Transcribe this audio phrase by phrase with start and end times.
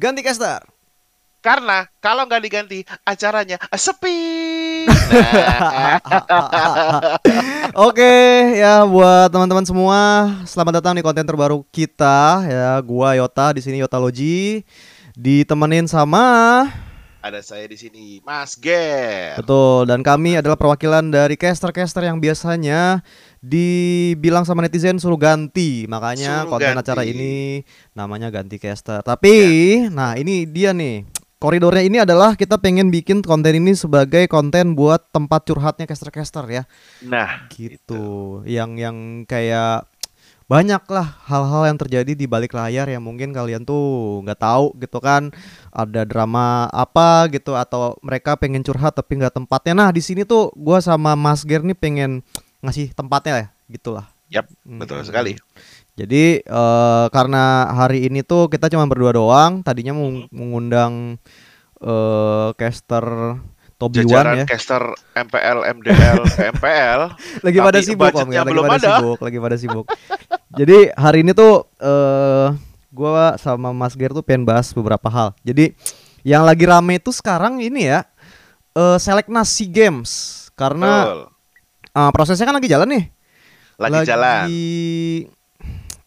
[0.00, 0.64] Ganti caster.
[1.44, 4.88] Karena kalau nggak diganti acaranya sepi.
[4.88, 6.00] Nah,
[7.84, 8.16] Oke,
[8.56, 10.00] ya buat teman-teman semua,
[10.48, 12.80] selamat datang di konten terbaru kita ya.
[12.80, 14.64] Gua Yota di sini Yota Logi
[15.12, 16.64] ditemenin sama
[17.20, 19.36] ada saya di sini, Mas Ger.
[19.36, 23.04] Betul, dan kami adalah perwakilan dari caster-caster yang biasanya
[23.40, 25.88] dibilang sama netizen suruh ganti.
[25.88, 26.82] Makanya Suruh konten ganti.
[26.84, 29.00] acara ini namanya ganti caster.
[29.00, 29.34] Tapi,
[29.88, 31.08] nah ini dia nih.
[31.40, 36.62] Koridornya ini adalah kita pengen bikin konten ini sebagai konten buat tempat curhatnya caster-caster ya.
[37.00, 38.44] Nah, Gitu.
[38.44, 39.88] Yang yang kayak
[40.44, 44.98] banyak lah hal-hal yang terjadi di balik layar yang mungkin kalian tuh nggak tahu gitu
[44.98, 45.30] kan
[45.70, 50.50] ada drama apa gitu atau mereka pengen curhat tapi nggak tempatnya nah di sini tuh
[50.58, 52.26] gua sama Mas Ger nih pengen
[52.60, 54.78] ngasih tempatnya ya gitulah Yap, Hmm.
[54.78, 55.34] betul sekali.
[55.92, 61.18] jadi eh, karena hari ini tuh kita cuma berdua doang tadinya mau mengundang
[61.76, 63.04] eh caster
[63.74, 64.82] Tobiwan Jajaran ya caster
[65.16, 67.00] MPL, MDL, PMPL.
[67.40, 68.90] lagi Tapi pada sibuk om ya, lagi belum pada ada.
[68.94, 69.86] sibuk lagi pada sibuk
[70.52, 72.48] jadi hari ini tuh eh
[72.90, 75.72] gua sama Mas Ger tuh pengen bahas beberapa hal jadi
[76.20, 78.04] yang lagi rame itu sekarang ini ya
[78.70, 80.10] eh Seleknas SEA Games
[80.52, 81.20] karena Betul.
[81.90, 83.04] Eh, prosesnya kan lagi jalan nih
[83.76, 84.44] Lagi, jalan.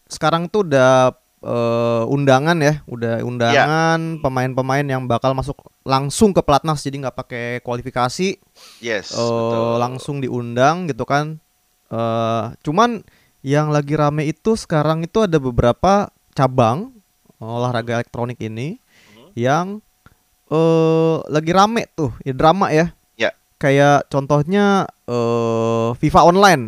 [0.06, 1.10] sekarang tuh udah
[1.40, 7.44] eh, undangan ya udah undangan pemain-pemain yang bakal masuk langsung ke pelatnas jadi nggak pakai
[7.60, 8.38] kualifikasi
[8.78, 9.76] Yes, eh, betul.
[9.76, 11.40] langsung diundang gitu kan.
[11.86, 13.04] eh cuman
[13.40, 16.96] yang lagi rame itu sekarang itu ada beberapa cabang
[17.36, 18.80] olahraga elektronik ini
[19.12, 19.28] Mhm.
[19.34, 19.66] yang
[20.46, 22.96] eh lagi rame tuh, ya drama ya.
[23.64, 23.68] Ya.
[23.72, 24.64] Kayak contohnya
[25.08, 26.64] eh FIFA Online.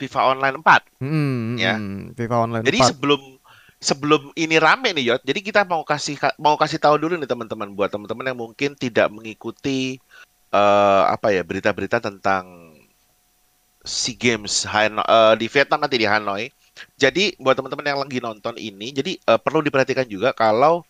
[0.00, 0.82] FIFA Online 4.
[0.98, 1.76] Hmm, Ya.
[1.76, 2.88] hmm, FIFA Online Jadi 4.
[2.96, 3.20] sebelum
[3.76, 7.74] sebelum ini rame nih Yot, jadi kita mau kasih mau kasih tahu dulu nih teman-teman
[7.74, 10.00] buat teman-teman yang mungkin tidak mengikuti
[10.52, 12.72] eh, apa ya berita-berita tentang
[13.82, 16.48] SEA Games Hano- eh, di Vietnam nanti di Hanoi.
[16.96, 20.86] Jadi buat teman-teman yang lagi nonton ini, jadi eh, perlu diperhatikan juga kalau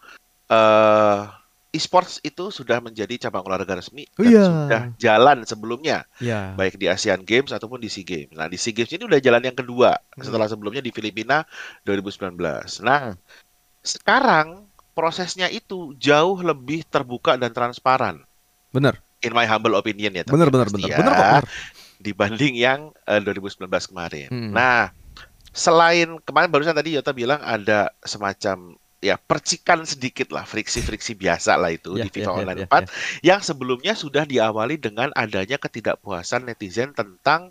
[0.46, 1.41] eh
[1.72, 4.44] e-sports itu sudah menjadi cabang olahraga resmi dan Iya.
[4.44, 6.52] sudah jalan sebelumnya ya.
[6.52, 8.32] baik di Asian Games ataupun di SEA Games.
[8.32, 10.20] Nah, di SEA Games ini udah jalan yang kedua Hmm.
[10.20, 11.48] setelah sebelumnya di Filipina
[11.82, 12.36] 2019.
[12.78, 13.16] Nah,
[13.80, 18.20] sekarang prosesnya itu jauh lebih terbuka dan transparan.
[18.68, 19.00] Bener.
[19.18, 20.50] In my humble opinion ya, bener.
[20.50, 21.24] pasti ya, Bener kok.
[21.38, 21.44] bener.
[21.96, 24.28] dibanding yang eh, 2019 kemarin.
[24.28, 24.50] Hmm.
[24.50, 24.90] Nah,
[25.48, 31.74] selain kemarin barusan tadi Yota bilang ada semacam ya percikan sedikit lah friksi-friksi biasa lah
[31.74, 35.58] itu Ya, di FIFA ya, ya, Online ya, 4 yang sebelumnya sudah diawali dengan adanya
[35.58, 37.50] ketidakpuasan netizen tentang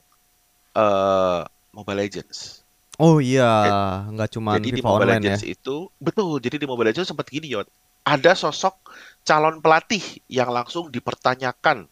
[0.72, 2.64] eh Mobile Legends.
[3.00, 3.48] Oh iya,
[4.12, 5.36] nggak cuma jadi di FIFA Mobile Online ya.
[5.36, 6.40] Legends itu betul.
[6.40, 7.68] Jadi di Mobile Legends sempat gini Yot.
[8.08, 8.76] Ada sosok
[9.28, 10.02] calon pelatih
[10.32, 11.86] yang langsung dipertanyakan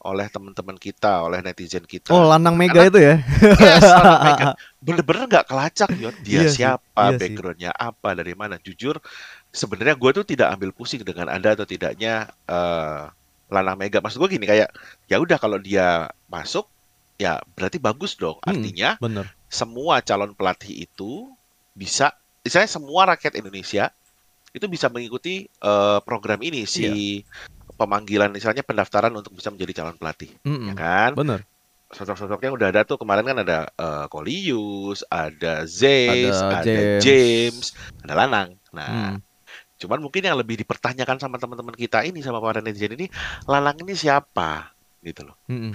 [0.00, 2.08] oleh teman-teman kita, oleh netizen kita.
[2.10, 3.14] Oh, Lanang Mega Karena- itu ya.
[3.60, 3.84] Yes,
[4.26, 4.46] Megan.
[4.80, 6.16] bener-bener nggak kelacak Yot.
[6.24, 8.56] Dia Iya siapa, iya backgroundnya apa, dari mana.
[8.56, 8.96] Jujur,
[9.52, 13.02] sebenarnya gue tuh tidak ambil pusing dengan ada atau tidaknya eh
[13.50, 14.00] Lanang Mega.
[14.00, 14.72] Maksud gue gini kayak,
[15.04, 16.64] ya udah kalau dia masuk,
[17.20, 18.40] ya berarti bagus dong.
[18.40, 18.56] Hmm.
[18.56, 19.26] Artinya Bener.
[19.52, 21.28] semua calon pelatih itu
[21.76, 23.92] bisa, misalnya semua rakyat Indonesia
[24.50, 26.96] itu bisa mengikuti eh, program ini si Iya.
[27.80, 30.68] Pemanggilan misalnya pendaftaran untuk bisa menjadi calon pelatih, Mm-mm.
[30.68, 31.10] ya kan?
[31.16, 31.40] Bener.
[31.90, 33.66] Sosok-sosoknya udah ada tuh kemarin kan ada
[34.12, 37.00] Kolius, ada Zeus, Ada ada, James.
[37.02, 37.66] James.
[38.04, 38.48] ada Lanang.
[38.70, 39.18] Nah, Hmm.
[39.80, 43.08] cuman mungkin yang lebih dipertanyakan sama teman-teman kita ini sama para netizen ini,
[43.48, 44.70] Lanang ini siapa?
[45.00, 45.34] Gitu loh.
[45.48, 45.72] Mm-mm.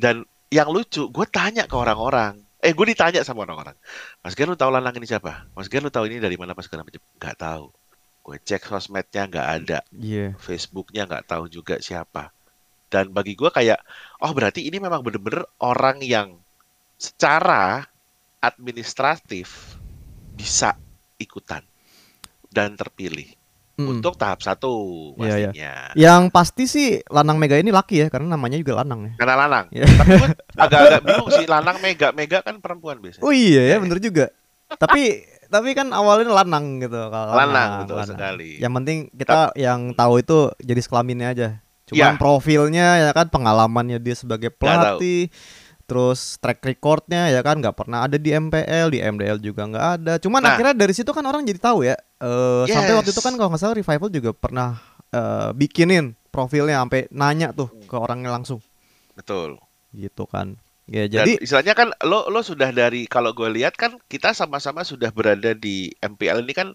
[0.00, 2.40] Dan yang lucu, gue tanya ke orang-orang.
[2.60, 3.72] Eh, gue ditanya sama orang-orang.
[4.20, 5.44] Mas Ger, lu tahu Lanang ini siapa?
[5.52, 7.00] Mas Ger, lu tahu ini dari mana segala macam?
[7.20, 7.68] Nggak tahu.
[8.20, 9.78] Gue cek sosmednya nggak ada.
[9.90, 10.36] Iya.
[10.36, 12.30] Facebooknya nggak tahu juga siapa.
[12.86, 13.78] Dan bagi gue kayak,
[14.18, 16.36] oh berarti ini memang bener-bener orang yang
[16.94, 17.86] secara
[18.40, 19.78] administratif
[20.34, 20.74] bisa
[21.16, 21.62] ikutan
[22.48, 23.30] dan terpilih
[23.78, 23.96] Mm-mm.
[23.96, 24.72] untuk tahap satu
[25.16, 25.30] Iya, iya.
[25.48, 25.72] pastinya.
[25.94, 29.12] Yang pasti sih Lanang Mega ini laki ya karena namanya juga Lanang ya.
[29.16, 29.66] Karena lanang.
[29.70, 29.84] Iya.
[29.86, 30.28] Tapi gue
[30.66, 33.22] agak-agak bingung sih lanang mega mega kan perempuan biasanya.
[33.24, 34.26] Oh iya ya, Iya, bener juga.
[34.70, 38.56] tapi tapi kan awalnya Lanang gitu kalau Lanang, betul sekali.
[38.56, 41.48] Yang penting kita yang tahu itu jadi kelaminnya aja.
[41.84, 42.18] Cuman Ya.
[42.18, 45.26] profilnya ya kan pengalamannya dia sebagai pelatih.
[45.84, 50.12] Terus track recordnya ya kan nggak pernah ada di MPL, di MDL juga nggak ada.
[50.22, 50.54] Cuman Nah.
[50.54, 51.98] akhirnya dari situ kan orang jadi tahu ya.
[52.22, 53.18] Eh, Sampai waktu Yes.
[53.18, 54.78] itu kan kalau nggak salah Revival juga pernah
[55.10, 58.62] eh, bikinin profilnya sampai nanya tuh ke orangnya langsung
[59.18, 59.58] Betul.
[59.90, 60.54] gitu kan.
[60.88, 64.82] Ya Dan jadi istilahnya kan lo lo sudah dari kalau gue lihat kan kita sama-sama
[64.82, 66.68] sudah berada di MPL ini kan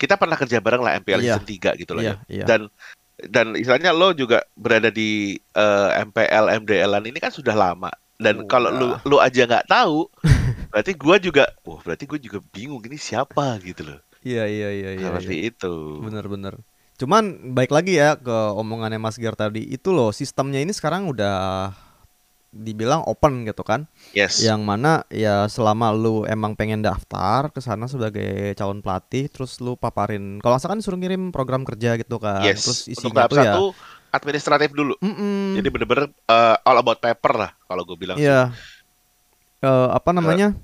[0.00, 1.36] kita pernah kerja bareng lah MPL Iya.
[1.38, 2.42] season 3 gitu loh Iya, ya.
[2.42, 2.44] iya.
[2.48, 2.60] Dan
[3.28, 7.92] dan istilahnya lo juga berada di eh, MPL MDL-an ini kan sudah lama.
[8.20, 9.00] Dan kalau lu Udah.
[9.08, 10.04] lu aja nggak tahu,
[10.72, 14.00] berarti gua juga, wah berarti gue juga bingung ini siapa gitu loh.
[14.20, 15.08] Iya iya iya iya.
[15.08, 15.48] Seperti iya.
[15.52, 15.72] itu.
[16.04, 16.60] Bener-bener.
[17.00, 21.72] Cuman baik lagi ya ke omongannya Mas Gier tadi itu loh sistemnya ini sekarang udah
[22.50, 23.86] dibilang open gitu kan.
[24.10, 24.42] Yes.
[24.42, 29.78] Yang mana ya selama lu emang pengen daftar ke sana sebagai calon pelatih terus lu
[29.78, 32.42] paparin kalau nggak kan suruh ngirim program kerja gitu kan.
[32.42, 32.66] Yes.
[32.66, 33.66] Terus Untuk isinya tahap tuh ya satu
[34.10, 34.94] administratif dulu.
[34.98, 35.54] Mm-mm.
[35.58, 38.18] Jadi bener-bener eh, all about paper lah kalau gue bilang.
[38.18, 38.26] sih.
[38.26, 38.50] Iya.
[39.62, 40.58] Eh, apa namanya?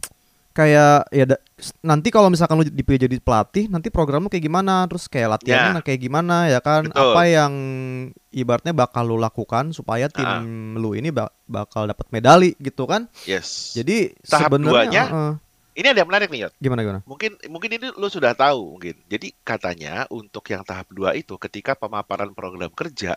[0.56, 1.42] Kayak ya da-
[1.84, 6.00] nanti kalau misalkan lu dipilih jadi pelatih, nanti programmu kayak gimana, terus kayak latihannya kayak
[6.00, 6.88] gimana ya kan?
[6.88, 7.12] Betul.
[7.12, 7.52] Apa yang
[8.32, 10.40] ibaratnya bakal lu lakukan supaya tim Ah.
[10.74, 13.04] lu ini ba- bakal dapat medali gitu kan?
[13.28, 13.76] Yes.
[13.76, 15.34] Jadi Tahap duanya, heeh.
[15.76, 16.52] Ini ada yang menarik nih, Yot.
[16.56, 17.00] gimana gimana?
[17.04, 18.96] Mungkin mungkin ini lu sudah tahu mungkin.
[19.12, 23.12] Jadi katanya untuk yang tahap 2 itu ketika pemaparan program kerja,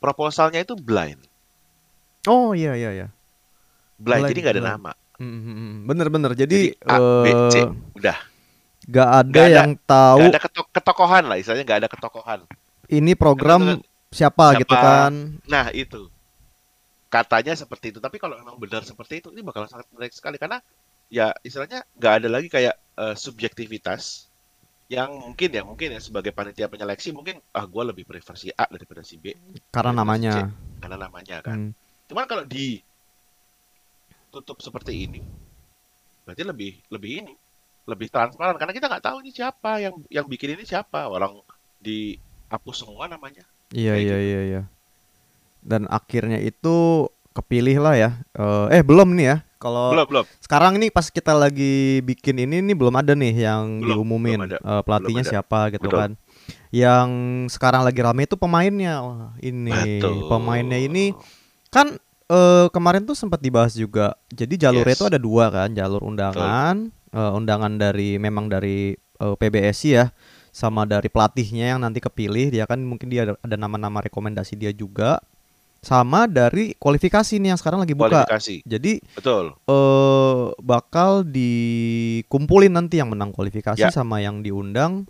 [0.00, 1.20] proposalnya itu blind.
[2.24, 3.08] Oh iya iya iya.
[4.00, 4.74] Blind, Blind, jadi nggak ada blind.
[4.80, 4.92] nama.
[5.84, 6.32] Bener-bener.
[6.32, 8.18] Jadi, Jadi A, B, C, eh, udah.
[8.84, 12.40] gak ada Nggak ada- yang tahu Nggak ada keto- ketokohan lah, istilahnya nggak ada ketokohan.
[12.88, 15.12] ini program siapa, siapa- gitu kan?
[15.44, 16.08] Nah, itu.
[17.08, 20.60] Katanya seperti itu, tapi kalau memang benar seperti itu, ini bakal sangat menarik sekali karena
[21.08, 24.28] ya istilahnya nggak ada lagi kayak eh, subjektivitas
[24.88, 28.64] yang mungkin ya mungkin ya sebagai panitia penyeleksi mungkin ah gue lebih prefer si A
[28.66, 29.32] daripada si B
[29.68, 30.32] Karena si C, namanya.
[30.78, 31.56] karena namanya kan.
[31.56, 31.72] Hmm.
[32.04, 32.80] Cuman kalau di
[34.28, 35.20] tutup seperti ini,
[36.22, 37.34] berarti lebih lebih ini,
[37.84, 41.32] lebih transparan karena kita nggak tahu ini siapa yang yang bikin ini siapa orang
[41.80, 43.42] dihapus semua namanya.
[43.70, 44.28] Iya Kayak iya gitu.
[44.28, 44.62] iya iya.
[45.60, 48.10] Dan akhirnya itu kepilih lah ya.
[48.32, 49.38] Eh, eh belum nih ya.
[49.58, 50.24] Kalau Belum belum.
[50.38, 54.50] sekarang ini pas kita lagi bikin ini nih belum ada nih yang Belum, diumumin belum
[54.54, 54.58] ada.
[54.62, 55.34] eh, pelatihnya Belum ada.
[55.34, 55.98] siapa gitu Betul.
[55.98, 56.10] kan.
[56.70, 57.08] Yang
[57.50, 59.02] sekarang lagi rame itu pemainnya.
[59.02, 60.30] Wah, ini Betul.
[60.30, 61.10] pemainnya ini
[61.68, 61.98] kan
[62.28, 64.16] eh, kemarin tuh sempat dibahas juga.
[64.28, 65.00] Jadi jalurnya Yes.
[65.00, 66.76] itu ada dua kan, jalur undangan,
[67.08, 70.06] eh, undangan dari memang dari eh, PBSI ya,
[70.48, 72.50] sama dari pelatihnya yang nanti kepilih.
[72.50, 75.18] Dia kan mungkin dia ada, ada nama-nama rekomendasi dia juga,
[75.78, 78.22] sama dari kualifikasi nih yang sekarang lagi buka.
[78.26, 78.62] kualifikasi.
[78.62, 79.58] Jadi Betul.
[79.64, 83.90] eh bakal dikumpulin nanti yang menang kualifikasi Ya.
[83.90, 85.06] sama yang diundang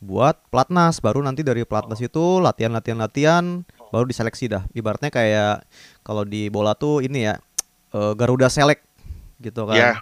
[0.00, 3.44] buat platnas baru nanti dari platnas itu latihan latihan latihan
[3.92, 5.68] baru diseleksi dah ibaratnya kayak
[6.10, 7.38] kalau di bola tuh ini ya
[7.94, 8.82] eh, Garuda Select
[9.38, 9.92] gitu kan Ya.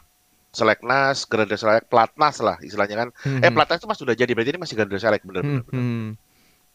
[0.49, 3.09] Seleknas, Garuda Select, Platnas lah istilahnya kan.
[3.21, 3.45] Mhm.
[3.45, 5.63] Eh Platnas itu mas sudah jadi, berarti ini masih Garuda Select bener bener.
[5.69, 5.77] bener.
[5.77, 6.07] Mhm.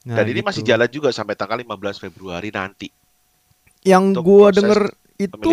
[0.03, 0.69] Nah, Dan ini masih gitu.
[0.75, 2.93] jalan juga sampai tanggal 15 Februari nanti
[3.81, 5.47] yang gua denger itu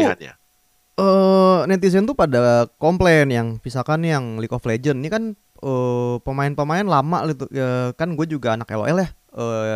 [1.01, 5.33] eh netizen tuh pada komplain yang misalkan yang League of Legends ini kan
[5.65, 9.09] eh, pemain-pemain lama gitu Ya, kan gue juga anak LOL ya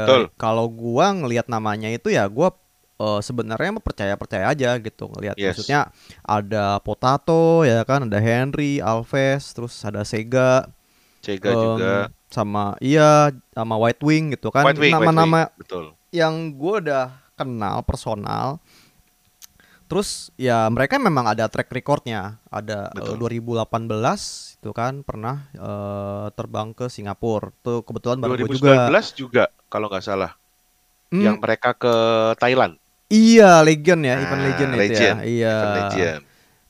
[0.05, 0.23] Betul.
[0.37, 2.53] kalau gua ngelihat namanya itu ya gua
[3.00, 5.37] eh, sebenarnya mah percaya-percaya aja gitu ngelihat.
[5.38, 5.58] Yes.
[5.58, 5.91] maksudnya
[6.23, 10.69] ada Potato ya kan ada Henry Alves terus ada Sega.
[11.25, 11.94] Cega em, juga.
[12.29, 14.69] sama iya sama White Wing gitu kan.
[14.69, 15.49] Nama-nama
[16.14, 18.62] yang gue udah kenal personal.
[19.85, 22.41] Terus ya mereka memang ada track recordnya.
[22.49, 23.44] Ada eh, Betul.
[23.44, 27.52] 2018 itu kan pernah eh, terbang ke Singapura.
[27.61, 28.88] Tuh kebetulan bareng gue juga.
[28.91, 30.32] 2019 juga kalau nggak salah.
[31.12, 31.94] Hmm, yang mereka ke
[32.41, 32.81] Thailand.
[33.15, 36.21] Iya legend ya event legend, itu legend, ya iya Event Legend.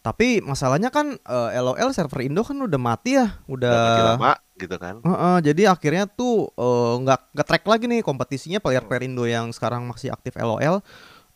[0.04, 5.02] tapi masalahnya kan eh, LOL server Indo kan udah mati ya Udah lama gitu kan.
[5.02, 9.88] Heeh, jadi akhirnya tuh eh, nggak nggak track lagi nih kompetisinya player-player Indo yang sekarang
[9.88, 10.84] masih aktif LOL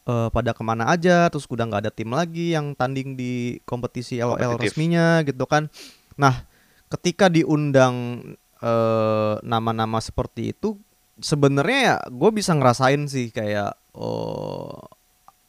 [0.09, 4.21] eh, pada ke mana aja terus udah nggak ada tim lagi yang tanding di kompetisi
[4.21, 4.77] LOL Kompetitif.
[4.77, 5.67] resminya gitu kan
[6.15, 6.45] nah
[6.89, 8.21] ketika diundang
[8.61, 10.77] eh, nama-nama seperti itu
[11.19, 14.79] sebenarnya ya gue bisa ngerasain sih kayak eh,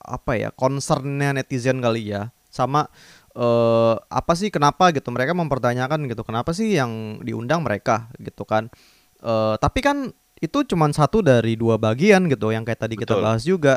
[0.10, 2.90] apa ya concernnya netizen kali ya sama
[3.38, 8.74] eh apa sih kenapa gitu mereka mempertanyakan gitu kenapa sih yang diundang mereka gitu kan
[9.22, 13.24] eh tapi kan itu cuman satu dari dua bagian gitu yang kayak tadi kita Betul.
[13.24, 13.76] bahas juga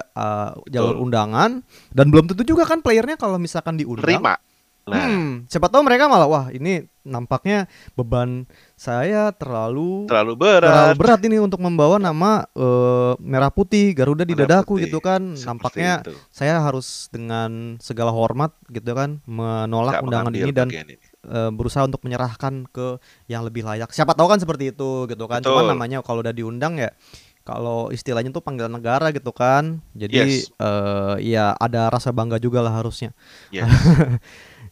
[0.70, 1.04] jalur Betul.
[1.10, 1.50] undangan
[1.90, 4.38] dan belum tentu juga kan playernya kalau misalkan diundang Terima.
[4.82, 10.94] Nah, hmm, siapa tahu mereka malah wah ini nampaknya beban saya terlalu terlalu terlalu berat.
[10.94, 14.86] berat ini untuk membawa nama eh, merah putih Garuda di Merah dadaku putih.
[14.86, 16.14] gitu kan Seperti nampaknya itu.
[16.28, 20.94] saya harus dengan segala hormat gitu kan menolak Nggak undangan ini dan ini.
[21.24, 23.90] eh, berusaha untuk menyerahkan ke yang lebih layak.
[23.90, 25.38] Siapa tahu kan seperti itu gitu kan.
[25.38, 25.72] Cuman Betul.
[25.72, 26.90] namanya kalau udah diundang ya
[27.42, 29.82] kalau istilahnya tuh panggilan negara gitu kan.
[29.92, 30.50] Jadi Yes.
[30.52, 33.10] eh, ya ada rasa bangga juga lah harusnya.
[33.48, 33.66] Yes.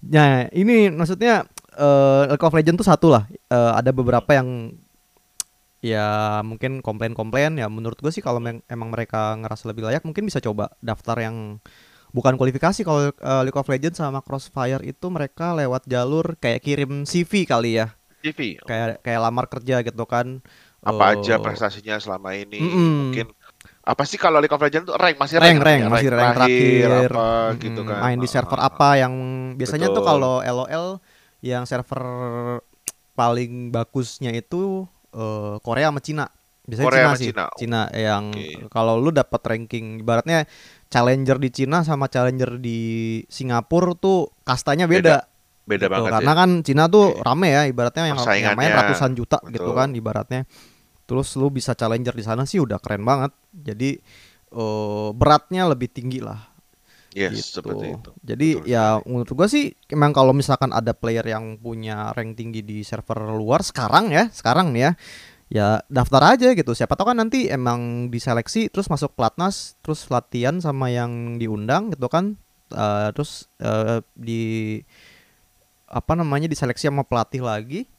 [0.00, 1.44] Nah, ini maksudnya
[1.80, 3.24] eh League of Legends tuh satu lah.
[3.50, 4.48] Eh, ada beberapa yang
[5.80, 7.56] ya mungkin komplain-komplain.
[7.60, 11.36] Ya menurut gue sih kalau emang mereka ngerasa lebih layak mungkin bisa coba daftar yang
[12.16, 12.80] bukan kualifikasi.
[12.86, 17.80] Kalau eh, League of Legends sama Crossfire itu mereka lewat jalur kayak kirim CV kali
[17.80, 17.94] ya.
[18.22, 20.26] TV kayak kayak lamar kerja gitu kan.
[20.80, 22.94] Apa Eh, aja prestasinya selama ini Mm-mm.
[23.00, 23.26] mungkin
[23.84, 26.30] apa sih kalau League of Legends tuh rank masih rank rank rank namanya, masih rank
[26.36, 27.20] terakhir apa
[27.50, 28.04] Mm-mm, gitu kan?
[28.04, 29.14] Main di server Ah, apa yang
[29.58, 30.04] biasanya tuh Betul.
[30.04, 31.00] kalau LOL
[31.40, 32.04] yang server
[33.16, 36.26] paling bagusnya itu eh, Korea sama Cina
[36.64, 37.44] biasanya Korea Cina sama sih Cina.
[37.56, 38.48] Cina yang Oke.
[38.70, 40.46] kalau lu dapat ranking ibaratnya
[40.92, 42.78] challenger di Cina sama challenger di
[43.26, 45.26] Singapura tuh kastanya beda,
[45.66, 45.92] beda gitu.
[45.92, 46.38] banget karena ya.
[46.38, 47.24] kan Cina tuh Oke.
[47.26, 49.74] rame ya ibaratnya yang, yang main ratusan juta gitu betul.
[49.74, 50.40] kan ibaratnya
[51.08, 53.98] terus lu bisa challenger di sana sih udah keren banget jadi
[54.54, 56.49] eh, beratnya lebih tinggi lah
[57.14, 57.62] yes gitu.
[57.62, 62.14] seperti itu Jadi Betul ya menurut gua sih emang kalau misalkan ada player yang punya
[62.14, 64.92] rank tinggi di server luar sekarang ya, sekarang nih ya,
[65.50, 66.72] ya daftar aja gitu.
[66.72, 72.06] Siapa tahu kan nanti emang diseleksi terus masuk pelatnas, terus latihan sama yang diundang gitu
[72.06, 72.38] kan.
[72.70, 74.78] Eh, terus eh, di
[75.90, 77.90] apa namanya diseleksi sama pelatih lagi.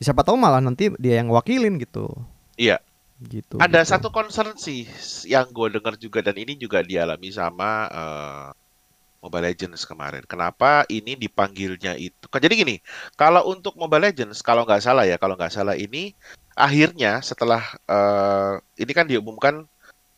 [0.00, 2.08] Siapa tahu malah nanti dia yang wakilin gitu.
[2.56, 2.78] Iya.
[3.20, 3.60] Gitu.
[3.60, 3.90] ada gitu.
[3.92, 4.88] satu concern sih
[5.28, 8.48] yang gue dengar juga dan ini juga dialami sama eh,
[9.20, 10.24] Mobile Legends kemarin.
[10.24, 12.24] Kenapa ini dipanggilnya itu?
[12.32, 12.76] Kan Jadi gini,
[13.20, 16.16] kalau untuk Mobile Legends, kalau nggak salah ya, kalau nggak salah ini
[16.56, 19.68] akhirnya setelah eh, ini kan diumumkan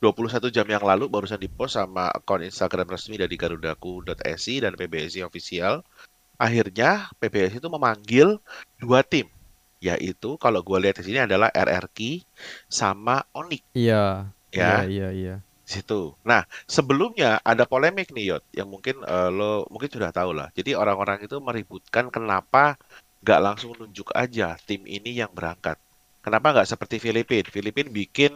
[0.02, 5.86] 21 jam yang lalu barusan dipost sama akun Instagram resmi dari garudaku.si dan PBSI official.
[6.34, 8.42] Akhirnya PBSI itu memanggil
[8.82, 9.30] dua tim,
[9.78, 12.22] yaitu kalau gue lihat di sini adalah RRQ
[12.66, 14.34] sama Onyx Iya.
[14.50, 15.34] ya Iya, iya, iya.
[15.64, 16.14] Situ.
[16.26, 20.48] Nah, sebelumnya ada polemik nih Yot, yang mungkin eh, lo mungkin sudah tahu lah.
[20.54, 22.76] Jadi orang-orang itu meributkan kenapa
[23.22, 25.78] nggak langsung nunjuk aja tim ini yang berangkat.
[26.22, 27.46] Kenapa nggak seperti Filipina?
[27.46, 28.32] Filipina bikin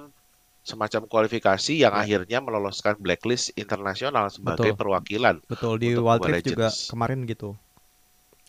[0.66, 2.02] semacam kualifikasi yang Ya.
[2.02, 4.78] akhirnya meloloskan blacklist internasional sebagai Betul.
[4.78, 5.38] perwakilan.
[5.46, 7.54] Betul di Mobile Rift juga kemarin gitu.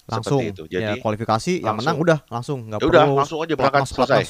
[0.08, 0.64] Seperti Langsung itu.
[0.72, 1.78] ya Jadi kualifikasi yang langsung.
[1.78, 4.24] menang udah langsung nggak ya udah perlu langsung aja berangkat selesai.
[4.24, 4.30] pelatnas.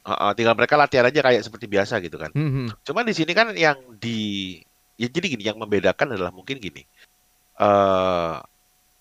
[0.00, 0.16] Mm-mm.
[0.16, 2.32] Heeh, tinggal mereka latihan aja kayak seperti biasa gitu kan.
[2.32, 2.72] Mhm.
[2.84, 4.56] Cuman di sini kan yang di
[5.00, 6.84] ya jadi gini yang membedakan adalah mungkin gini.
[7.60, 8.36] eh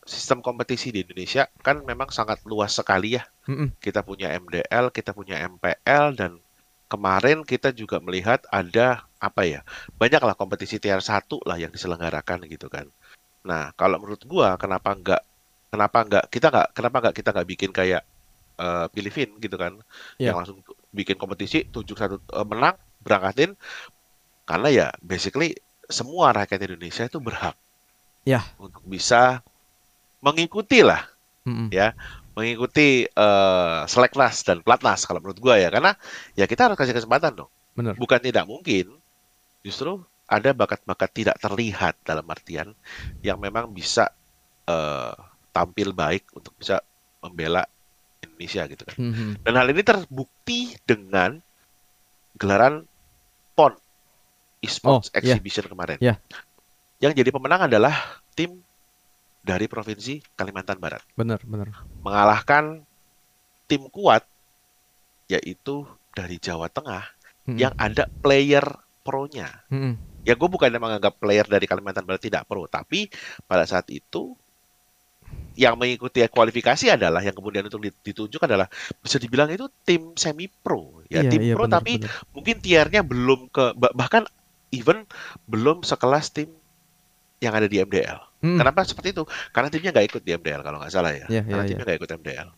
[0.03, 3.23] sistem kompetisi di Indonesia kan memang sangat luas sekali ya.
[3.47, 3.71] Mm-mm.
[3.79, 6.43] Kita punya MDL, kita punya MPL dan
[6.91, 9.61] kemarin kita juga melihat ada apa ya?
[9.95, 12.91] Banyaklah kompetisi tier 1 lah yang diselenggarakan gitu kan.
[13.47, 15.21] Nah, kalau menurut gua kenapa enggak
[15.71, 18.01] kenapa enggak kita enggak kenapa enggak kita enggak bikin kayak
[18.59, 19.79] eh Filipin gitu kan
[20.19, 20.33] Iya.
[20.33, 20.59] yang langsung
[20.93, 23.53] bikin kompetisi tujuh satu eh, menang berangkatin
[24.43, 25.53] karena ya basically
[25.89, 27.55] semua rakyat Indonesia itu berhak
[28.27, 28.43] Ya.
[28.59, 29.41] untuk bisa
[30.19, 31.07] mengikuti lah
[31.47, 31.71] Mm-mm.
[31.71, 31.95] ya
[32.35, 35.95] mengikuti eh seleknas dan pelatnas kalau menurut gua ya karena
[36.35, 37.95] ya kita harus kasih kesempatan dong Bener.
[37.95, 38.91] bukan tidak mungkin
[39.63, 42.75] justru ada bakat-bakat tidak terlihat dalam artian
[43.23, 44.11] yang memang bisa
[44.67, 45.13] eh,
[45.55, 46.83] tampil baik untuk bisa
[47.23, 47.65] membela
[48.19, 49.43] Indonesia gitu kan Mhm.
[49.43, 51.39] dan hal ini terbukti dengan
[52.35, 52.83] gelaran
[53.53, 53.73] PON
[54.59, 55.39] Esports Oh, iya.
[55.39, 55.97] Exhibition kemarin.
[55.99, 56.15] Iya.
[56.99, 57.95] Yang jadi pemenang adalah
[58.35, 58.59] tim
[59.39, 60.99] dari Provinsi Kalimantan Barat.
[61.15, 61.71] Bener, bener.
[62.03, 62.83] Mengalahkan
[63.71, 64.27] tim kuat
[65.31, 67.07] yaitu dari Jawa Tengah
[67.47, 67.55] Mm-mm.
[67.55, 68.65] yang ada player
[68.99, 69.47] pro-nya.
[69.71, 69.95] Mm-mm.
[70.27, 73.07] Ya gue bukan menganggap player dari Kalimantan Barat tidak pro, tapi
[73.47, 74.35] pada saat itu
[75.57, 78.67] yang mengikuti kualifikasi adalah yang kemudian untuk ditunjuk adalah
[79.03, 82.11] bisa dibilang itu tim semi pro ya Iya, tim iya, pro bener, tapi bener.
[82.35, 84.23] mungkin tiernya belum ke bah- bahkan
[84.71, 85.03] even
[85.49, 86.49] belum sekelas tim
[87.43, 88.19] yang ada di MDL.
[88.43, 88.59] Mm-mm.
[88.59, 89.23] Kenapa seperti itu?
[89.55, 91.29] Karena timnya nggak ikut di MDL kalau nggak salah ya.
[91.29, 92.49] Iya, Karena iya, timnya nggak ikut MDL.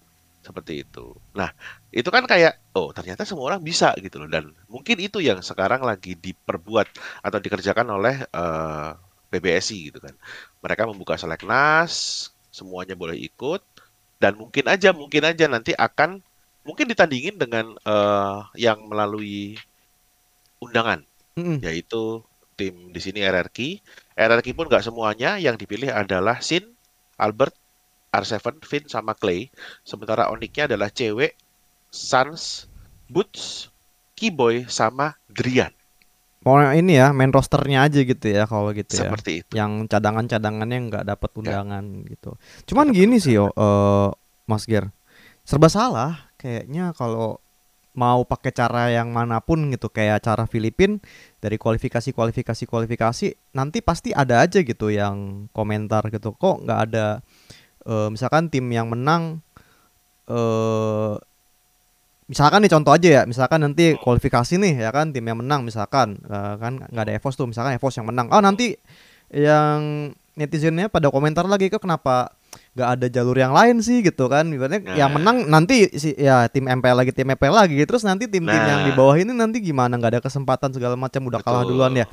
[0.41, 0.99] Seperti itu.
[1.37, 1.49] Nah,
[1.93, 5.85] itu kan kayak oh ternyata semua orang bisa gitu loh dan mungkin itu yang sekarang
[5.85, 6.87] lagi diperbuat
[7.25, 8.89] atau dikerjakan oleh eh,
[9.29, 10.15] PBSI gitu kan.
[10.65, 11.93] Mereka membuka seleknas,
[12.61, 13.61] semuanya boleh ikut
[14.21, 16.21] dan mungkin aja mungkin aja nanti akan
[16.61, 19.57] mungkin ditandingin dengan eh, yang melalui
[20.61, 21.01] undangan
[21.33, 21.57] Mm-mm.
[21.65, 22.21] yaitu
[22.61, 23.81] tim di sini RRQ.
[24.13, 26.77] RRQ pun nggak semuanya yang dipilih adalah Sin,
[27.17, 27.57] Albert,
[28.13, 29.49] R7, Finn sama Clay.
[29.81, 31.33] Sementara Onyx-nya adalah cewek,
[31.89, 32.69] Sans,
[33.09, 33.73] Boots,
[34.13, 35.73] Keyboy sama Drian.
[36.41, 39.05] Mau ini ya main rosternya aja gitu ya kalau gitu ya.
[39.05, 39.51] Seperti itu.
[39.53, 41.37] Yang cadangan-cadangannya nggak dapat Ya.
[41.37, 42.33] undangan gitu.
[42.65, 44.09] Cuman gini sih yo, eh,
[44.49, 44.89] Mas Ger,
[45.45, 47.37] serba salah kayaknya kalau
[47.91, 51.03] mau pakai cara yang mana pun gitu kayak cara Filipin
[51.43, 57.19] dari kualifikasi kualifikasi kualifikasi nanti pasti ada aja gitu yang komentar gitu kok nggak ada
[57.83, 59.43] eh, misalkan tim yang menang
[60.25, 61.13] eh
[62.31, 66.15] misalkan nih contoh aja ya, misalkan nanti kualifikasi nih ya kan tim yang menang misalkan
[66.23, 68.31] eh, kan nggak ada EVOS tuh, misalkan EVOS yang menang.
[68.31, 68.79] Oh nanti
[69.29, 72.31] yang netizennya pada komentar lagi kok kenapa
[72.71, 74.95] nggak ada jalur yang lain sih gitu kan ibaratnya Nah.
[74.97, 78.83] yang menang nanti si ya tim MPL lagi tim MPL lagi terus nanti tim-tim yang
[78.83, 78.97] di Nah.
[78.97, 81.71] bawah ini nanti gimana nggak ada kesempatan segala macam udah kalah Betul.
[81.75, 82.07] duluan ya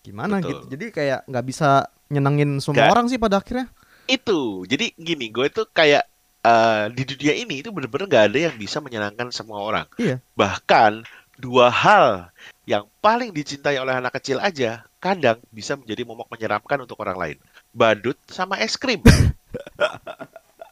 [0.00, 0.48] gimana Betul.
[0.48, 1.68] gitu jadi kayak nggak bisa
[2.08, 2.92] nyenengin semua Nggak.
[2.92, 3.68] orang sih pada akhirnya
[4.08, 4.64] Itu.
[4.64, 6.08] Jadi gini, gue tuh kayak
[6.48, 9.86] eh, di dunia ini itu bener-bener gak ada yang bisa menyenangkan semua orang.
[10.00, 10.24] Iya.
[10.32, 11.04] Bahkan
[11.38, 12.32] dua hal
[12.66, 17.36] yang paling dicintai oleh anak kecil aja kadang bisa menjadi momok menyeramkan untuk orang lain.
[17.70, 19.00] Badut sama es krim.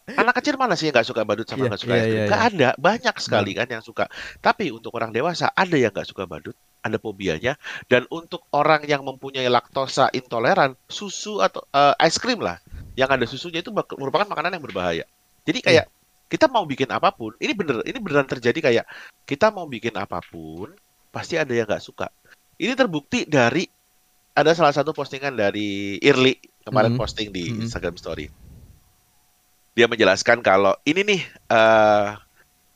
[0.07, 2.15] Anak kecil mana sih yang nggak suka badut sama Iya, nggak suka iya, es krim?
[2.15, 2.51] iya, Nggak iya.
[2.55, 4.07] ada, banyak sekali kan yang suka.
[4.39, 7.59] Tapi untuk orang dewasa ada yang nggak suka badut, ada fobianya.
[7.91, 12.63] Dan untuk orang yang mempunyai laktosa intoleran, susu atau eh, es krim lah,
[12.95, 15.05] yang ada susunya itu merupakan makanan yang berbahaya.
[15.47, 15.87] Jadi kayak
[16.27, 18.85] kita mau bikin apa pun, ini bener, ini beneran terjadi kayak
[19.23, 20.75] kita mau bikin apa pun,
[21.15, 22.11] pasti ada yang nggak suka.
[22.59, 23.63] Ini terbukti dari
[24.37, 26.35] ada salah satu postingan dari Irli
[26.67, 27.01] kemarin Mhm.
[27.01, 27.63] posting di Mhm.
[27.63, 28.27] Instagram Story.
[29.79, 31.23] Dia menjelaskan kalau ini nih
[31.53, 32.09] eh,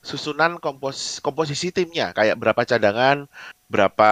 [0.00, 3.28] susunan kompos komposisi timnya kayak berapa cadangan,
[3.68, 4.10] berapa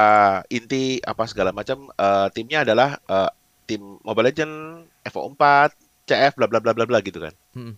[0.52, 3.30] inti apa segala macam eh, timnya adalah eh,
[3.68, 5.72] tim Mobile Legend, FO4,
[6.08, 7.32] CF bla bla bla bla bla gitu kan.
[7.54, 7.76] Mm.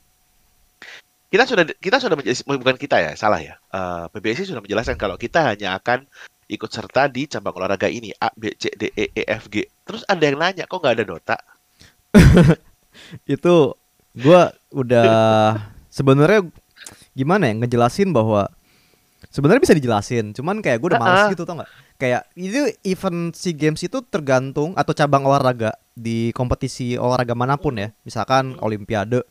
[1.31, 3.55] Kita sudah kita sudah bukan kita ya, salah ya.
[3.71, 6.05] Eh, PBSI sudah menjelaskan kalau kita hanya akan
[6.51, 9.63] ikut serta di cabang olahraga ini A B C D E E F G.
[9.87, 11.39] Terus ada yang nanya kok nggak ada Dota?
[13.31, 13.55] itu
[14.19, 15.07] gua udah
[15.97, 16.51] sebenarnya
[17.15, 18.51] gimana ya ngejelasin bahwa
[19.31, 21.31] sebenarnya bisa dijelasin cuman kayak gue udah males Ah-ah.
[21.35, 21.71] gitu tau nggak
[22.01, 27.77] kayak itu event SEA Games itu tergantung atau cabang olahraga di kompetisi olahraga mana pun
[27.77, 29.23] ya misalkan Olimpiade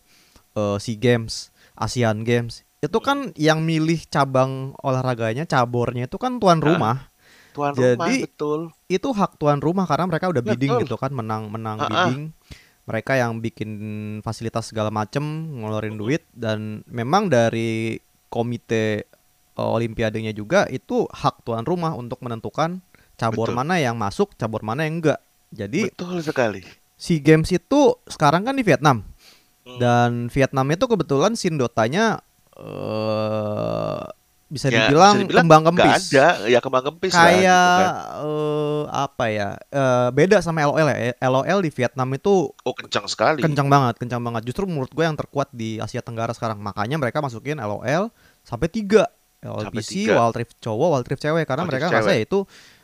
[0.55, 1.48] eh, SEA Games
[1.79, 6.65] ASEAN Games itu kan yang milih cabang olahraganya cabornya itu kan tuan Ah.
[6.67, 6.97] rumah
[7.49, 8.59] Tuan rumah Jadi- betul.
[8.87, 10.83] itu hak tuan rumah karena mereka udah bidding Betul.
[10.85, 12.29] gitu kan menang menang bidding
[12.85, 13.69] mereka yang bikin
[14.21, 15.21] fasilitas segala macem
[15.57, 17.97] ngeluarin duit dan memang dari
[18.29, 19.09] komite
[19.57, 22.79] uh, olimpiadenya juga itu hak tuan rumah untuk menentukan
[23.17, 23.57] cabur Betul.
[23.57, 26.61] mana yang masuk cabur mana yang enggak jadi Betul sekali.
[26.95, 29.03] SEA Games itu sekarang kan di Vietnam
[29.61, 29.77] Hmm.
[29.77, 32.19] dan Vietnam itu kebetulan scene Dotanya
[32.53, 34.01] eh
[34.49, 37.93] bisa Ya, dibilang, bisa dibilang kembang kempis ada, ya kembang kempis lah, kayak gitu kan.
[38.25, 43.39] eh, apa ya eh, beda sama LOL ya LOL di Vietnam itu Oh kencang sekali.
[43.39, 47.21] kencang banget kencang banget justru menurut gue yang terkuat di Asia Tenggara sekarang makanya mereka
[47.21, 48.09] masukin LOL
[48.41, 49.05] sampai tiga
[49.39, 50.17] LOL Sampai PC tiga.
[50.17, 52.09] Wild Rift cowok Wild Rift cewek karena Wild mereka cewek.
[52.09, 52.39] ya itu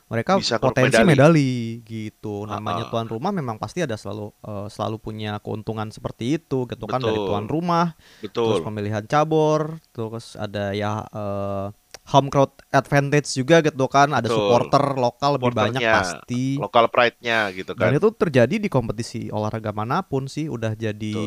[0.06, 1.10] mereka Bisa potensi medali.
[1.10, 1.52] medali.
[1.82, 2.92] gitu namanya Ah, ah.
[2.94, 7.14] tuan rumah memang pasti ada selalu eh, selalu punya keuntungan seperti itu gitu kan dari
[7.14, 7.28] Betul.
[7.28, 8.64] tuan rumah terus Betul.
[8.64, 11.68] pemilihan cabur terus ada ya eh,
[12.06, 14.38] home crowd advantage juga gitu kan ada Betul.
[14.38, 17.98] supporter lokal lebih banyak pasti Lokal pride-nya gitu dan kan.
[17.98, 21.18] itu terjadi di kompetisi olahraga mana pun sih udah jadi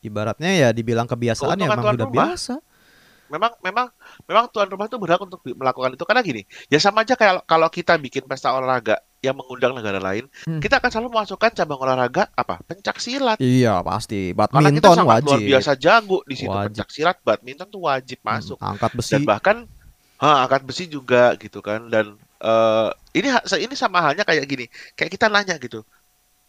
[0.00, 2.16] ibaratnya ya dibilang kebiasaan ya Keuntungan emang tuan udah rumah.
[2.30, 2.54] biasa
[3.30, 3.86] Memang memang
[4.26, 6.42] memang tuan rumah itu berhak untuk melakukan itu karena gini.
[6.66, 10.58] Ya sama aja kayak kalau kita bikin pesta olahraga yang mengundang negara lain, Hmm.
[10.58, 12.58] kita akan selalu memasukkan cabang olahraga apa?
[12.60, 13.36] Pencak silat.
[13.38, 16.50] iya pasti Karena kita badminton sangat wajib luar biasa jago di situ.
[16.50, 16.66] Wajib.
[16.72, 18.58] Pencak silat, badminton tuh wajib Hmm, masuk.
[18.58, 19.56] angkat besi dan bahkan
[20.18, 25.12] ha, angkat besi juga gitu kan dan eh, ini ini sama halnya kayak gini kayak
[25.12, 25.84] kita nanya gitu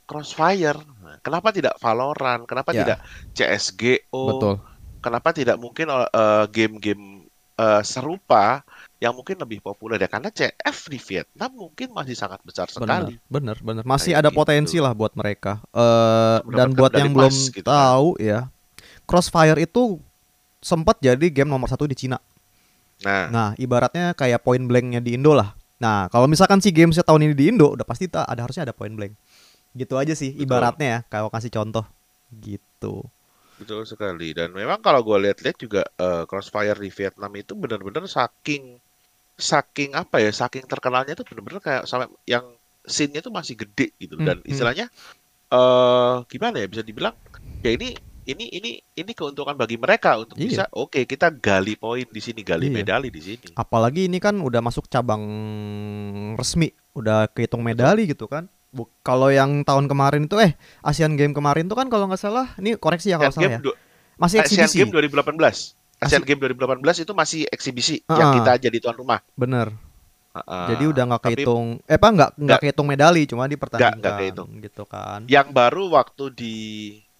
[0.03, 0.79] Crossfire
[1.19, 2.83] kenapa tidak Valorant kenapa Ya.
[2.83, 2.97] tidak
[3.33, 4.55] CS:GO betul
[5.01, 7.25] kenapa tidak mungkin eh, game-game
[7.57, 8.61] eh, serupa
[9.01, 13.57] yang mungkin lebih populer ya karena CF di Vietnam mungkin masih sangat besar sekali benar
[13.57, 14.37] benar masih Kayak ada gitu.
[14.37, 17.73] potensi lah buat mereka eh dan buat yang belum emas gitu kan.
[17.73, 18.39] tahu ya
[19.09, 19.97] Crossfire itu
[20.61, 22.21] sempat jadi game nomor satu di Cina
[23.01, 25.57] nah Nah, ibaratnya kayak point blanknya di Indo lah.
[25.81, 28.93] Nah, kalau misalkan si gamesnya tahun ini di Indo, udah pasti ada harusnya ada point
[28.93, 29.17] blank.
[29.73, 30.45] Gitu aja sih, Betul.
[30.45, 30.99] ibaratnya ya.
[31.09, 31.81] Kalau kasih contoh,
[32.29, 33.01] gitu.
[33.61, 34.33] Betul sekali.
[34.33, 38.81] Dan memang kalau gue lihat-lihat juga eh, Crossfire di Vietnam itu benar-benar saking
[39.37, 42.45] saking apa ya, saking terkenalnya itu benar-benar kayak sampai yang
[42.81, 44.17] scene-nya itu masih gede gitu.
[44.17, 44.49] Hmm, Dan hmm.
[44.49, 44.85] istilahnya
[45.51, 47.11] eh gimana ya bisa dibilang
[47.59, 47.91] ya ini
[48.23, 50.47] ini ini ini keuntungan bagi mereka untuk Iya.
[50.47, 52.81] bisa oke kita gali poin di sini, gali Iya.
[52.81, 53.47] medali di sini.
[53.57, 55.21] Apalagi ini kan udah masuk cabang
[56.37, 58.45] resmi, udah kehitung medali gitu kan.
[59.01, 62.75] Kalau yang tahun kemarin itu eh Asian Game kemarin tuh kan kalau nggak salah, ini
[62.75, 63.59] koreksi ya kalau salah Game, ya.
[63.61, 63.77] du-
[64.15, 64.77] Masih Asian eksibisi.
[64.79, 65.75] Game 2018.
[65.99, 69.19] Asian Asi- Game 2018 itu masih eksibisi Ah, yang kita jadi tuan rumah.
[69.33, 69.75] Bener.
[70.31, 74.49] Ah, Jadi udah nggak kehitung eh apa nggak nggak kehitung medali, cuma dipertandingkan nggak kehitung.
[74.61, 75.27] gitu kan.
[75.27, 76.55] yang baru waktu di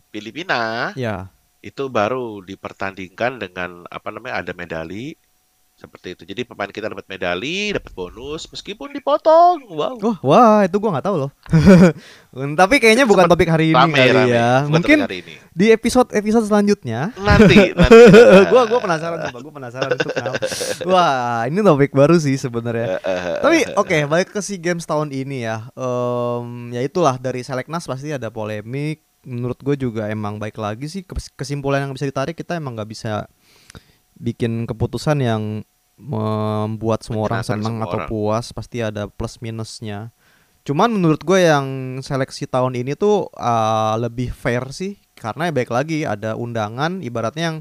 [0.07, 1.27] Filipina Ya,
[1.59, 5.19] itu baru dipertandingkan dengan apa namanya ada medali
[5.81, 6.23] Seperti itu.
[6.23, 9.65] Jadi pemain kita dapat medali, dapat bonus meskipun dipotong.
[9.65, 9.97] Wow.
[9.97, 11.31] Oh, wah, itu gua nggak tahu loh.
[12.61, 14.29] Tapi kayaknya bukan topik hari ini Rame, kali rame.
[14.29, 14.49] ya.
[14.61, 15.33] Bukan Mungkin hari ini.
[15.51, 17.97] di episode episode selanjutnya Nanti, nanti.
[18.47, 20.09] gua gua penasaran coba gua penasaran itu.
[20.93, 23.01] Wah, ini topik baru sih sebenarnya.
[23.41, 25.65] Tapi oke, balik ke SEA Games tahun ini ya.
[25.73, 29.01] Em, ya itulah dari Seleknas pasti ada polemik.
[29.21, 32.89] Menurut gue juga emang baik lagi sih kes- kesimpulan yang bisa ditarik kita emang nggak
[32.89, 33.25] bisa
[34.13, 35.41] bikin keputusan yang
[36.01, 38.09] membuat semua orang senang semua atau orang.
[38.09, 38.45] puas.
[38.49, 40.09] Pasti ada plus minusnya.
[40.65, 45.69] Cuman menurut gue yang seleksi tahun ini tuh uh, lebih fair sih karena ya baik
[45.69, 47.57] lagi ada undangan ibaratnya yang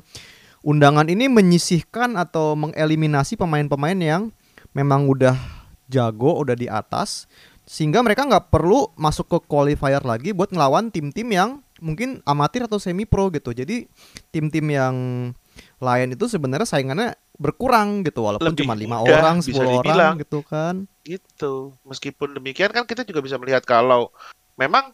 [0.60, 4.22] undangan ini menyisihkan atau mengeliminasi pemain-pemain yang
[4.76, 5.36] memang udah
[5.88, 7.24] jago, udah di atas
[7.64, 11.50] sehingga mereka nggak perlu masuk ke qualifier lagi buat ngelawan tim-tim yang
[11.80, 13.56] mungkin amatir atau semi pro gitu.
[13.56, 13.88] Jadi
[14.28, 14.94] tim-tim yang
[15.80, 20.14] lain itu sebenarnya saingannya berkurang gitu walaupun Lebih cuma lima orang, bisa 10 orang dibilang.
[20.20, 20.84] gitu kan.
[21.00, 21.72] Gitu.
[21.88, 24.12] Meskipun demikian kan kita juga bisa melihat kalau
[24.60, 24.92] memang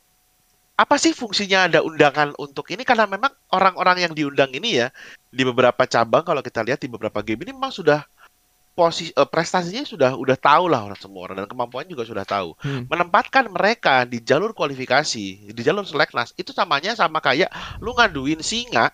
[0.78, 4.88] apa sih fungsinya ada undangan untuk ini karena memang orang-orang yang diundang ini ya
[5.32, 8.04] di beberapa cabang kalau kita lihat di beberapa game ini memang sudah
[8.76, 12.54] posisi eh, prestasinya sudah udah tahu lah orang semua orang dan kemampuannya juga sudah tahu.
[12.60, 12.84] Hmm.
[12.86, 17.48] Menempatkan mereka di jalur kualifikasi, di jalur seleknas itu samanya sama kayak
[17.80, 18.92] lu ngaduin singa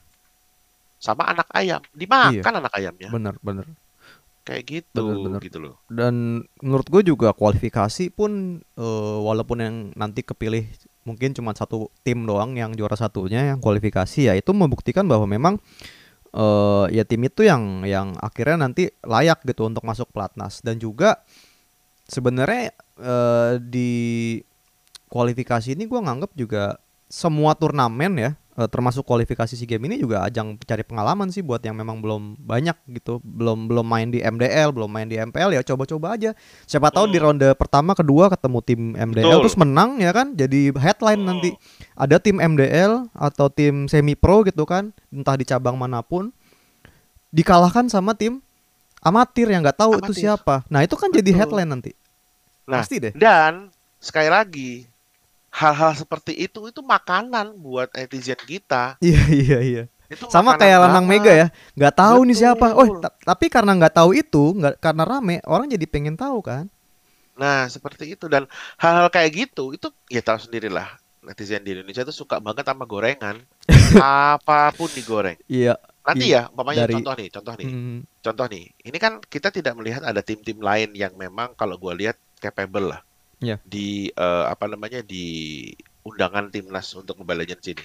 [1.03, 3.11] sama anak ayam, dimakan anak ayamnya.
[3.11, 3.67] Bener bener.
[4.43, 5.41] Kayak gitu Bener, bener.
[5.43, 5.75] gitu loh.
[5.87, 10.67] Dan menurut gue juga kualifikasi pun eh, walaupun yang nanti kepilih
[11.03, 15.59] mungkin cuma satu tim doang yang juara satunya yang kualifikasi ya itu membuktikan bahwa memang
[16.33, 21.23] eh ya tim itu yang yang akhirnya nanti layak gitu untuk masuk pelatnas dan juga
[22.07, 22.71] sebenarnya
[23.03, 23.91] eh, di
[25.11, 26.79] kualifikasi ini gue nganggap juga
[27.11, 31.59] semua turnamen ya eh, termasuk kualifikasi SEA Games ini juga ajang cari pengalaman sih buat
[31.59, 35.63] yang memang belum banyak gitu belum belum main di MDL belum main di MPL ya
[35.63, 37.33] coba-coba aja siapa tahu di Hmm.
[37.33, 39.41] ronde pertama kedua ketemu tim MDL Betul.
[39.45, 41.29] terus menang ya kan jadi headline Hmm.
[41.33, 41.51] nanti
[41.95, 46.33] ada tim MDL atau tim semi pro gitu kan entah di cabang mana pun
[47.31, 48.45] dikalahkan sama tim
[49.01, 50.23] amatir yang nggak tahu itu Amatir.
[50.23, 51.39] siapa nah itu kan jadi Betul.
[51.39, 51.93] headline nanti
[52.63, 54.87] Nah, pasti deh Dan sekali lagi
[55.53, 58.97] hal-hal seperti itu itu makanan buat netizen kita.
[58.99, 61.05] iya iya iya Itu sama kayak Lanang.
[61.05, 63.01] Mega ya nggak tahu nih siapa oh Betul.
[63.01, 66.67] ta- tapi karena nggak tahu itu nggak karena rame orang jadi pengen tahu kan
[67.33, 68.45] Nah, seperti itu dan
[68.77, 70.85] hal-hal kayak gitu itu ya tahu sendirilah
[71.25, 73.41] netizen di Indonesia itu suka banget sama gorengan.
[74.37, 75.41] Apa pun digoreng.
[75.49, 77.69] iya Nanti ya, umpamanya Dari- contoh nih, contoh nih.
[77.71, 78.65] Hmm, Contoh nih.
[78.83, 83.01] Ini kan kita tidak melihat ada tim-tim lain yang memang kalau gua lihat capable lah.
[83.43, 83.59] Iya.
[83.67, 85.67] Di eh, apa namanya di
[86.07, 87.85] undangan timnas untuk Mobile Legends ini.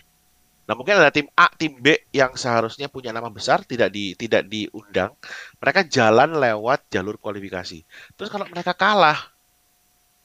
[0.67, 4.51] Nah, mungkin ada tim A, tim B yang seharusnya punya nama besar tidak di tidak
[4.51, 5.15] diundang.
[5.63, 7.87] Mereka jalan lewat jalur kualifikasi.
[8.19, 9.31] Terus kalau mereka kalah,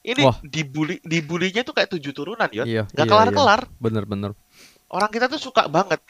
[0.03, 0.35] ini Wah.
[0.43, 2.67] dibully dibulinya tuh kayak tujuh turunan, ya.
[2.67, 3.61] iya Nggak iya, kelar-kelar.
[3.63, 3.79] iya.
[3.79, 4.31] bener-bener
[4.91, 6.03] Orang kita tuh suka banget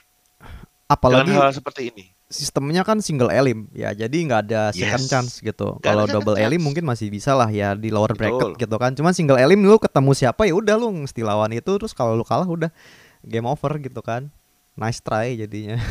[0.89, 2.09] apalagi hal seperti ini.
[2.33, 3.69] Sistemnya kan single elim.
[3.71, 5.11] Ya jadi nggak ada second Yes.
[5.11, 5.77] chance gitu.
[5.79, 8.61] Kalau double elim mungkin masih bisa lah ya di lower bracket Betul.
[8.65, 8.91] gitu kan.
[8.97, 11.69] Cuman single elim lu ketemu siapa ya udah lu mesti lawan itu.
[11.77, 12.73] Terus kalau lu kalah udah
[13.21, 14.33] game over gitu kan.
[14.73, 15.77] Nice try jadinya.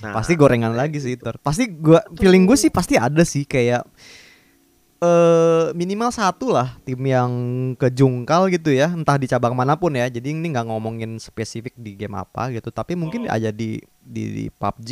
[0.00, 1.36] Nah, pasti gorengan lagi sih ter.
[1.44, 3.84] Pasti gua feeling gue sih pasti ada sih kayak
[5.00, 7.32] eh minimal satu lah tim yang
[7.74, 11.96] kejungkal gitu ya entah di cabang mana pun ya jadi ini nggak ngomongin spesifik di
[11.96, 13.32] game apa gitu tapi mungkin Oh.
[13.32, 14.90] aja di di, di PUBG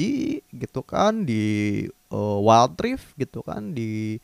[0.48, 1.44] gitu kan di
[1.90, 4.16] eh, Wild Rift gitu kan di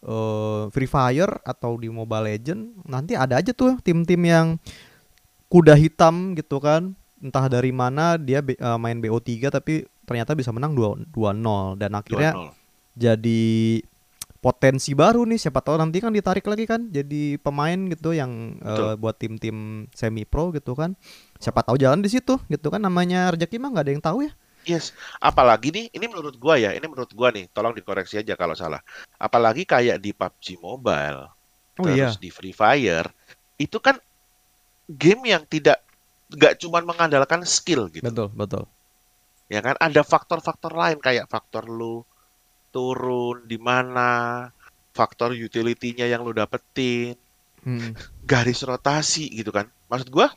[0.00, 4.56] eh, Free Fire atau di Mobile Legend nanti ada aja tuh tim-tim yang
[5.46, 10.48] kuda hitam gitu kan entah dari mana dia be- eh, main BO3 tapi ternyata bisa
[10.48, 12.52] menang 2 2-0 dan akhirnya 2-0.
[12.96, 13.44] jadi
[14.38, 19.00] potensi baru nih siapa tahu nanti kan ditarik lagi kan jadi pemain gitu yang Betul.
[19.00, 20.94] buat tim-tim semi pro gitu kan
[21.40, 24.32] siapa tahu jalan di situ gitu kan namanya rezeki mah nggak ada yang tahu ya
[24.66, 24.90] Yes,
[25.22, 28.82] apalagi nih, ini menurut gua ya, ini menurut gua nih, tolong dikoreksi aja kalau salah.
[29.14, 31.30] Apalagi kayak di PUBG Mobile,
[31.78, 33.06] oh iya terus di Free Fire,
[33.62, 33.94] itu kan
[34.90, 35.86] game yang tidak
[36.34, 38.66] nggak cuma mengandalkan skill gitu, betul betul
[39.46, 39.78] ya kan?
[39.78, 42.02] Ada faktor-faktor lain kayak faktor lu
[42.76, 44.52] turun di mana,
[44.92, 47.16] faktor utility-nya yang lu dapetin,
[47.64, 47.96] Hmm.
[48.22, 49.66] garis rotasi gitu kan.
[49.88, 50.28] Maksud gua,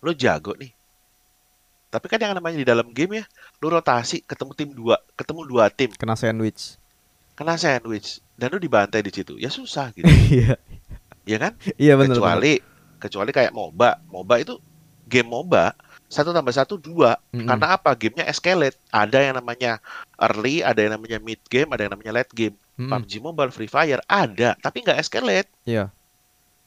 [0.00, 0.72] lu jago nih.
[1.92, 3.24] Tapi kan yang namanya di dalam game ya,
[3.60, 6.80] lu rotasi ketemu tim dua, ketemu dua tim, kena sandwich
[7.32, 9.40] kena sandwich dan lu dibantai di situ.
[9.40, 10.08] Ya susah gitu.
[10.32, 10.56] iya
[11.22, 11.52] ya kan?
[11.78, 12.58] iya benar kecuali
[12.98, 14.04] kecuali kayak MOBA.
[14.10, 14.54] MOBA itu
[15.08, 15.74] game MOBA
[16.12, 17.16] satu tambah satu dua.
[17.32, 17.48] Mm-mm.
[17.48, 17.96] Karena apa?
[17.96, 18.76] Gamenya escalate.
[18.92, 19.80] Ada yang namanya
[20.20, 22.52] early, ada yang namanya mid game, ada yang namanya late game.
[22.76, 22.92] Mm-mm.
[22.92, 25.48] PUBG Mobile, Free Fire ada, tapi nggak escalate.
[25.64, 25.88] Iya,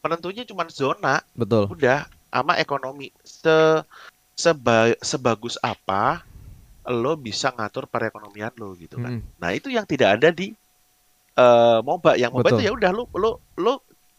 [0.01, 1.69] Penentunya cuma zona, betul.
[1.69, 3.13] udah sama ekonomi.
[3.21, 3.81] Se
[4.33, 6.25] seba- sebagus apa
[6.85, 9.21] lo bisa ngatur perekonomian lo gitu kan.
[9.21, 9.37] Mm-mm.
[9.41, 10.53] Nah, itu yang tidak ada di
[11.37, 12.17] eh MOBA.
[12.17, 12.57] Yang MOBA Betul.
[12.57, 13.31] itu ya udah lu lu
[13.61, 13.73] lu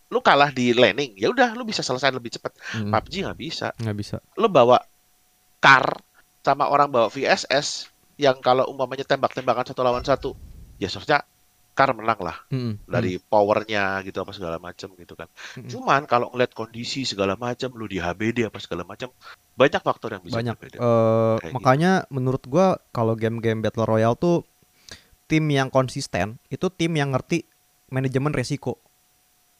[0.07, 2.55] lu kalah di laning, ya udah lu bisa selesai lebih cepat.
[2.79, 2.95] Mm-mm.
[2.95, 3.69] PUBG nggak bisa.
[3.79, 4.17] Nggak bisa.
[4.39, 4.79] Lu bawa
[5.67, 5.99] car
[6.47, 7.91] sama orang bawa VSS
[8.23, 10.31] yang kalau umpamanya tembak-tembakan satu lawan satu,
[10.79, 11.27] ya seharusnya
[11.77, 12.89] car menang lah Mm-mm.
[12.89, 15.29] dari powernya gitu apa segala macam gitu kan.
[15.59, 15.69] Mm-mm.
[15.69, 19.11] Cuman kalau ngeliat kondisi segala macam, lu di HBD apa segala macam,
[19.59, 20.79] banyak faktor yang bisa banyak berbeda.
[21.43, 24.47] Kayak makanya menurut gua kalau game-game battle royale tuh
[25.27, 27.43] tim yang konsisten itu tim yang ngerti
[27.91, 28.79] manajemen resiko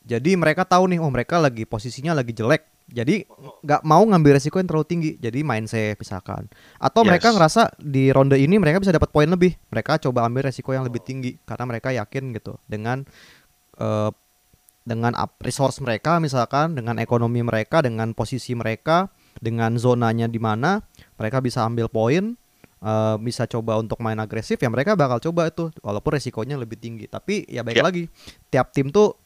[0.07, 3.27] jadi mereka tahu nih oh mereka lagi posisinya lagi jelek jadi
[3.67, 5.11] nggak mau ngambil resiko yang terlalu tinggi.
[5.19, 6.47] Jadi main safe misalkan.
[6.79, 7.09] Atau Yes.
[7.11, 9.59] mereka ngerasa di ronde ini mereka bisa dapat poin lebih.
[9.69, 13.03] Mereka coba ambil resiko yang lebih tinggi karena mereka yakin gitu dengan
[13.77, 14.11] eh,
[14.87, 19.11] dengan up- resource mereka misalkan dengan ekonomi mereka dengan posisi mereka
[19.43, 20.79] dengan zonanya di mana
[21.19, 22.39] mereka bisa ambil poin
[22.81, 27.11] eh, bisa coba untuk main agresif ya mereka bakal coba itu walaupun resikonya lebih tinggi.
[27.11, 27.85] Tapi ya baik Ya.
[27.85, 28.07] lagi
[28.47, 29.19] tiap tim tuh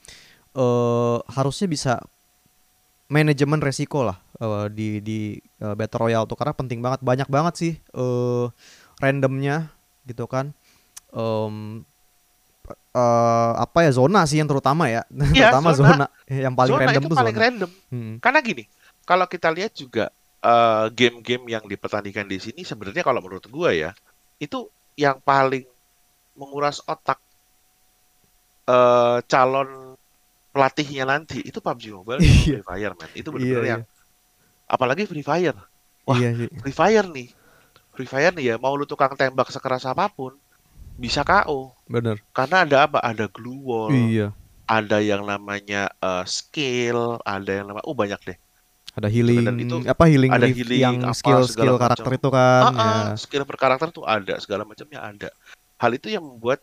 [0.57, 1.93] eh, harusnya bisa
[3.11, 7.55] manajemen resiko lah eh, di di eh, battle royale tuh karena penting banget banyak banget
[7.59, 8.47] sih eh
[9.03, 9.75] randomnya
[10.07, 10.55] gitu kan
[11.11, 11.83] Em,
[12.95, 15.03] eh, apa ya zona sih yang terutama ya
[15.35, 15.89] Iya, terutama zona.
[15.91, 16.07] zona.
[16.31, 17.71] yang paling Zona random itu tuh paling zona random.
[17.91, 18.15] Hmm.
[18.23, 18.65] Karena gini,
[19.03, 20.05] kalau kita lihat juga
[20.43, 23.91] eh, game-game yang dipertandingkan di sini sebenarnya kalau menurut gua ya,
[24.39, 25.67] itu yang paling
[26.39, 27.19] menguras otak
[28.71, 29.90] eh, calon
[30.51, 32.61] pelatihnya nanti itu PUBG Mobile Iya.
[32.61, 33.11] Free Fire man.
[33.13, 33.71] Itu Iya, benar-benar iya.
[33.71, 33.83] yang
[34.67, 35.59] apalagi Free Fire.
[36.05, 37.29] Wah, iya sih Free Fire nih.
[37.95, 40.35] Free Fire nih ya, mau lu tukang tembak sekeras apa pun
[40.97, 41.73] bisa KO.
[41.87, 42.99] bener Karena ada apa?
[43.01, 44.31] Ada glue wall, iya
[44.65, 48.39] ada yang namanya eh, skill, ada yang namanya oh banyak deh.
[48.91, 51.83] ada healing Dan itu apa healing, ada healing, yang apa, skill skill macam.
[51.87, 55.29] karakter itu kan Ah, ah, ya skill per karakter tuh ada, segala macamnya ada.
[55.79, 56.59] Hal itu yang membuat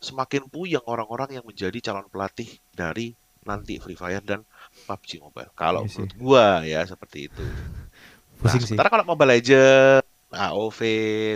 [0.00, 4.42] semakin puyeng orang-orang yang menjadi calon pelatih dari nanti Free Fire dan
[4.86, 5.50] PUBG Mobile.
[5.56, 6.06] Kalau Iya sih.
[6.06, 7.42] menurut gua ya seperti itu.
[8.46, 10.80] Nah, pusing sih sementara kalau Mobile Legends, AOV,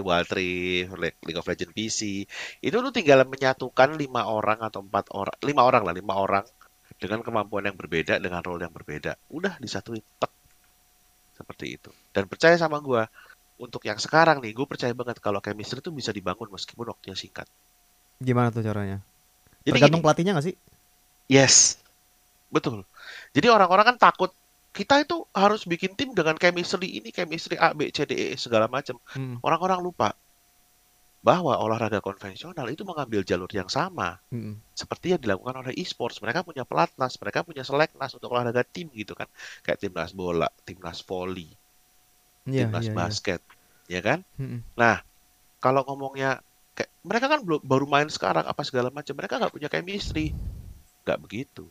[0.04, 2.00] Wild Rift, Le- League of Legends PC,
[2.62, 6.44] itu lu tinggal menyatukan lima orang atau empat orang, lima orang lah, lima orang
[7.02, 9.16] dengan kemampuan yang berbeda, dengan role yang berbeda.
[9.32, 10.32] Udah disatuin, tek.
[11.38, 11.90] Seperti itu.
[12.14, 13.02] Dan percaya sama gua,
[13.60, 17.46] untuk yang sekarang nih, gue percaya banget kalau chemistry itu bisa dibangun meskipun waktunya singkat.
[18.20, 18.98] Gimana tuh caranya
[19.66, 20.56] Jadi tergantung gini, pelatihnya gak sih
[21.30, 21.80] yes,
[22.54, 22.86] betul.
[23.36, 24.30] Jadi orang-orang kan takut
[24.78, 28.66] kita itu harus bikin tim dengan chemistry ini, chemistry A, B, C, D, E segala
[28.70, 28.96] macam.
[29.14, 30.08] Hmm, Orang-orang lupa
[31.28, 34.54] bahwa olahraga konvensional itu mengambil jalur yang sama hmm.
[34.80, 36.16] seperti yang dilakukan oleh e-sports.
[36.24, 39.28] Mereka punya pelatnas, mereka punya seleknas untuk olahraga tim gitu kan.
[39.64, 41.48] Kayak timnas bola, timnas volley,
[42.48, 42.96] Iya, timnas iya, iya.
[42.98, 43.40] basket,
[43.94, 44.18] ya kan?
[44.38, 44.96] Hmm, Nah,
[45.64, 46.40] kalau ngomongnya
[46.80, 50.32] kayak mereka kan belum baru main sekarang apa segala macam, mereka nggak punya chemistry.
[51.04, 51.68] Nggak begitu.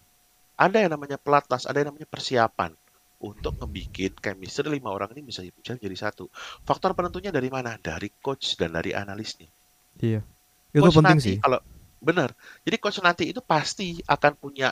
[0.54, 2.78] Ada yang namanya pelatnas, ada yang namanya persiapan
[3.20, 6.30] untuk ngebikin chemistry lima orang ini bisa bisa jadi satu.
[6.64, 7.76] Faktor penentunya dari mana?
[7.82, 9.50] Dari coach dan dari analisnya.
[10.00, 10.22] iya
[10.70, 11.60] itu Coach penting nanti sih kalau
[12.00, 12.30] benar.
[12.62, 14.70] Jadi coach nanti itu pasti akan punya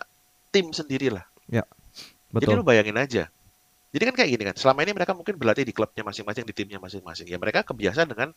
[0.54, 1.26] tim sendiri lah.
[2.32, 3.24] Jadi betul lu bayangin aja.
[3.92, 4.56] Jadi kan kayak gini kan.
[4.56, 7.26] Selama ini mereka mungkin berlatih di klubnya masing-masing, di timnya masing-masing.
[7.26, 8.30] Ya mereka kebiasaan dengan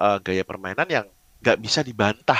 [0.00, 1.06] eh, gaya permainan yang
[1.42, 2.38] nggak bisa dibantah.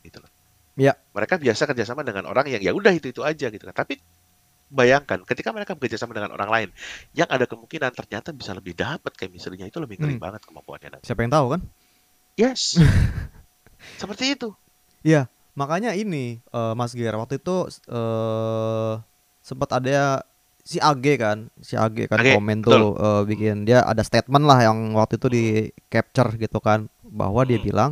[0.00, 0.30] Gitu loh.
[0.78, 0.94] Iya.
[1.12, 3.74] Mereka biasa kerjasama dengan orang yang ya udah itu itu aja gitu kan.
[3.74, 3.98] Tapi
[4.70, 6.68] bayangkan ketika mereka bekerjasama dengan orang lain
[7.10, 10.22] yang ada kemungkinan ternyata bisa lebih dapat chemistry-nya itu lebih ngeri Hmm.
[10.22, 11.04] banget kemampuannya nanti.
[11.04, 11.60] siapa yang tahu kan
[12.38, 12.78] Yes.
[14.00, 14.54] Seperti itu.
[15.02, 18.92] Iya, makanya ini eh, Mas Ger waktu itu eh
[19.42, 20.22] sempat ada
[20.62, 22.70] si AG kan, si AG kan AG, komen betul.
[22.70, 25.44] tuh eh, bikin dia ada statement lah yang waktu itu di
[25.88, 27.66] capture gitu kan bahwa dia Hmm.
[27.66, 27.90] bilang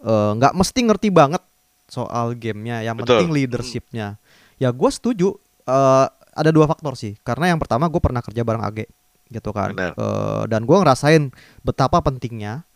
[0.00, 1.42] eh, nggak mesti ngerti banget
[1.86, 3.18] soal gamenya, yang Betul.
[3.18, 4.16] penting leadershipnya.
[4.56, 5.36] Ya gue setuju.
[5.62, 8.90] eh, ada dua faktor sih, karena yang pertama gue pernah kerja bareng AG
[9.28, 9.94] gitu kan, Benar.
[9.94, 12.66] Eh, dan gue ngerasain betapa pentingnya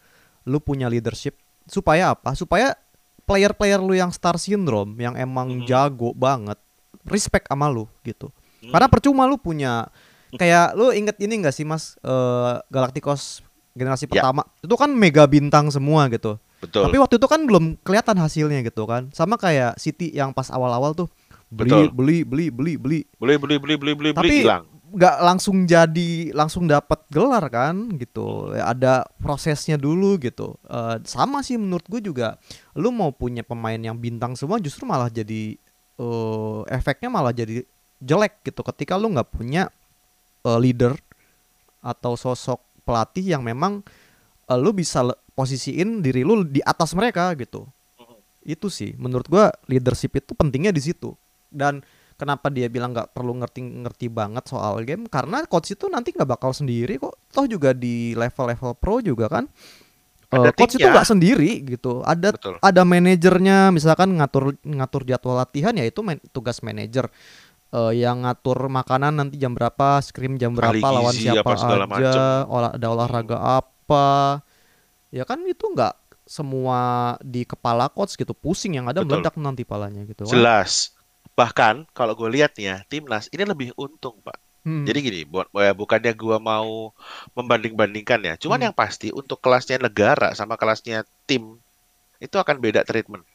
[0.44, 1.34] lu punya leadership
[1.64, 2.34] supaya apa?
[2.34, 2.76] Supaya
[3.24, 5.66] player-player lu yang star syndrome yang emang Mhm.
[5.66, 6.60] jago banget
[7.02, 8.28] respect sama lu gitu.
[8.60, 8.70] Hmm.
[8.70, 9.88] Karena percuma lu punya
[10.30, 13.40] kayak lu inget ini gak sih Mas eh, Galacticos
[13.72, 14.20] generasi Ya.
[14.20, 16.36] pertama itu kan mega bintang semua gitu.
[16.64, 16.82] Betul.
[16.84, 19.12] Tapi waktu itu kan belum kelihatan hasilnya gitu kan.
[19.12, 21.08] Sama kayak City yang pas awal-awal tuh
[21.46, 21.84] beli Betul.
[21.92, 24.64] beli beli beli beli Beli beli beli beli beli Tapi hilang.
[24.90, 31.42] nggak langsung jadi langsung dapat gelar kan gitu Ya, ada prosesnya dulu gitu Eh, sama
[31.42, 32.38] sih menurut gue juga
[32.72, 35.58] lu mau punya pemain yang bintang semua justru malah jadi
[35.94, 37.62] eh, efeknya malah jadi
[37.98, 39.66] jelek gitu ketika lu nggak punya
[40.42, 40.94] eh, leader
[41.80, 43.82] atau sosok pelatih yang memang
[44.44, 47.66] eh, lu bisa le- posisiin diri lu di atas mereka gitu.
[48.44, 51.14] Itu sih menurut gua leadership itu pentingnya di situ.
[51.50, 51.82] Dan
[52.14, 55.10] kenapa dia bilang nggak perlu ngerti-ngerti banget soal game?
[55.10, 57.14] Karena coach itu nanti nggak bakal sendiri kok.
[57.34, 59.44] Toh juga di level-level pro juga kan.
[60.34, 62.02] Ada Eh, coach itu nggak sendiri gitu.
[62.02, 62.54] Ada Betul.
[62.58, 67.06] ada manajernya misalkan ngatur ngatur jadwal latihan ya itu man- tugas manajer.
[67.74, 72.70] Eh, yang ngatur makanan nanti jam berapa scrim jam berapa lawan gizi, siapa aja olah,
[72.70, 74.38] ada olahraga apa
[75.14, 75.94] ya kan itu nggak
[76.26, 79.22] semua di kepala coach gitu pusing yang ada Betul.
[79.22, 80.34] meledak nanti palanya gitu kan.
[80.34, 80.96] Jelas.
[81.38, 84.34] Bahkan kalau gue lihat nih ya, timnas ini lebih untung, Pak.
[84.64, 84.88] Hmm.
[84.88, 86.96] Jadi gini, buat ya bukannya gua mau
[87.36, 88.34] membanding-bandingkan ya.
[88.40, 88.66] Cuman Hmm.
[88.70, 91.60] yang pasti untuk kelasnya negara sama kelasnya tim
[92.16, 93.28] itu akan beda treatment.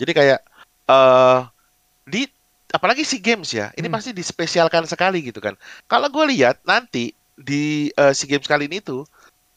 [0.00, 0.40] Jadi kayak
[0.88, 1.38] eh
[2.08, 2.24] di
[2.72, 3.94] apalagi SEA Games ya, ini Hmm.
[4.00, 5.54] pasti dispesialkan sekali gitu kan.
[5.84, 9.04] Kalau gue lihat nanti di eh, SEA Games kali ini tuh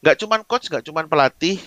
[0.01, 1.57] nggak cuman coach, nggak cuman pelatih,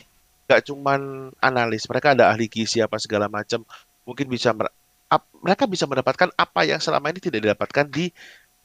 [0.46, 3.62] nggak cuman analis, mereka ada ahli gizi apa segala macam.
[4.06, 4.72] Mungkin bisa mer-
[5.10, 8.14] ap- mereka bisa mendapatkan apa yang selama ini tidak didapatkan di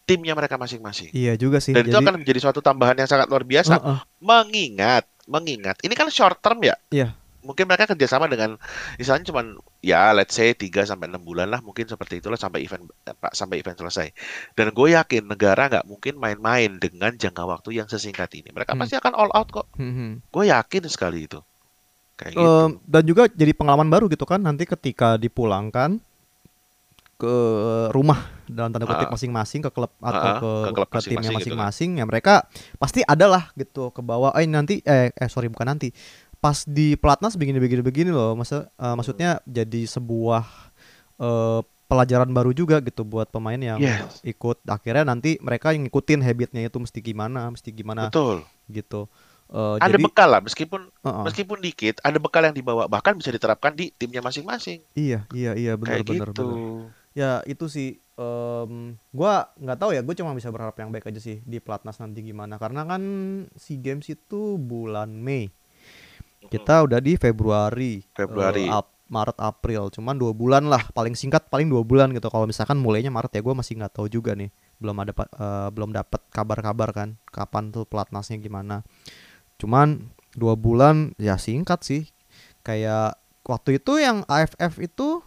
[0.05, 1.09] timnya mereka masing-masing.
[1.11, 1.73] Iya juga sih.
[1.73, 3.81] Dan itu Jadi akan menjadi suatu tambahan yang sangat luar biasa.
[3.81, 3.99] Heeh.
[4.21, 6.77] Mengingat, mengingat, ini kan short term ya.
[6.93, 7.17] Iya.
[7.45, 8.57] Mungkin mereka kerjasama dengan,
[8.97, 9.45] misalnya cuman
[9.79, 13.61] ya let's say 3 sampai 6 bulan lah, mungkin seperti itulah sampai event apa, sampai
[13.61, 14.09] event selesai.
[14.57, 18.49] Dan gue yakin negara nggak mungkin main-main dengan jangka waktu yang sesingkat ini.
[18.49, 18.81] Mereka Hmm.
[18.81, 19.69] pasti akan all out kok.
[19.77, 20.25] Hmm.
[20.33, 21.37] Gue yakin sekali itu.
[22.17, 22.47] Kayak gitu.
[22.47, 26.01] Em, dan juga jadi pengalaman baru gitu kan nanti ketika dipulangkan
[27.15, 27.35] ke
[27.95, 29.13] rumah dalam tanda kutip Ah.
[29.15, 32.43] masing-masing ke klub atau Ah, ke, ke klub ke timnya masing-masing gitu ya mereka
[32.75, 35.95] pasti ada lah gitu ke bawah eh nanti eh eh sorry bukan nanti
[36.45, 40.45] pas di pelatnas begini begini begini loh masa eh, maksudnya jadi sebuah
[41.17, 44.21] eh, pelajaran baru juga gitu buat pemain yang Yes.
[44.21, 48.45] ikut akhirnya nanti mereka yang ngikutin habitnya itu mesti gimana mesti gimana Betul.
[48.69, 49.09] gitu
[49.45, 51.21] Eh, Ada jadi bekal lah, meskipun uh-uh.
[51.21, 52.89] meskipun dikit, ada bekal yang dibawa.
[52.89, 54.81] Bahkan bisa diterapkan di timnya masing-masing.
[54.97, 56.45] iya iya iya benar Kayak benar gitu.
[56.49, 56.89] benar.
[57.13, 58.71] ya itu sih em,
[59.13, 62.25] gua nggak tahu ya gue cuma bisa berharap yang baik aja sih di pelatnas nanti
[62.25, 63.03] gimana karena kan
[63.53, 65.53] si games itu bulan Mei
[66.49, 68.65] kita udah di Februari Februari.
[68.69, 72.81] Ap- Maret April cuman dua bulan lah paling singkat paling dua bulan gitu kalau misalkan
[72.81, 74.49] mulainya Maret ya gue masih nggak tahu juga nih
[74.81, 78.81] belum ada eh, belum dapat kabar-kabar kan kapan tuh pelatnasnya gimana
[79.61, 82.01] cuman dua bulan ya singkat sih
[82.65, 85.21] kayak waktu itu yang AFF itu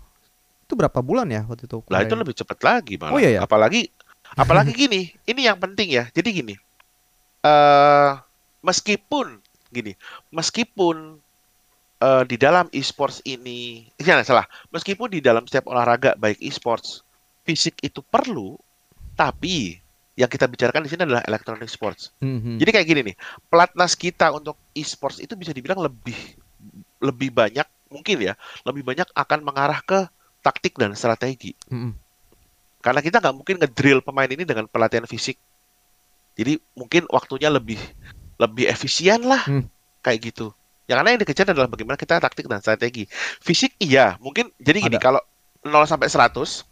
[0.69, 3.17] itu berapa bulan ya waktu itu Lah itu lebih cepat lagi malah.
[3.17, 3.41] Oh, iya ya?
[3.47, 3.89] Apalagi
[4.37, 6.11] apalagi gini, ini yang penting ya.
[6.13, 6.55] Jadi gini.
[7.47, 8.11] eh
[8.67, 9.93] meskipun gini,
[10.33, 11.21] meskipun
[12.01, 17.05] eh, di dalam e-sports ini, jangan salah, meskipun di dalam setiap olahraga baik e-sports,
[17.45, 18.57] fisik itu perlu,
[19.17, 19.81] tapi
[20.19, 22.11] yang kita bicarakan di sini adalah electronic sports.
[22.19, 22.59] Mhm.
[22.59, 26.19] Jadi kayak gini nih, pelatnas kita untuk e-sports itu bisa dibilang lebih
[26.99, 28.35] lebih banyak mungkin ya,
[28.67, 30.11] lebih banyak akan mengarah ke
[30.43, 31.55] taktik dan strategi.
[31.71, 31.95] Mhm.
[32.83, 35.39] Karena kita nggak mungkin ngedrill pemain ini dengan pelatihan fisik.
[36.35, 37.79] Jadi mungkin waktunya lebih
[38.39, 39.67] lebih efisien lah, Hmm.
[40.01, 40.55] kayak gitu.
[40.87, 43.05] Ya karena yang dikejar adalah bagaimana kita taktik dan strategi.
[43.39, 45.05] Fisik iya, mungkin jadi gini Ada.
[45.05, 45.21] kalau
[45.61, 46.65] 0 sampai 100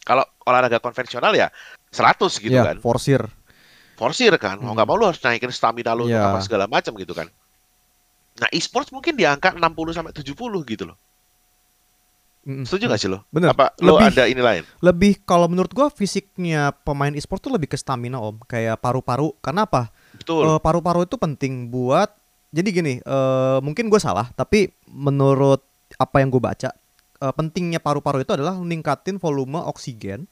[0.00, 1.50] kalau olahraga konvensional ya
[1.88, 2.76] 100 gitu ya kan.
[2.78, 3.24] forsir
[3.92, 4.56] Forsir kan.
[4.56, 4.76] Mau Hmm.
[4.76, 6.24] nggak mau lu harus naikin stamina lu Iya.
[6.26, 7.28] apa segala macam gitu kan.
[8.36, 10.96] Nah, e-sports mungkin di angka 60 sampai 70 gitu loh.
[12.42, 12.64] Mhm.
[12.64, 13.28] Setuju nggak sih lo?
[13.28, 13.52] Bener.
[13.52, 14.62] Apa lo Lebih- ada ini lain?
[14.80, 19.68] lebih kalau menurut gua fisiknya pemain e-sport tuh lebih ke stamina om kayak paru-paru karena
[19.68, 20.42] apa Betul.
[20.44, 22.10] Eh, paru-paru itu penting buat
[22.50, 25.62] jadi gini eh, mungkin gue salah tapi menurut
[25.94, 26.70] apa yang gue baca
[27.16, 30.26] eh, pentingnya paru-paru itu adalah meningkatin volume oksigen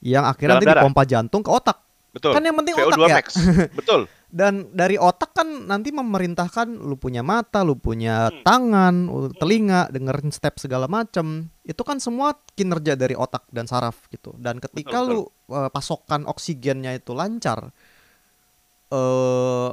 [0.00, 0.82] yang akhirnya Dalam nanti darah.
[0.82, 1.78] dipompa jantung ke otak
[2.12, 2.36] Betul.
[2.36, 3.26] kan yang penting VO2 otak ya max.
[3.78, 4.00] Betul.
[4.28, 8.40] dan dari otak kan nanti memerintahkan lu punya mata, lu punya Hmm.
[8.42, 8.94] tangan,
[9.36, 11.48] telinga, dengerin step segala macam.
[11.60, 14.32] Itu kan semua kinerja dari otak dan saraf gitu.
[14.36, 15.22] Dan ketika Betul, lu
[15.52, 17.72] eh, pasokan oksigennya itu lancar,
[18.92, 19.70] eh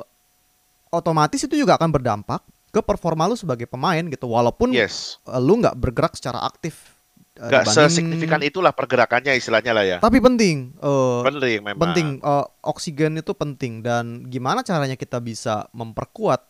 [0.90, 4.26] otomatis itu juga akan berdampak ke performa lu sebagai pemain gitu.
[4.26, 5.20] Walaupun Yes.
[5.24, 6.96] eh, lu nggak bergerak secara aktif.
[7.36, 9.98] eh, Nggak dibanding- sesignifikan itulah pergerakannya istilahnya lah ya.
[9.98, 10.76] Tapi penting.
[10.76, 11.80] eh, Penting memang.
[11.80, 16.44] penting eh, oksigen itu penting dan gimana caranya kita bisa memperkuat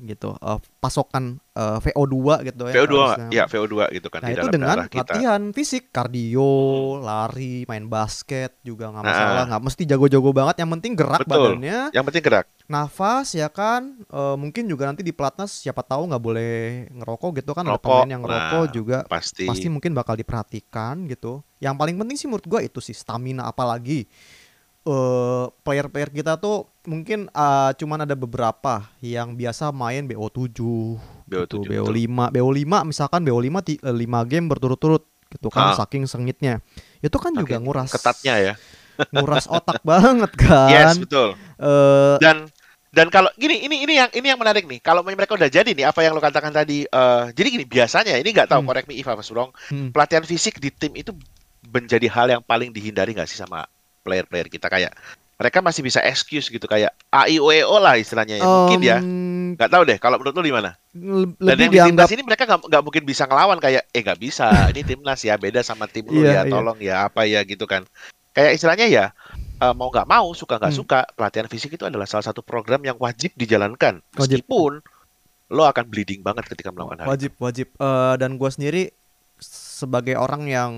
[0.00, 3.26] gitu uh, pasokan uh, VO2 gitu ya VO2 harusnya.
[3.28, 5.00] ya VO2 gitu kan Nah di itu dalam dengan darah kita.
[5.10, 6.52] latihan fisik, kardio,
[6.94, 7.02] Hmm.
[7.02, 9.10] lari, main basket juga nggak Nah.
[9.10, 10.54] masalah, nggak mesti jago-jago banget.
[10.56, 11.34] Yang penting gerak Betul.
[11.58, 12.46] badannya, Yang penting gerak.
[12.66, 13.82] nafas ya kan.
[14.04, 16.54] Eh, mungkin juga nanti di pelatnas siapa tahu nggak boleh
[16.92, 17.64] ngerokok gitu kan.
[17.64, 19.44] Ada pemain yang ngerokok Nah, juga Pasti.
[19.44, 21.40] pasti mungkin bakal diperhatikan gitu.
[21.58, 24.06] Yang paling penting sih menurut gua itu sih stamina apalagi
[24.88, 30.48] eh player-player kita tuh mungkin eh, cuman ada beberapa yang biasa main BO7
[31.28, 31.92] BO7, gitu, betul.
[31.92, 35.76] BO5, BO5 misalkan BO5 ti- eh, 5 game berturut-turut gitu kan Ah.
[35.76, 36.64] saking sengitnya.
[36.98, 38.54] Itu kan juga Saking nguras ketatnya ya.
[39.14, 40.72] nguras otak banget kan.
[40.72, 41.36] Yes, betul.
[41.60, 42.48] Eh, Dan
[42.88, 44.80] dan kalau gini ini ini yang ini yang menarik nih.
[44.80, 48.32] Kalau mereka udah jadi nih apa yang lo katakan tadi eh jadi gini biasanya ini
[48.32, 48.68] nggak tahu Hmm.
[48.72, 49.52] correct me if I was wrong.
[49.68, 51.12] hmm, Pelatihan fisik di tim itu
[51.68, 53.68] menjadi hal yang paling dihindari nggak sih sama
[54.08, 54.96] player-player kita kayak
[55.36, 58.44] mereka masih bisa excuse gitu kayak AIOEO lah istilahnya ya.
[58.44, 58.98] Mungkin ya.
[58.98, 60.70] em, Nggak tahu deh kalau menurut lo gimana?
[61.38, 64.82] Dan yang di timnas ini mereka nggak mungkin bisa ngelawan kayak eh nggak bisa ini
[64.82, 66.50] timnas ya beda sama tim lu Iya, ya iya.
[66.50, 67.86] tolong ya apa ya gitu kan
[68.30, 69.04] kayak istilahnya ya
[69.56, 70.80] eh, mau nggak mau suka nggak Hmm.
[70.80, 74.42] suka pelatihan fisik itu adalah salah satu program yang wajib dijalankan Wajib.
[74.42, 74.82] meskipun
[75.48, 77.10] lo akan bleeding banget ketika melakukan hal itu.
[77.10, 78.90] wajib wajib Eh, dan gua sendiri
[79.40, 80.72] sebagai orang yang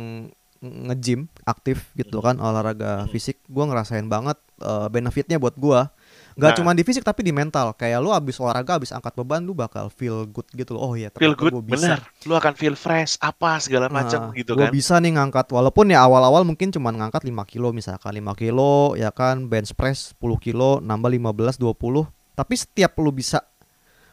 [0.60, 3.08] nge-gym aktif gitu kan olahraga Hmm.
[3.08, 5.88] fisik gua ngerasain banget eh, benefitnya buat gua.
[6.36, 6.56] Nggak Nah.
[6.60, 7.72] cuma di fisik tapi di mental.
[7.72, 10.84] Kayak lu abis olahraga abis angkat beban lu bakal feel good gitu loh.
[10.84, 11.96] Oh ya feel good gua bisa.
[11.96, 12.00] bener.
[12.22, 14.70] Lo akan feel fresh apa segala macam Nah, gitu gua kan?
[14.70, 15.48] bisa nih ngangkat.
[15.48, 18.12] Walaupun ya awal-awal mungkin cuma ngangkat 5 kilo misalkan.
[18.14, 23.40] 5 kilo ya kan bench press 10 kilo nambah 15 20 tapi setiap lu bisa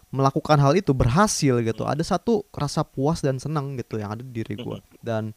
[0.08, 1.84] melakukan hal itu berhasil gitu.
[1.84, 4.80] Ada satu rasa puas dan senang gitu yang ada di diri gua.
[4.98, 5.36] Dan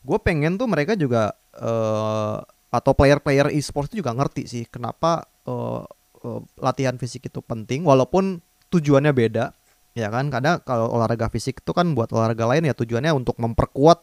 [0.00, 2.38] gue pengen tuh mereka juga eh
[2.70, 5.82] atau player-player e-sports itu juga ngerti sih kenapa eh,
[6.22, 8.38] eh, latihan fisik itu penting walaupun
[8.70, 9.50] tujuannya beda
[9.90, 13.98] ya kan kadang kalau olahraga fisik itu kan buat olahraga lain ya tujuannya untuk memperkuat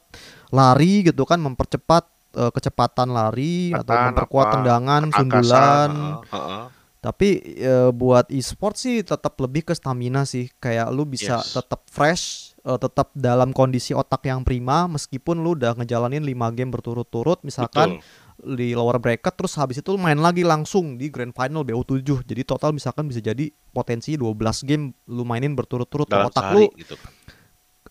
[0.51, 2.03] lari gitu kan mempercepat
[2.35, 6.65] eh, kecepatan lari atau Kecepatan, memperkuat apa, tendangan sundulan heeh, heeh.
[6.99, 10.51] tapi eh, buat e-sport sih tetap lebih ke stamina sih.
[10.59, 11.55] Kayak lu bisa Yes.
[11.55, 16.71] tetap fresh, eh, tetap dalam kondisi otak yang prima meskipun lu udah ngejalanin 5 game
[16.75, 18.59] berturut-turut misalkan Betul.
[18.59, 22.27] di lower bracket terus habis itu lu main lagi langsung di grand final BO7.
[22.27, 26.81] Jadi total misalkan bisa jadi potensi 12 game lu mainin berturut-turut dalam otak lu sehari
[26.83, 27.11] gitu kan.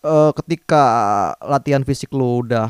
[0.05, 0.83] eh, ketika
[1.41, 2.69] latihan fisik lu udah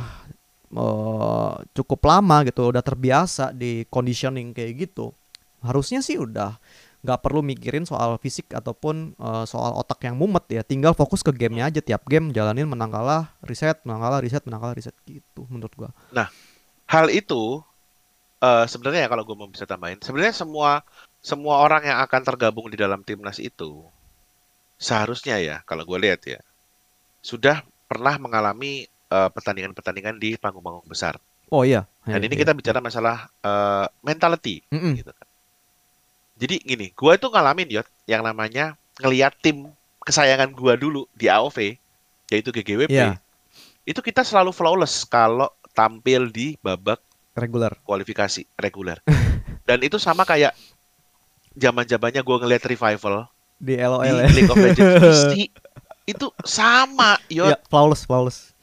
[0.71, 5.11] eh, cukup lama gitu, udah terbiasa di conditioning kayak gitu,
[5.61, 6.55] harusnya sih udah
[7.07, 11.31] nggak perlu mikirin soal fisik ataupun eh, soal otak yang mumet ya, tinggal fokus ke
[11.31, 15.47] gamenya aja tiap game jalanin menang kalah, reset, menang kalah, reset, menang kalah, reset gitu
[15.47, 15.89] menurut gua.
[16.87, 17.63] hal itu
[18.43, 20.83] eh, sebenarnya ya kalau gue mau bisa tambahin sebenarnya semua
[21.23, 23.83] semua orang yang akan tergabung di dalam timnas itu
[24.77, 26.39] seharusnya ya kalau gue lihat ya
[27.23, 31.87] sudah pernah mengalami eh, pertandingan-pertandingan di panggung-panggung besar Oh iya.
[32.03, 32.41] dan Iya, ini iya.
[32.43, 34.99] kita bicara masalah eh, mentality Mm-mm.
[34.99, 35.16] gitu kan
[36.37, 39.67] jadi gini gue itu ngalamin Yot yang namanya ngelihat tim
[40.01, 41.75] kesayangan gue dulu di AOV
[42.29, 43.17] yaitu GGWP Iya.
[43.83, 46.97] itu kita selalu flawless kalau tampil di babak
[47.37, 47.77] regular.
[47.85, 48.97] kualifikasi reguler.
[49.67, 50.55] Dan itu sama kayak
[51.53, 53.27] zaman-zamannya gue ngeliat revival
[53.57, 54.29] Di di LOL ya.
[54.31, 55.21] League of Legends
[56.11, 58.56] itu sama, yo Iya, flawless, flawless.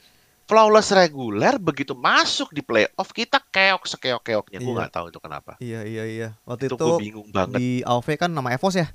[0.45, 4.57] Flawless reguler begitu masuk di playoff kita keok sekeok-keoknya.
[4.57, 4.77] Gue Iya.
[4.79, 5.51] nggak tahu itu kenapa.
[5.57, 6.27] Iya, iya, iya.
[6.43, 7.57] Waktu Itu itu, gue bingung banget.
[7.57, 8.87] di AOV kan nama EVOS ya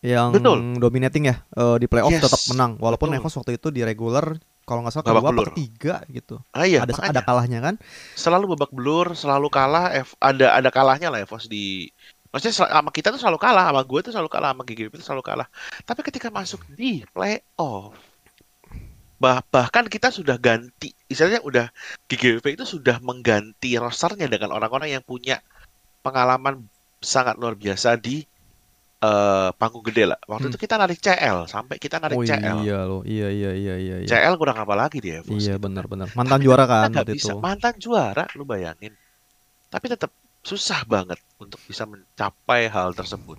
[0.00, 0.80] yang Betul.
[0.80, 3.20] dominating ya eh, di playoff Yes, tetap menang walaupun betul.
[3.20, 5.48] EVOS waktu itu di regular kalau nggak salah Babak kedua belur.
[5.52, 7.74] ketiga gitu Ah iya, ada makanya ada kalahnya kan
[8.14, 9.92] selalu babak belur, selalu kalah.
[9.92, 11.92] F, ada ada kalahnya lah Evos di
[12.30, 15.24] Maksudnya sama kita tuh selalu kalah, sama gue tuh selalu kalah, sama GGWP tuh selalu
[15.26, 15.46] kalah.
[15.82, 17.90] Tapi ketika masuk di playoff,
[19.22, 21.66] bah bahkan kita sudah ganti, istilahnya udah
[22.08, 25.36] GGWP itu sudah mengganti rosternya dengan orang-orang yang punya
[26.04, 26.54] pengalaman
[27.12, 28.24] sangat luar biasa di
[29.02, 30.20] eh, panggung gede lah.
[30.28, 30.52] Waktu Hmm.
[30.52, 32.58] itu kita narik CL, sampai kita narik oh CL.
[32.64, 35.64] iya loh iya iya iya iya iya CL kurang apa lagi di Evos iya gitu.
[35.64, 38.92] benar benar mantan juara Kita kan waktu bisa itu mantan juara lu bayangin
[39.72, 40.10] tapi tetap
[40.42, 43.38] susah banget untuk bisa mencapai hal tersebut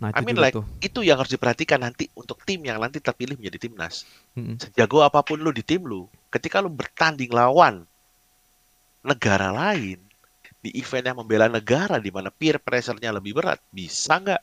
[0.00, 0.64] nah I itu mean juga like tuh.
[0.80, 4.08] itu yang harus diperhatikan nanti untuk tim yang nanti terpilih menjadi timnas.
[4.32, 4.56] Mm-mm.
[4.56, 7.84] sejago apa pun lu di tim lu ketika lu bertanding lawan
[9.04, 10.00] negara lain
[10.60, 14.42] di event yang membela negara di mana peer pressure-nya lebih berat bisa nggak?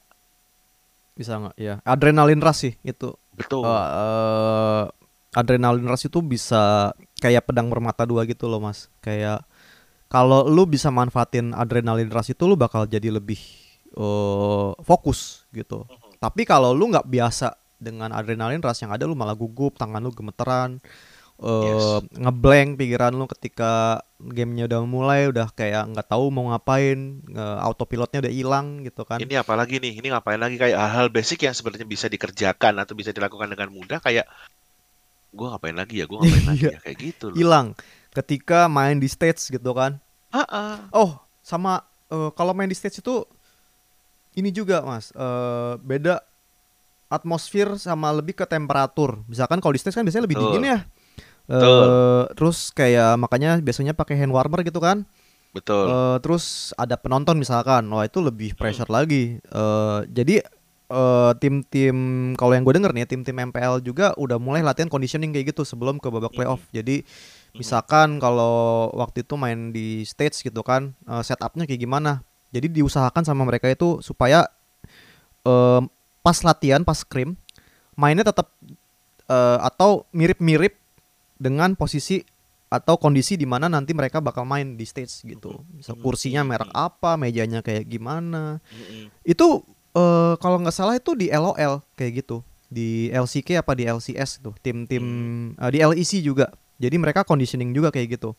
[1.14, 1.56] Bisa nggak?
[1.58, 3.14] Ya adrenalin rush sih itu.
[3.38, 3.66] Betul.
[3.66, 4.84] Eh, eh,
[5.38, 8.90] adrenalin rush itu bisa kayak pedang bermata dua gitu loh mas.
[9.06, 9.46] Kayak
[10.10, 13.38] kalau lu bisa manfaatin adrenalin rush itu lu bakal jadi lebih
[13.98, 15.20] eh, fokus
[15.50, 15.84] gitu
[16.16, 20.10] tapi kalau lu nggak biasa dengan adrenalin rush yang ada lu malah gugup, tangan lu
[20.10, 20.82] gemeteran,
[21.38, 22.10] eh Yes.
[22.12, 28.26] ngeblank pikiran lu ketika gamenya udah mulai udah kayak nggak tahu mau ngapain, nge- autopilotnya
[28.26, 29.22] udah hilang gitu kan.
[29.22, 29.94] Ini apalagi nih?
[29.94, 34.02] Ini ngapain lagi kayak hal-hal basic yang sebenarnya bisa dikerjakan atau bisa dilakukan dengan mudah
[34.02, 34.26] kayak
[35.30, 36.10] gua ngapain lagi ya?
[36.10, 36.74] Gua ngapain lagi Iya.
[36.74, 36.80] ya?
[36.82, 37.38] Kayak gitu loh.
[37.38, 37.68] Hilang
[38.10, 40.02] ketika main di stage gitu kan.
[40.34, 40.90] Ha-ha.
[40.90, 43.22] Oh, sama eh, kalau main di stage itu
[44.38, 45.10] ini juga, Mas.
[45.12, 46.22] eh, beda
[47.08, 49.24] atmosfer sama lebih ke temperatur.
[49.26, 50.48] Misalkan kalau di stage kan biasanya lebih Betul.
[50.54, 50.80] dingin ya.
[51.48, 51.88] Eh, Betul.
[52.36, 55.08] terus kayak makanya biasanya pakai hand warmer gitu kan.
[55.56, 55.88] Betul.
[55.88, 57.88] Eh, terus ada penonton misalkan.
[57.88, 58.60] Wah, itu lebih Hmm.
[58.60, 59.40] pressure lagi.
[59.40, 60.44] Eh, jadi
[60.88, 61.96] eh, tim-tim
[62.36, 66.00] kalau yang gue denger nih, tim-tim MPL juga udah mulai latihan conditioning kayak gitu sebelum
[66.00, 66.64] ke babak playoff.
[66.72, 67.04] Jadi
[67.52, 72.24] misalkan kalau waktu itu main di stage gitu kan, eh, setupnya kayak gimana?
[72.58, 74.50] Jadi diusahakan sama mereka itu supaya
[75.46, 75.82] eh,
[76.26, 77.38] pas latihan, pas scrim,
[77.94, 78.50] mainnya tetap
[79.30, 80.76] eh, atau mirip-mirip
[81.38, 82.26] dengan posisi
[82.68, 85.64] atau kondisi di mana nanti mereka bakal main di stage gitu.
[85.72, 88.60] Misal kursinya merek apa, mejanya kayak gimana.
[88.60, 89.08] Mm-mm.
[89.24, 89.64] Itu
[89.96, 92.44] eh, kalau nggak salah itu di LOL kayak gitu.
[92.68, 95.04] Di LCK apa di LCS tuh, tim-tim
[95.56, 96.52] eh, di LEC juga.
[96.78, 98.36] Jadi mereka conditioning juga kayak gitu.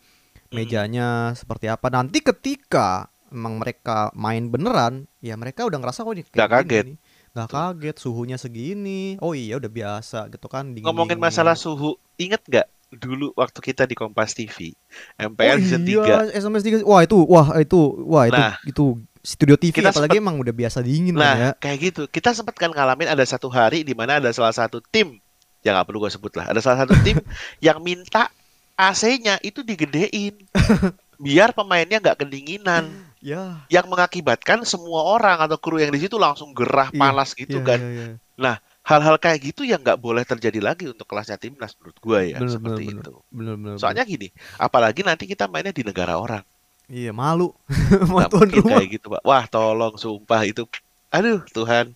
[0.52, 1.88] Mejanya seperti apa.
[1.88, 6.86] Nanti ketika emang mereka main beneran, ya mereka udah ngerasa kok ini kayak gini kaget.
[6.92, 6.96] nih.
[7.28, 9.02] Nggak kaget, suhunya segini.
[9.20, 10.72] Oh iya udah biasa gitu kan.
[10.72, 11.20] Ngomongin dingin-dingin.
[11.20, 14.72] masalah suhu, inget nggak dulu waktu kita di Kompas TV,
[15.20, 16.40] MPL oh season iya, 3.
[16.40, 16.88] SMS 3.
[16.88, 18.84] Wah itu, wah itu, wah itu, Nah, itu
[19.20, 21.28] studio TV kita apalagi sempet- emang udah biasa dingin kan ya.
[21.36, 22.02] Nah, kayak gitu.
[22.08, 25.20] Kita sempat kan ngalamin ada satu hari di mana ada salah satu tim,
[25.60, 27.20] ya nggak perlu gue sebut lah, ada salah satu tim
[27.66, 28.32] yang minta
[28.72, 30.38] AC-nya itu digedein
[31.24, 32.88] biar pemainnya nggak kedinginan,
[33.18, 33.66] Ya.
[33.66, 37.66] yang mengakibatkan semua orang atau kru yang di situ langsung gerah Iya, panas gitu iya,
[37.66, 37.80] kan.
[37.82, 38.06] iya,
[38.38, 38.54] iya.
[38.88, 42.48] Hal-hal kayak gitu yang nggak boleh terjadi lagi untuk kelasnya timnas menurut gue ya Bener,
[42.48, 43.12] seperti bener, itu.
[43.28, 46.40] Bener, bener, Soalnya gini, apalagi nanti kita mainnya di negara orang,
[46.88, 47.52] iya malu
[48.08, 49.20] mau tuan rumah kayak gitu, Pak.
[49.28, 50.64] Wah, tolong, sumpah itu,
[51.12, 51.92] aduh Tuhan.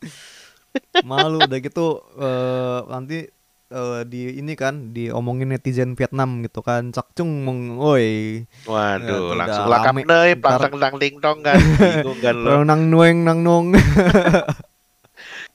[1.05, 3.19] malu udah gitu eh, nanti
[3.73, 9.67] eh, di ini kan diomongin netizen Vietnam gitu kan cakcung meng oi Waduh, tuh langsung
[9.67, 9.95] lakap
[10.39, 12.53] plantang dang ding dong kan, bingung kan lo.
[12.69, 13.67] nang nueng nang nong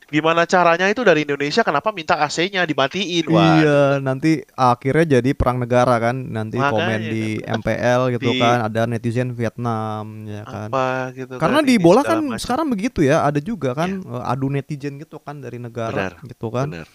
[0.08, 3.28] Gimana caranya itu dari Indonesia kenapa minta AC-nya dimatiin?
[3.28, 7.12] Wah, iya nanti akhirnya jadi perang negara kan nanti komen Makanya.
[7.12, 11.76] di MPL gitu Di- kan ada netizen Vietnam ya kan apa gitu Karena kan, di
[11.76, 12.40] bola kan macam.
[12.40, 16.48] sekarang begitu ya, ada juga kan eh, adu netizen gitu kan dari negara Benar, gitu
[16.56, 16.68] kan.
[16.72, 16.88] Bener.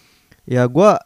[0.49, 0.97] Ya gua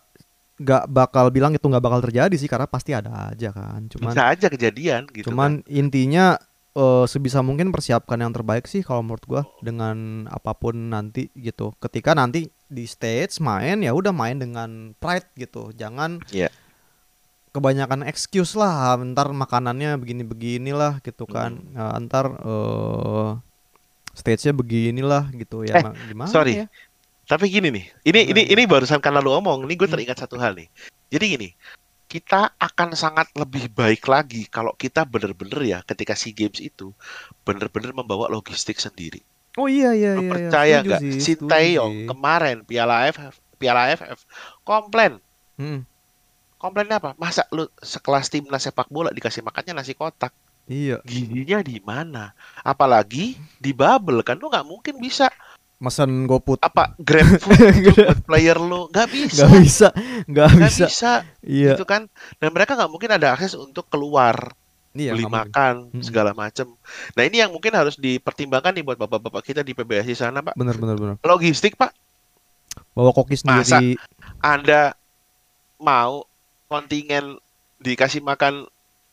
[0.58, 3.86] nggak bakal bilang itu nggak bakal terjadi sih karena pasti ada aja kan.
[3.88, 6.38] Cuman Bisa aja kejadian gitu cuman intinya
[6.74, 11.78] eh, sebisa mungkin persiapkan yang terbaik sih kalau menurut gua dengan apa pun nanti gitu.
[11.78, 15.70] Ketika nanti di stage main ya udah main dengan pride gitu.
[15.72, 16.50] Jangan Iya.
[17.50, 21.58] kebanyakan excuse lah, ntar makanannya begini-beginilah gitu kan.
[21.74, 21.78] Hmm.
[21.78, 23.30] Eh, ntar eh
[24.14, 25.78] stage-nya beginilah gitu ya.
[25.78, 26.62] Eh, ma- gimana sorry.
[26.62, 26.66] ya?
[27.28, 30.00] Tapi gini nih, ini ini ini barusan karena lu ngomong, ini gue Hmm.
[30.00, 30.72] teringat satu hal nih.
[31.12, 31.50] Jadi gini,
[32.08, 36.96] kita akan sangat lebih baik lagi kalau kita bener-bener ya ketika SEA Games itu
[37.44, 39.20] bener-bener membawa logistik sendiri.
[39.60, 40.24] Oh iya iya Lu iya.
[40.24, 40.32] iya.
[40.32, 41.02] percaya nggak?
[41.04, 44.24] sih, Si Taeyong kemarin Piala AFF, Piala AFF
[44.64, 45.20] komplain.
[45.60, 45.84] Hmm,
[46.58, 47.14] Komplainnya apa?
[47.22, 50.34] Masa lu sekelas timnas sepak bola dikasih makannya nasi kotak?
[50.66, 50.98] iya.
[51.06, 52.34] Giginya di mana?
[52.62, 55.30] Apalagi di bubble kan lu nggak mungkin bisa
[55.78, 59.88] Mesen GoFood apa grab food gitu buat player lu nggak bisa nggak bisa,
[60.26, 60.86] nggak bisa.
[60.86, 61.74] bisa Iya.
[61.74, 64.58] gitu kan dan mereka nggak mungkin ada akses untuk keluar
[64.92, 65.38] Iya, beli mungkin.
[65.46, 66.02] makan Mm-mm.
[66.02, 66.66] segala macem
[67.14, 70.74] nah ini yang mungkin harus dipertimbangkan nih buat bapak-bapak kita di PBSI sana pak Bener
[70.74, 71.16] bener bener.
[71.22, 71.94] logistik pak
[72.92, 73.78] Bawa koki Masa?
[73.78, 73.98] sendiri.
[74.40, 74.98] anda
[75.78, 76.26] mau
[76.66, 77.38] kontingen
[77.78, 78.66] dikasih makan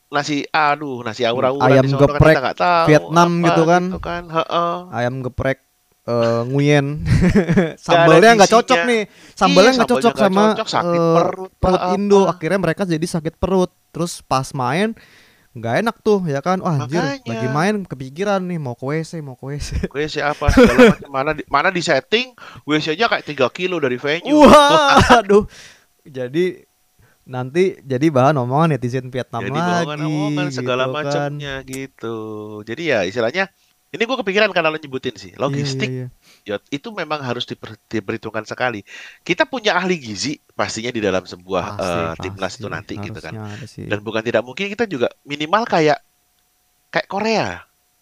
[0.07, 3.83] nasi aduh nasi aura-aura Ayam kan geprek kita tahu Vietnam apa gitu kan.
[3.85, 4.75] gitu kan Heeh.
[4.91, 5.59] Ayam geprek
[6.05, 7.01] eh nguyen.
[7.85, 9.03] Sambalnya nggak cocok nih.
[9.33, 11.95] Sambalnya nggak cocok sama cocok, sakit eh, perut, perut apa.
[11.97, 12.23] Indo.
[12.29, 13.73] Akhirnya mereka jadi sakit perut.
[13.89, 14.93] Terus pas main
[15.55, 16.61] nggak enak tuh ya kan.
[16.61, 17.31] Wah anjir, Makanya.
[17.31, 19.89] lagi main kepikiran nih mau ke WC, mau ke WC.
[19.89, 22.37] WC apa segala macam mana di, mana di setting
[22.69, 24.45] WC-nya kayak 3 kilo dari venue.
[24.45, 25.49] Wah, aduh.
[26.05, 26.61] Jadi
[27.25, 31.01] nanti jadi bahan omongan netizen Vietnam Jadi lagi omongan-omongan segala gitu kan.
[31.01, 32.17] macamnya gitu.
[32.69, 33.49] Jadi ya istilahnya
[33.95, 35.33] ini gue kepikiran karena lo nyebutin sih.
[35.39, 36.59] Logistik Iya, iya, iya.
[36.59, 38.83] Yot, itu memang harus diper- diperhitungkan sekali.
[39.23, 43.33] Kita punya ahli gizi pastinya di dalam sebuah Pasti, eh, timnas itu nanti gitu kan.
[43.87, 46.03] Dan bukan tidak mungkin kita juga minimal kayak
[46.91, 47.47] kayak Korea.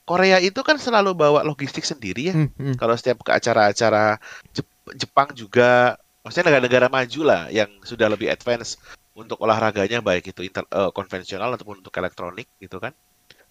[0.03, 2.35] Korea itu kan selalu bawa logistik sendiri ya.
[2.35, 2.75] Hmm, hmm.
[2.81, 4.19] Kalau setiap ke acara-acara
[4.51, 5.95] Jep- Jepang juga
[6.27, 8.81] maksudnya negara-negara maju lah yang sudah lebih advance
[9.13, 12.97] untuk olahraganya baik itu inter, uh, konvensional ataupun untuk elektronik gitu kan.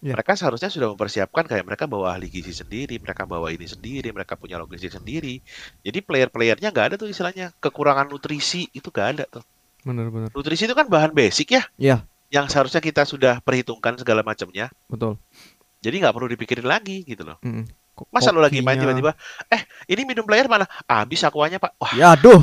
[0.02, 0.18] Iya.
[0.18, 4.34] Mereka seharusnya sudah mempersiapkan kayak mereka bawa ahli gizi sendiri, mereka bawa ini sendiri, mereka
[4.34, 5.38] punya logistik sendiri.
[5.86, 9.46] Jadi player-playernya nggak ada tuh istilahnya kekurangan nutrisi itu nggak ada tuh.
[9.86, 10.34] Bener-bener.
[10.34, 11.96] Nutrisi itu kan bahan basic ya, Iya,
[12.34, 14.74] yang seharusnya kita sudah perhitungkan segala macamnya.
[14.90, 15.22] betul.
[15.82, 17.38] Jadi nggak perlu dipikirin lagi gitu loh.
[17.42, 17.66] Mm-mm.
[17.94, 19.14] Ko- Masa lu lagi main tiba-tiba,
[19.50, 20.66] eh ini minum player mana?
[20.90, 21.78] Habis aquanya pak.
[21.78, 22.42] Wah Ya aduh.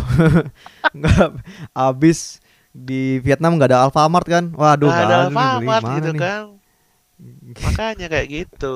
[1.76, 2.40] Habis
[2.70, 4.52] di Vietnam nggak ada Alfamart kan?
[4.54, 6.22] Waduh, nggak ada Alfamart gitu nih?
[6.22, 6.44] kan.
[7.60, 8.76] Makanya kayak gitu.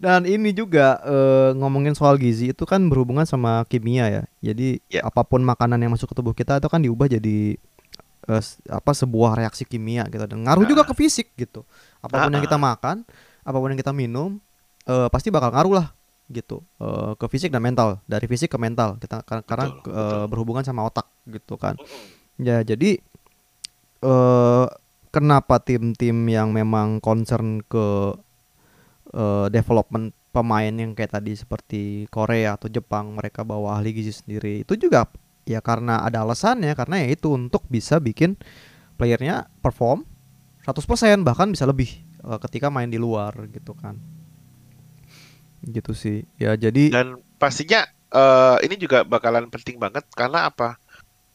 [0.00, 4.22] Dan ini juga eh, ngomongin soal gizi itu kan berhubungan sama kimia ya.
[4.40, 5.04] Jadi Ya.
[5.04, 7.60] apa pun makanan yang masuk ke tubuh kita itu kan diubah jadi
[8.40, 11.66] s- apa sebuah reaksi kimia gitu dan ngaruh juga ke fisik gitu.
[12.00, 12.96] Apa pun yang Ah, kita makan,
[13.44, 14.40] apa pun yang kita minum
[14.88, 15.88] eh, pasti bakal ngaruh lah
[16.32, 18.00] gitu eh, ke fisik dan mental.
[18.08, 20.24] Dari fisik ke mental kita kar- karena Betul, eh, betul.
[20.32, 21.76] berhubungan sama otak gitu kan.
[22.40, 22.96] Ya, jadi
[24.00, 24.66] eh
[25.10, 28.14] kenapa tim-tim yang memang concern ke
[29.14, 34.62] eh, development pemain yang kayak tadi seperti Korea atau Jepang mereka bawa ahli gizi sendiri
[34.62, 35.10] itu juga
[35.42, 38.38] ya karena ada alasannya karena ya itu untuk bisa bikin
[38.94, 40.06] playernya perform
[40.62, 41.90] 100% bahkan bisa lebih
[42.22, 43.98] eh, ketika main di luar gitu kan
[45.60, 47.84] gitu sih ya jadi Dan pastinya
[48.14, 50.78] eh, ini juga bakalan penting banget karena apa?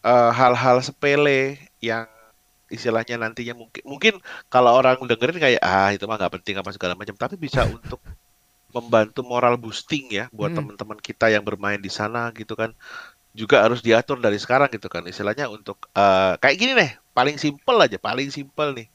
[0.06, 2.06] Hal-hal sepele yang
[2.70, 4.14] istilahnya nantinya mungkin mungkin
[4.50, 7.14] kalau orang dengerin kayak ah itu mah nggak penting apa segala macam.
[7.16, 8.02] Tapi bisa untuk
[8.76, 10.58] membantu moral boosting ya buat Mm.
[10.60, 12.76] teman-teman kita yang bermain di sana gitu kan.
[13.36, 15.04] Juga harus diatur dari sekarang gitu kan.
[15.08, 18.88] Istilahnya untuk eh, kayak gini nih paling simpel aja paling simpel nih.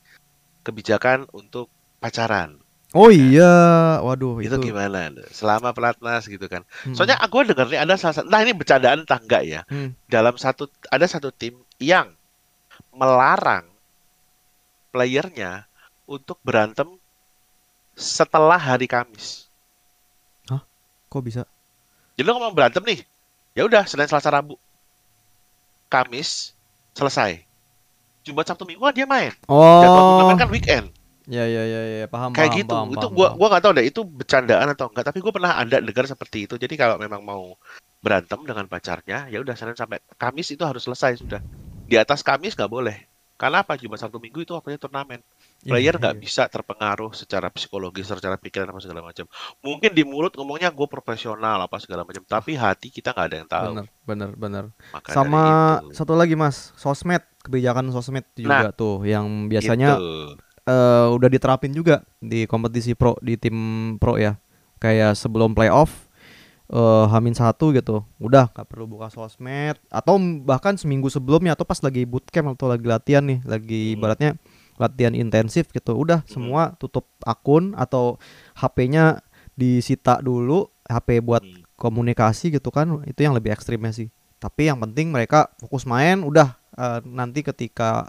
[0.61, 2.61] Kebijakan untuk pacaran.
[2.91, 5.15] Oh iya waduh itu, itu, gimana?
[5.31, 6.67] Selama pelatnas gitu kan.
[6.85, 6.99] Mm-mm.
[6.99, 9.61] soalnya aku denger nih ada salah satu nah ini bercandaan entah enggak ya.
[9.71, 9.95] Hmm.
[10.11, 12.11] dalam satu ada satu tim yang
[12.95, 13.67] melarang
[14.91, 15.67] playernya
[16.07, 16.87] untuk berantem
[17.95, 19.51] setelah hari Kamis.
[21.11, 21.43] Kok bisa?
[22.15, 23.03] Jadi lo ngomong berantem nih
[23.59, 24.55] ya udah Senin Selasa Rabu.
[25.91, 26.55] Kamis
[26.95, 27.43] selesai.
[28.23, 29.35] Jumat Sabtu Minggu kan dia main.
[29.51, 30.87] Jadwal oh turnamen kan weekend.
[31.27, 32.71] Ya ya ya ya paham kayak paham, gitu.
[32.75, 35.53] paham, itu paham, gua gua nggak tahu deh itu bercandaan atau enggak tapi gua pernah
[35.59, 36.55] ada dengar seperti itu.
[36.55, 37.59] Jadi kalau memang mau
[37.99, 41.43] berantem dengan pacarnya ya udah Senin sampai Kamis itu harus selesai sudah
[41.91, 43.11] di atas Kamis nggak boleh.
[43.35, 43.73] Karena apa?
[43.75, 45.25] Jumat Sabtu Minggu itu waktunya turnamen.
[45.65, 46.21] Iya, player nggak iya.
[46.21, 49.25] bisa terpengaruh secara psikologis secara pikiran apa segala macam.
[49.65, 52.21] Mungkin di mulut ngomongnya gue profesional apa segala macam.
[52.21, 53.65] Tapi hati kita nggak ada yang tahu.
[53.73, 55.41] Bener bener bener maka sama
[55.81, 56.77] dari itu satu lagi mas.
[56.77, 57.25] Sosmed.
[57.41, 60.37] Kebijakan sosmed juga tuh yang biasanya Gitu.
[60.69, 63.57] eh, udah diterapin juga di kompetisi pro di tim
[63.97, 64.37] pro ya.
[64.77, 66.10] Kayak sebelum playoff
[66.71, 70.15] eh Hamin satu gitu udah gak perlu buka sosmed atau
[70.47, 73.95] bahkan seminggu sebelumnya atau pas lagi bootcamp atau lagi latihan nih lagi Hmm.
[73.99, 74.31] ibaratnya
[74.79, 76.31] latihan intensif gitu udah Hmm.
[76.31, 78.23] semua tutup akun atau
[78.55, 79.19] HP-nya
[79.59, 81.67] disita dulu HP buat Hmm.
[81.75, 84.09] komunikasi gitu kan itu yang lebih ekstrimnya sih
[84.39, 88.09] tapi yang penting mereka fokus main udah eh, nanti ketika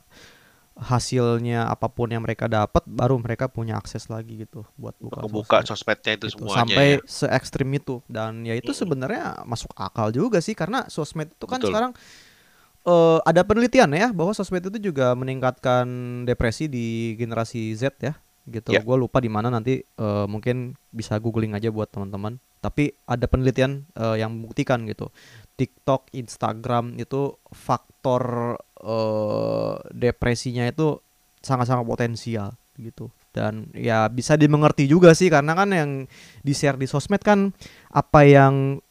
[0.81, 5.69] hasilnya apa pun yang mereka dapat baru mereka punya akses lagi gitu buat buka sosmed
[5.69, 6.41] sosmednya itu gitu.
[6.41, 7.05] semuanya sampai ya.
[7.05, 8.81] se ekstrim itu dan ya itu Mm-mm.
[8.81, 11.69] sebenarnya masuk akal juga sih karena sosmed itu kan Betul.
[11.69, 11.91] sekarang
[12.89, 15.85] eh, ada penelitian ya bahwa sosmed itu juga meningkatkan
[16.25, 18.17] depresi di generasi Z ya
[18.49, 18.81] gitu Ya.
[18.81, 23.85] gue lupa di mana nanti eh, mungkin bisa googling aja buat teman-teman tapi ada penelitian
[23.93, 25.13] eh, yang membuktikan gitu
[25.61, 30.97] TikTok Instagram itu faktor eh, depresinya itu
[31.41, 33.09] sangat-sangat potensial gitu.
[33.31, 35.89] Dan ya bisa dimengerti juga sih karena kan yang
[36.43, 37.55] di share di sosmed kan
[37.93, 38.83] apa yang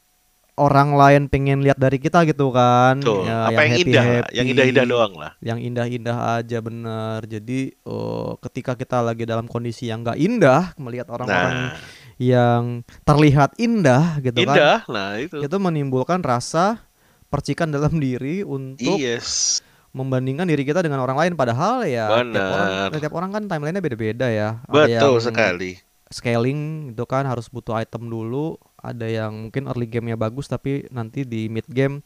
[0.60, 3.00] orang lain pengen lihat dari kita gitu kan.
[3.00, 3.24] Betul.
[3.24, 4.04] Ya, apa yang, indah?
[4.04, 5.32] Lah, yang indah-indah happy, doang lah.
[5.40, 7.18] Yang indah-indah aja bener.
[7.24, 11.76] Jadi eh, ketika kita lagi dalam kondisi yang nggak indah melihat orang-orang nah.
[12.20, 14.56] yang terlihat indah gitu kan.
[14.56, 14.78] Indah?
[14.88, 15.36] Nah itu.
[15.40, 16.84] Itu menimbulkan rasa
[17.32, 22.68] percikan dalam diri untuk yes membandingkan diri kita dengan orang lain padahal ya tiap orang
[23.02, 24.62] tiap orang kan timelinenya beda-beda ya.
[24.70, 25.72] Ada betul yang sekali.
[26.10, 26.60] scaling
[26.94, 28.54] itu kan harus butuh item dulu.
[28.78, 32.02] Ada yang mungkin early gamenya bagus tapi nanti di mid game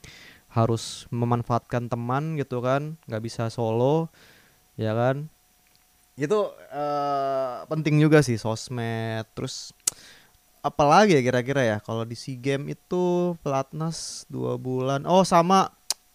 [0.52, 4.08] harus memanfaatkan teman gitu kan nggak bisa solo
[4.80, 5.28] ya kan?
[6.16, 9.28] Itu eh, penting juga sih sosmed.
[9.36, 9.76] Terus
[10.64, 15.04] apalagi ya kira-kira ya kalau di SEA Game itu pelatnas dua bulan.
[15.04, 15.68] Oh sama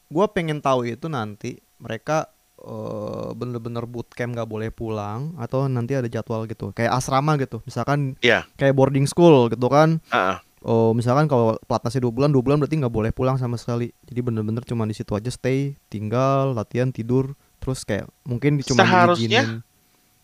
[0.09, 6.05] gue pengen tahu itu nanti mereka eh, bener-bener bootcamp nggak boleh pulang atau nanti ada
[6.05, 8.43] jadwal gitu kayak asrama gitu misalkan Iya.
[8.55, 10.37] kayak boarding school gitu kan Ah, ah.
[10.59, 14.19] oh misalkan kalau pelatnasnya dua bulan dua bulan berarti nggak boleh pulang sama sekali jadi
[14.19, 19.63] bener-bener cuma di situ aja stay tinggal latihan tidur terus kayak mungkin cuma Seharusnya-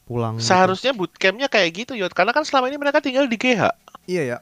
[0.03, 0.45] pulang gitu.
[0.45, 3.73] Seharusnya bootcampnya kayak gitu Yot, karena kan selama ini mereka tinggal di GH.
[4.05, 4.37] iya ya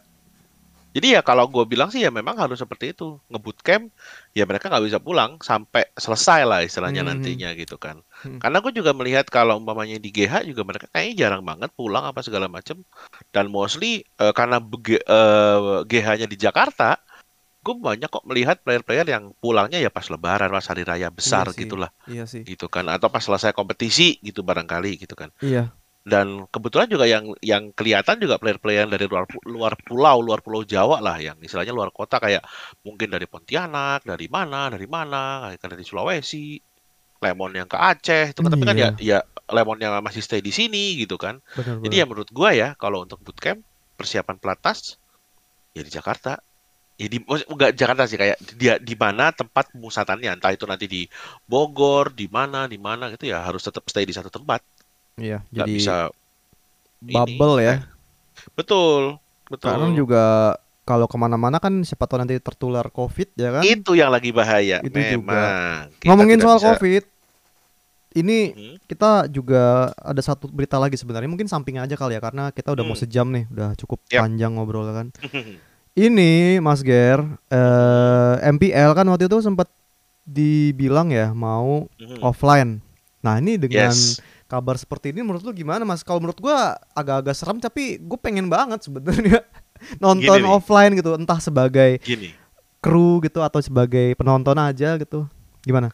[0.94, 3.18] Jadi ya kalau gue bilang sih ya memang harus seperti itu.
[3.34, 3.90] Nge-bootcamp
[4.38, 7.10] ya mereka nggak bisa pulang sampai selesai lah istilahnya Hmm.
[7.18, 8.06] nantinya gitu kan.
[8.22, 8.38] Hmm.
[8.38, 12.22] Karena gue juga melihat kalau umpamanya di GH juga mereka kayaknya jarang banget pulang apa
[12.22, 12.86] segala macem.
[13.34, 17.02] Dan mostly eh, karena bege- eh, GH-nya di Jakarta,
[17.66, 21.54] gue banyak kok melihat player-player yang pulangnya ya pas lebaran, pas hari raya besar Iya
[21.56, 21.62] sih.
[21.66, 22.86] gitulah iya sih gitu kan.
[22.92, 25.34] Atau pas selesai kompetisi gitu barangkali gitu kan.
[25.42, 25.74] iya
[26.04, 31.00] Dan kebetulan juga yang yang kelihatan juga player-player dari luar luar pulau, luar pulau Jawa
[31.00, 32.44] lah yang istilahnya luar kota kayak
[32.84, 36.60] mungkin dari Pontianak, dari mana, dari mana, kayak dari Sulawesi,
[37.24, 39.24] Lemon yang ke Aceh itu kan tapi kan ya Iya.
[39.24, 41.40] ya Lemon yang masih stay di sini gitu kan.
[41.56, 43.64] benar Jadi ya menurut gua ya kalau untuk bootcamp
[43.96, 45.00] persiapan pelatnas
[45.76, 46.40] ya di Jakarta.
[47.00, 51.02] Ya di enggak Jakarta sih kayak dia di mana tempat pemusatannya entah itu nanti di
[51.50, 54.62] Bogor, di mana, di mana gitu ya harus tetap stay di satu tempat.
[55.16, 55.96] Iya Nggak jadi bisa
[57.00, 57.76] ini, bubble ya
[58.54, 59.68] Betul, betul.
[59.68, 60.24] karena juga
[60.84, 64.78] kalau ke mana-mana kan siapa tahu nanti tertular covid ya kan itu yang lagi bahaya.
[64.80, 65.32] Itu juga.
[65.32, 65.96] Memang.
[65.96, 67.04] Kita ngomongin soal bisa- covid
[68.14, 68.76] ini Hmm.
[68.84, 69.64] kita juga
[69.96, 73.02] ada satu berita lagi sebenarnya mungkin samping aja kali ya karena kita udah mau Hmm.
[73.02, 74.22] sejam nih udah cukup Yap.
[74.22, 75.08] panjang ngobrol kan
[75.98, 79.66] ini Mas Ger eh, MPL kan waktu itu sempat
[80.22, 82.22] dibilang ya mau Mhm.
[82.22, 82.72] offline
[83.20, 84.20] nah ini dengan Yes.
[84.54, 88.46] Kabar seperti ini menurut lu gimana Mas kalau menurut gua agak-agak serem tapi gue pengen
[88.46, 89.42] banget sebenarnya
[90.04, 90.54] nonton Gini nih.
[90.54, 92.30] offline gitu entah sebagai Gini,
[92.78, 95.26] kru gitu atau sebagai penonton aja gitu
[95.66, 95.90] gimana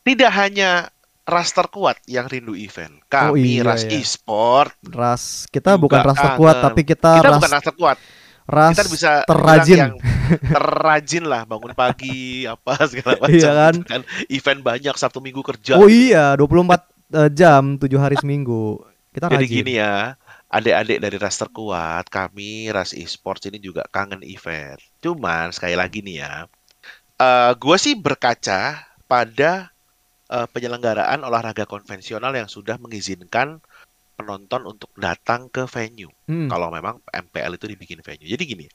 [0.00, 0.88] tidak hanya
[1.28, 2.98] ras terkuat yang rindu event.
[3.06, 4.02] Oh, Kami iya, ras iya.
[4.02, 7.96] e-sport, ras kita bukan ras terkuat tapi kita, kita ras bukan ras terkuat.
[8.46, 9.78] Ras Kita bisa terrajin.
[9.78, 9.94] yang
[10.30, 13.34] terrajin lah bangun pagi apa segala macam.
[13.34, 13.74] Iya kan?
[13.82, 15.76] gitu Event banyak Sabtu Minggu kerja.
[15.80, 18.80] oh iya 24 eh, jam 7 hari seminggu
[19.10, 20.14] kita Jadi rajin gini ya,
[20.46, 24.78] adik-adik dari ras terkuat, kami ras e-sports ini juga kangen event.
[25.02, 26.46] Cuman sekali lagi nih ya,
[27.18, 29.74] eh gue sih berkaca pada
[30.30, 33.58] eh, penyelenggaraan olahraga konvensional yang sudah mengizinkan
[34.20, 36.12] penonton untuk datang ke venue.
[36.28, 38.28] Hmm, Kalau memang MPL itu dibikin venue.
[38.28, 38.66] Jadi gini,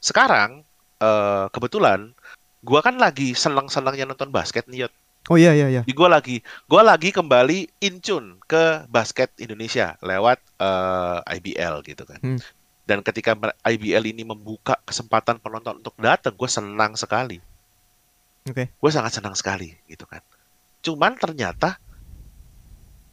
[0.00, 0.64] sekarang
[0.98, 2.10] eh, kebetulan
[2.58, 4.92] gue kan lagi senang-senangnya nonton basket nih, Yot.
[5.28, 10.40] oh iya iya iya Jadi gue lagi gue lagi kembali incun ke basket Indonesia lewat
[10.58, 12.18] eh, IBL gitu kan.
[12.18, 12.40] Hmm.
[12.88, 17.36] Dan ketika IBL ini membuka kesempatan penonton untuk datang, gue senang sekali.
[18.48, 20.24] oke Gue sangat senang sekali gitu kan.
[20.80, 21.76] Cuman ternyata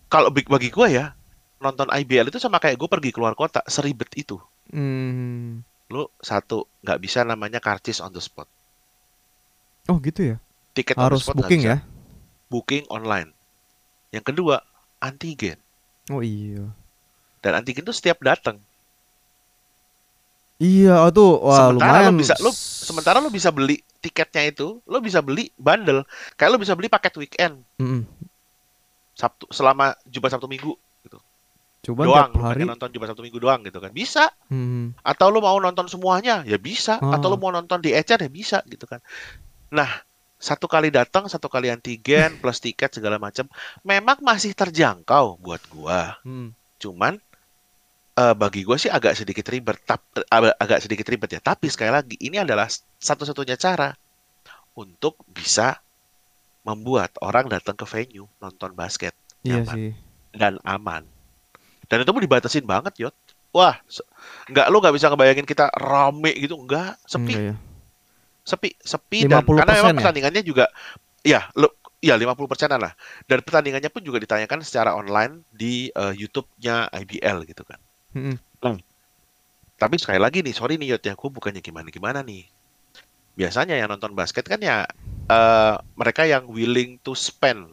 [0.08, 1.12] kalau big- bagi gue ya
[1.58, 4.38] nonton IBL itu sama kayak gue pergi keluar kota seribet itu.
[4.70, 8.50] Hmm, Lu satu nggak bisa namanya karcis on the spot.
[9.86, 10.38] oh gitu ya
[10.74, 11.78] Tiket on the harus spot booking ya
[12.50, 13.30] Booking online.
[14.10, 14.66] Yang kedua
[14.98, 15.62] antigen.
[16.10, 16.66] oh iya
[17.40, 18.58] Dan antigen itu setiap datang.
[20.56, 24.80] iya oh tuh wah sementara lumayan lo bisa lo sementara lo bisa beli tiketnya itu
[24.84, 28.08] lo bisa beli bundle kayak lo bisa beli paket weekend Mm-mm.
[29.12, 30.76] Sabtu selama Jumat Sabtu Minggu
[31.86, 33.92] coba doang tiap lo hari nonton Jumat Sabtu Minggu doang gitu kan.
[33.94, 34.26] Bisa.
[34.50, 36.98] Hmm, atau lo mau nonton semuanya ya bisa.
[36.98, 37.16] Ah.
[37.18, 39.00] atau lo mau nonton di ecer ya bisa gitu kan.
[39.70, 39.90] Nah
[40.36, 43.46] satu kali datang satu kali antigen plus tiket segala macam
[43.86, 46.18] memang masih terjangkau buat gua.
[46.26, 46.52] Hmm.
[46.76, 47.18] cuman
[48.20, 51.42] eh, bagi gue sih agak sedikit ribet tap, eh, agak sedikit ribet ya.
[51.42, 52.68] Tapi sekali lagi ini adalah
[53.00, 53.96] satu-satunya cara
[54.76, 55.80] untuk bisa
[56.66, 59.14] membuat orang datang ke venue nonton basket
[59.46, 59.76] iya Nyaman.
[59.78, 59.92] sih.
[60.34, 61.06] dan aman
[61.90, 63.16] dan itu pun dibatasin banget yot
[63.56, 63.76] wah
[64.52, 67.56] nggak lu nggak bisa ngebayangin kita rame gitu enggak sepi Enggak ya.
[68.46, 69.98] sepi sepi dan 50% karena memang ya?
[69.98, 70.66] pertandingannya juga
[71.26, 71.68] ya lu
[72.04, 72.94] ya 50 persenan lah
[73.26, 77.80] dan pertandingannya pun juga ditanyakan secara online di eh, YouTube-nya IBL gitu kan
[78.16, 78.38] Mm-mm.
[79.76, 82.48] Tapi sekali lagi nih, sorry nih Yot ya, aku bukannya gimana-gimana nih.
[83.36, 84.88] Biasanya yang nonton basket kan ya
[85.28, 87.68] eh, mereka yang willing to spend.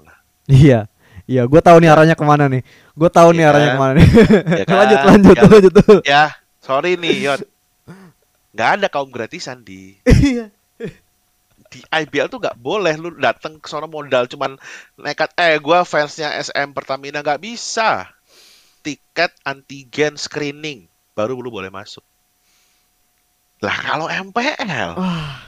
[0.51, 0.91] Iya,
[1.33, 2.61] iya, gue tahu nih arahnya ke mana nih.
[2.93, 3.75] Gue tahu nih Iya arahnya kan?
[3.75, 4.07] ke mana nih.
[4.53, 4.77] Ya kan?
[4.77, 5.73] lanjut, lanjut, Ya, lanjut.
[6.05, 6.25] ya,
[6.61, 7.41] sorry nih Yot.
[8.53, 10.53] Nggak ada kaum gratisan di Iya.
[11.73, 14.61] di IBL tuh nggak boleh lu datang ke sono modal cuman
[15.01, 18.13] nekat eh gua fansnya SM Pertamina nggak bisa.
[18.85, 20.85] Tiket antigen screening
[21.17, 22.05] baru lu boleh masuk.
[23.63, 25.39] Lah kalau MPL, Wah,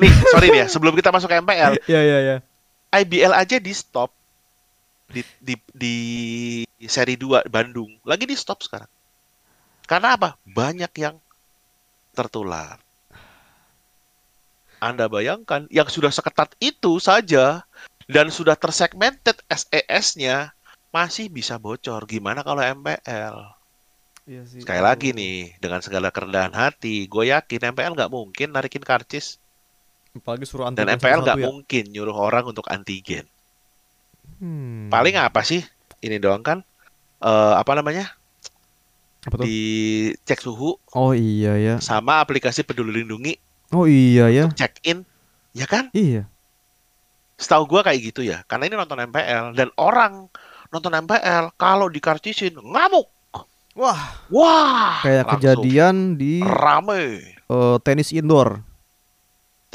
[0.00, 2.36] nih sorry nih ya, sebelum kita masuk ke MPL, iya, iya, iya.
[3.02, 4.14] IBL aja di stop
[5.10, 5.96] di di di
[6.86, 7.90] seri 2 Bandung.
[8.06, 8.90] Lagi di stop sekarang.
[9.84, 10.38] Karena apa?
[10.46, 11.16] Banyak yang
[12.16, 12.80] tertular.
[14.80, 17.64] Anda bayangkan yang sudah seketat itu saja
[18.04, 20.52] dan sudah tersegmented SES-nya
[20.92, 22.04] masih bisa bocor.
[22.04, 23.36] Gimana kalau MPL?
[24.24, 24.60] Iya sih.
[24.64, 29.36] Sekali lagi nih, dengan segala kerendahan hati, gue yakin MPL nggak mungkin narikin karcis.
[30.14, 31.44] Apalagi suruh Dan antigen MPL nggak ya.
[31.44, 33.26] mungkin nyuruh orang untuk antigen.
[34.38, 34.86] Hmm.
[34.88, 35.62] Paling apa sih?
[35.98, 36.62] Ini doang kan?
[37.18, 38.14] Eh, apa namanya?
[39.24, 39.44] Apa tuh?
[39.44, 41.74] Dicek suhu Oh iya ya.
[41.80, 43.40] sama aplikasi Peduli Lindungi
[43.72, 44.44] Oh iya ya.
[44.46, 45.02] untuk check in,
[45.50, 45.88] ya kan?
[45.90, 46.28] Iya.
[47.34, 48.44] Setahu gua kayak gitu ya.
[48.44, 50.28] Karena ini nonton MPL dan orang
[50.70, 53.08] nonton MPL kalau dikarcisin ngamuk.
[53.74, 57.34] Wah, Wah, kayak kejadian di rame.
[57.34, 58.62] eh, tenis indoor.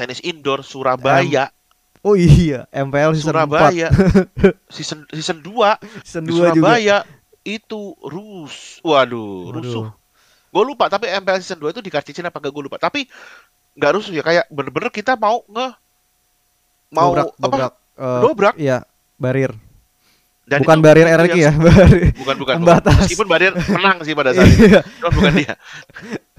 [0.00, 1.52] Tenis indoor Surabaya,
[2.00, 3.44] Oh iya, MPL season 4.
[3.44, 3.88] Surabaya
[4.74, 5.52] season season 2
[6.00, 6.48] Season di 2 juga.
[6.56, 6.96] Surabaya
[7.42, 8.80] itu rus.
[8.80, 9.84] Waduh, rusuh.
[9.84, 9.88] Waduh.
[10.50, 12.76] Gue lupa tapi MPL season 2 itu dikarcisin apa enggak gue lupa.
[12.76, 13.04] Tapi
[13.70, 15.68] nggak rusuh ya kayak bener-bener kita mau nge
[16.90, 17.72] mau dobrak, apa dobrak.
[17.94, 18.78] eh, dobrak Iya,
[19.14, 19.52] barir.
[20.42, 22.02] dan bukan itu barir RRQ yang- ya, barir.
[22.10, 22.54] bukan bukan, bukan.
[22.58, 22.98] Pembatas.
[23.06, 24.80] meskipun Barir menang sih pada saat itu Iya.
[24.98, 25.54] Cuman bukan dia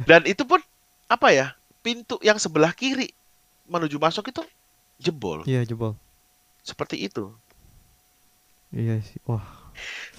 [0.03, 0.59] dan itu pun
[1.05, 1.47] apa ya
[1.79, 3.15] pintu yang sebelah kiri
[3.71, 4.43] menuju masuk itu
[4.99, 5.95] jebol Iya, jebol.
[6.61, 7.31] seperti itu
[8.71, 9.19] Iya sih.
[9.27, 9.43] Wah,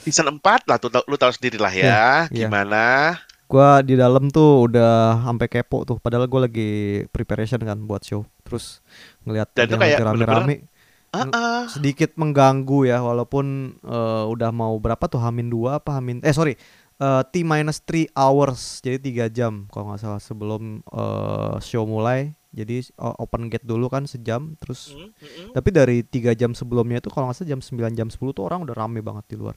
[0.04, 2.44] season 4 lah tuh lu tahu sendiri lah ya iya.
[2.44, 3.16] gimana
[3.48, 5.96] gua di dalam tuh udah sampai kepo tuh.
[6.00, 8.24] Padahal gua lagi preparation kan buat show.
[8.44, 8.80] Terus
[9.28, 10.68] ngelihat Dan itu kayak rame-rame
[11.12, 11.62] ah ah.
[11.68, 16.56] sedikit mengganggu ya walaupun eh, udah mau berapa tuh Hamin 2 apa Hamin eh sorry
[16.96, 22.32] eh, T minus 3 hours jadi tiga jam kalau nggak salah sebelum eh, show mulai
[22.52, 27.08] jadi open gate dulu kan sejam terus Hmm, hmm, tapi dari tiga jam sebelumnya itu
[27.08, 29.56] kalau nggak salah jam 9 jam 10 tuh orang udah rame banget di luar.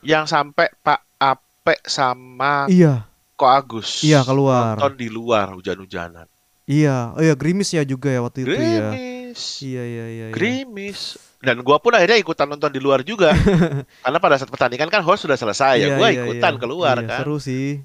[0.00, 3.04] Yang sampai Pak Ape sama iya.
[3.34, 4.76] Ko Agus Iya, keluar.
[4.76, 6.24] nonton di luar hujan-hujanan.
[6.64, 9.40] Iya oh iya Grimis ya juga ya waktu itu ya Grimis.
[9.60, 10.26] Iya iya iya iya.
[10.30, 11.18] Grimis.
[11.40, 13.32] Dan gua pun akhirnya ikutan nonton di luar juga.
[14.04, 16.60] Karena pada saat pertandingan kan host sudah selesai ya Iya, gua iya, ikutan iya.
[16.60, 17.18] keluar Iya, kan.
[17.24, 17.80] seru sih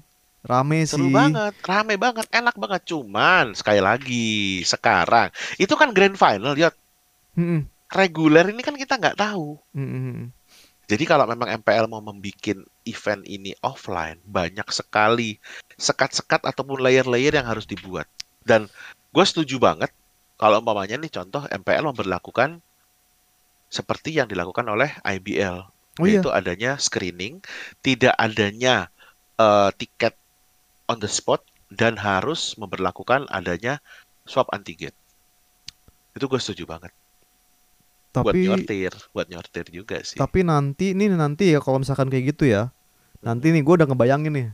[0.50, 2.82] rame Seru sih banget, rame banget, enak banget.
[2.90, 4.26] Cuman sekali lagi
[4.72, 5.28] sekarang
[5.62, 6.70] itu kan grand final ya
[7.38, 7.60] Mm-mm,
[7.98, 9.48] reguler ini kan kita nggak tahu.
[9.76, 10.32] mm-mm.
[10.90, 15.38] Jadi kalau memang MPL mau membuat event ini offline, banyak sekali
[15.74, 18.06] sekat-sekat ataupun layer-layer yang harus dibuat.
[18.46, 18.70] Dan
[19.14, 19.90] gue setuju banget
[20.38, 22.62] kalau umpamanya nih contoh MPL memperlakukan
[23.66, 25.58] seperti yang dilakukan oleh IBL,
[26.00, 27.42] oh iya yaitu adanya screening,
[27.82, 28.86] tidak adanya
[29.38, 30.14] eh, tiket
[30.86, 31.42] on the spot
[31.74, 33.82] dan harus memperlakukan adanya
[34.26, 34.94] swab antigen.
[36.14, 36.92] Itu gue setuju banget.
[38.16, 40.16] buat tapi nyortir, buat nyortir juga sih.
[40.16, 42.72] Tapi nanti ini nanti ya kalau misalkan kayak gitu ya.
[43.20, 44.48] Nanti nih gue udah ngebayangin nih.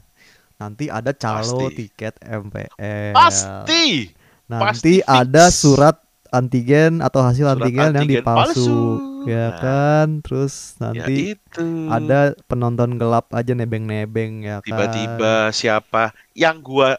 [0.58, 1.86] Nanti ada calo Pasti.
[1.86, 3.14] tiket MPL.
[3.14, 4.10] Pasti.
[4.50, 5.62] Nanti pasti ada fix.
[5.62, 5.96] surat
[6.34, 8.80] antigen atau hasil Surat antigen, yang antigen dipalsu, palsu.
[9.28, 10.08] Ya Nah, kan?
[10.24, 11.66] Terus Ya nanti itu.
[11.90, 14.66] ada penonton gelap aja nebeng-nebeng ya kan.
[14.66, 16.98] Tiba-tiba siapa yang gua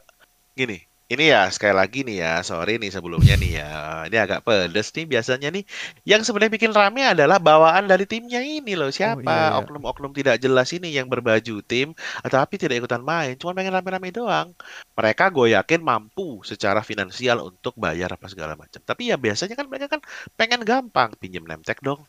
[0.54, 0.86] gini.
[1.12, 3.72] Ini ya sekali lagi nih ya, sorry nih sebelumnya nih ya.
[4.08, 5.64] Ini agak pedes nih biasanya nih.
[6.08, 8.88] Yang sebenarnya bikin rame adalah bawaan dari timnya ini loh.
[8.90, 9.60] Siapa iya, iya.
[9.62, 11.92] oknum-oknum tidak jelas ini yang berbaju tim
[12.24, 14.56] tapi tidak ikutan main, cuma pengen rame-rame doang.
[14.96, 18.80] Mereka gue yakin mampu secara finansial untuk bayar apa segala macam.
[18.82, 20.02] Tapi ya biasanya kan mereka kan
[20.40, 22.02] pengen gampang, pinjam nemtek dong,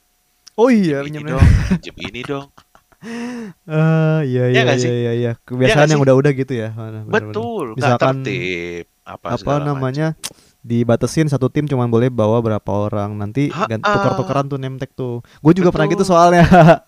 [0.55, 1.49] Oh iya, ini pinjam- dong,
[1.83, 2.47] pinjam ini dong.
[3.65, 4.91] Ah, iya Iya iya iya sih?
[4.91, 5.33] iya iya.
[5.39, 6.69] Kebiasaan nggak yang udah-udah gitu ya.
[6.71, 7.31] Mana, bener-bener.
[7.31, 9.69] Betul, Misalkan tertib apa, apa segala macam.
[9.71, 10.07] namanya
[10.61, 15.69] dibatasin satu tim cuma boleh bawa berapa orang nanti tukar-tukaran tuh nemtek tuh gue juga
[15.69, 16.09] pernah gitu Betul.
[16.09, 16.45] soalnya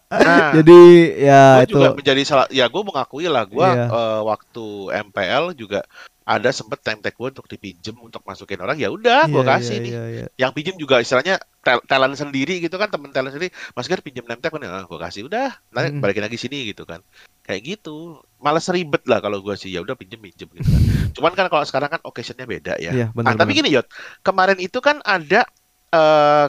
[0.08, 0.80] Nah, jadi
[1.14, 3.84] ya gue itu juga menjadi salah ya gue mengakui lah gue Iya.
[3.86, 4.64] eh, waktu
[5.04, 5.84] MPL juga
[6.26, 9.84] ada sempet temtek gue untuk dipinjem untuk masukin orang ya udah gue Iya, kasih iya,
[9.86, 9.90] nih.
[9.94, 10.26] iya, iya.
[10.34, 11.38] yang pinjem juga istilahnya
[11.86, 13.54] talent sendiri gitu kan temen talent sendiri.
[13.78, 15.54] Mas Ger pinjem nemtek kan ah, gue kasih udah.
[15.70, 16.02] Nanti Mm-mm.
[16.02, 16.98] balikin lagi sini gitu kan.
[17.46, 18.18] Kayak gitu.
[18.42, 20.82] Malas ribet lah kalau gue sih ya udah pinjem pinjem gitu kan.
[21.14, 22.90] Cuman kan kalau sekarang kan occasionnya beda ya.
[22.90, 23.38] Iya, Ah, benar.
[23.38, 23.86] tapi gini Yot,
[24.26, 25.46] kemarin itu kan ada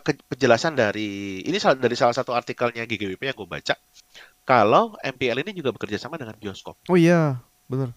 [0.01, 3.78] ke- penjelasan dari ini dari salah satu artikelnya GGWP yang gue baca.
[4.41, 6.82] Kalau MPL ini juga bekerja sama dengan bioskop.
[6.89, 7.38] Oh iya
[7.69, 7.93] benar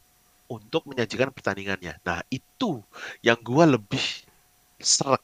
[0.51, 1.95] untuk menyajikan pertandingannya.
[2.03, 2.83] Nah itu
[3.23, 4.03] yang gue lebih
[4.77, 5.23] seret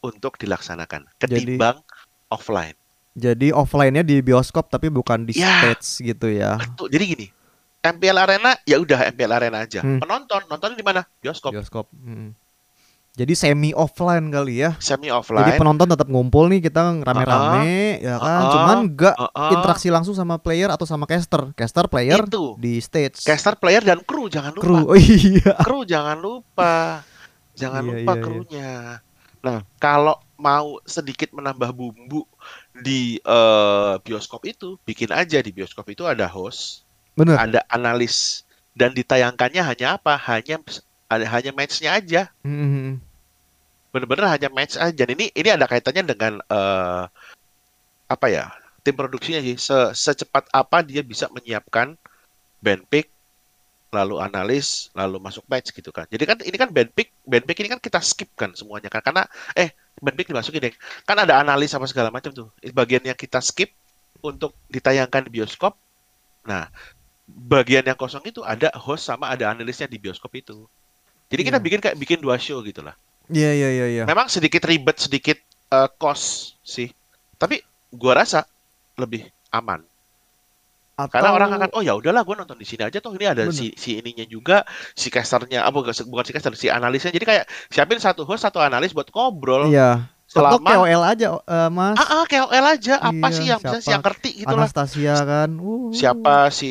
[0.00, 1.76] untuk dilaksanakan ketimbang
[2.32, 2.72] offline.
[3.10, 5.60] jadi offline-nya di bioskop tapi bukan di Ya.
[5.60, 6.88] stage gitu ya Betul.
[6.88, 7.26] Jadi gini,
[7.82, 9.82] MPL Arena ya udah MPL Arena aja.
[9.82, 10.00] Hmm.
[10.00, 11.04] Penonton nonton di mana?
[11.20, 11.52] Bioskop.
[11.52, 12.32] bioskop Mm.
[13.10, 14.78] Jadi semi offline kali ya.
[14.78, 15.58] semi Jadi offline.
[15.58, 18.40] penonton tetap ngumpul nih kita rame-rame ya kan.
[18.40, 18.52] Uh-uh.
[18.54, 19.50] Cuman nggak Uh-uh.
[19.50, 21.50] interaksi langsung sama player atau sama caster.
[21.52, 22.54] Caster player Itu.
[22.56, 23.26] di stage.
[23.26, 24.62] Caster, player dan kru jangan lupa.
[24.62, 24.78] Kru.
[24.86, 25.52] Oh iya.
[25.60, 27.02] Kru jangan lupa.
[27.52, 28.22] Jangan Iya, lupa iya, iya.
[28.24, 28.70] krunya.
[29.40, 32.24] Nah, kalau mau sedikit menambah bumbu
[32.72, 36.86] di eh, bioskop itu, bikin aja di bioskop itu ada host,
[37.18, 37.36] Bener.
[37.36, 40.16] ada analis dan ditayangkannya hanya apa?
[40.16, 40.60] Hanya
[41.10, 42.30] hanya match-nya aja.
[42.46, 43.02] Mhm.
[43.90, 44.94] Bener-bener hanya match aja.
[44.94, 47.04] Dan ini ini ada kaitannya dengan eh,
[48.06, 48.54] apa ya?
[48.86, 49.58] Tim produksinya sih.
[49.58, 51.98] Se- secepat apa dia bisa menyiapkan
[52.62, 53.10] band pick
[53.90, 56.06] lalu analis, lalu masuk match gitu kan.
[56.06, 59.02] Jadi kan ini kan band pick, band pick ini kan kita skip kan semuanya kan
[59.02, 59.26] karena
[59.58, 60.74] eh band pick dimasukin deh.
[61.02, 62.54] Kan ada analis apa segala macam tuh.
[62.70, 63.74] Bagian yang kita skip
[64.22, 65.74] untuk ditayangkan di bioskop.
[66.46, 66.70] Nah,
[67.26, 70.70] bagian yang kosong itu ada host sama ada analisnya di bioskop itu.
[71.30, 71.64] Jadi kita Iya.
[71.64, 72.98] bikin kayak bikin dua show gitu lah.
[73.30, 74.04] Iya iya iya iya.
[74.04, 75.38] Memang sedikit ribet, sedikit
[75.70, 76.90] eh, cost sih.
[77.36, 78.42] Tapi gua rasa
[78.94, 79.86] lebih aman.
[81.00, 83.48] Karena Atau- orang akan oh ya udahlah gua nonton di sini aja toh ini ada
[83.48, 83.56] Bener.
[83.56, 87.08] si si ininya juga, si casternya apa bukan bukan si caster, si analisnya.
[87.08, 89.70] Jadi kayak siapin satu host, satu analis buat ngobrol.
[89.70, 90.10] Iya.
[90.30, 91.96] Atau Selama KOL aja eh, Mas.
[91.96, 93.90] ah, ah KOL aja apa Iya, sih yang bisa siapa?
[93.90, 94.62] yang ngerti gitu lah.
[94.62, 95.50] Anastasia kan.
[95.56, 95.90] Uh.
[95.90, 96.70] Siapa si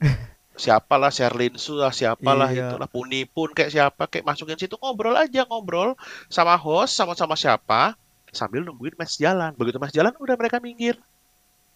[0.52, 2.68] siapa lah Sherlyn Su lah siapa lah Iya.
[2.68, 5.96] itulah Puni pun kayak siapa kayak masukin situ ngobrol aja ngobrol
[6.28, 7.96] sama host sama sama siapa
[8.28, 10.96] sambil nungguin match jalan begitu match jalan udah mereka minggir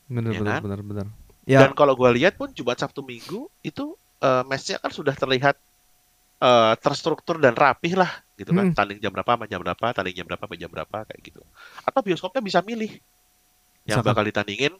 [0.07, 0.63] Bener Ya bener kan?
[0.63, 1.07] bener bener.
[1.45, 1.63] Ya.
[1.63, 5.57] dan kalau gua lihat pun Jumat Sabtu Minggu itu eh, matchnya kan sudah terlihat
[6.39, 8.77] eh, terstruktur dan rapih lah gitu kan Hmm.
[8.77, 11.41] tanding jam berapa sama jam berapa tanding jam berapa sama jam berapa kayak gitu
[11.81, 12.93] atau bioskopnya bisa milih
[13.85, 14.77] yang bakal ditandingin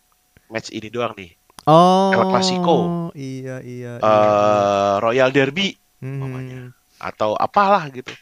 [0.47, 1.33] match ini doang nih
[1.67, 2.15] Oh.
[2.15, 2.77] El Clasico.
[3.13, 3.93] Iya iya.
[3.99, 4.03] iya.
[4.03, 6.21] eh Royal Derby Hmm.
[6.21, 6.61] umpamanya.
[6.97, 8.13] atau apalah gitu.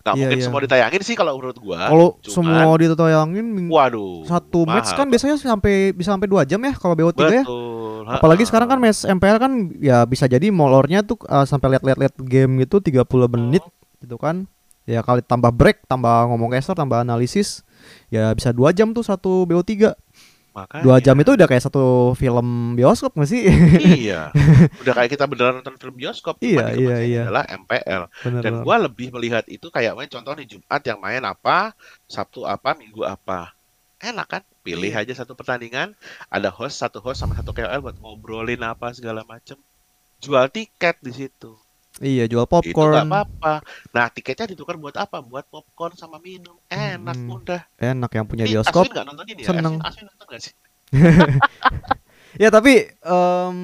[0.00, 0.44] Nggak Iya, mungkin iya.
[0.46, 1.90] semua ditayangin sih kalau menurut gua.
[1.90, 4.98] Kalau semua ditayangin waduh, satu match mahal.
[5.02, 7.42] kan biasanya sampai bisa sampai dua jam ya kalau BO3 ya.
[7.42, 8.06] Betul.
[8.06, 8.50] Apalagi ha-ha.
[8.50, 12.78] sekarang kan match MPL kan ya bisa jadi molornya tuh uh, sampai lihat-lihat game gitu
[12.78, 13.66] 30 menit
[13.98, 14.46] gitu kan.
[14.86, 17.66] Ya kali tambah break, tambah ngomong caster, tambah analisis,
[18.06, 19.90] ya bisa dua jam tuh satu BO3.
[20.56, 23.44] Makanya, Dua jam itu udah kayak satu film bioskop nggak sih?
[24.08, 24.32] iya.
[24.80, 26.40] Udah kayak kita beneran nonton film bioskop.
[26.40, 27.22] Iya, itu iya, iya.
[27.28, 28.02] adalah MPL.
[28.24, 31.76] Bener Dan gua lebih melihat itu kayak main contoh nih Jumat yang main apa,
[32.08, 33.52] Sabtu apa, Minggu apa.
[34.00, 34.42] Enak kan?
[34.64, 35.04] Pilih Iya.
[35.04, 35.92] aja satu pertandingan,
[36.32, 39.60] ada host, satu host sama satu KOL buat ngobrolin apa segala macem.
[40.24, 41.52] Jual tiket di situ.
[41.96, 43.08] Iya jual Itu nggak popcorn.
[43.08, 43.54] apa-apa.
[43.90, 45.20] Nah, tiketnya ditukar buat apa?
[45.20, 46.60] Buat popcorn sama minum.
[46.66, 47.32] Enak Hmm.
[47.32, 47.60] udah.
[47.74, 48.84] Enak yang punya Ini bioskop.
[48.84, 49.48] Aswin nggak nonton ini ya?
[49.48, 49.74] seneng.
[49.80, 50.52] Aswin, Aswin nonton nggak sih?
[52.36, 53.56] Ya tapi em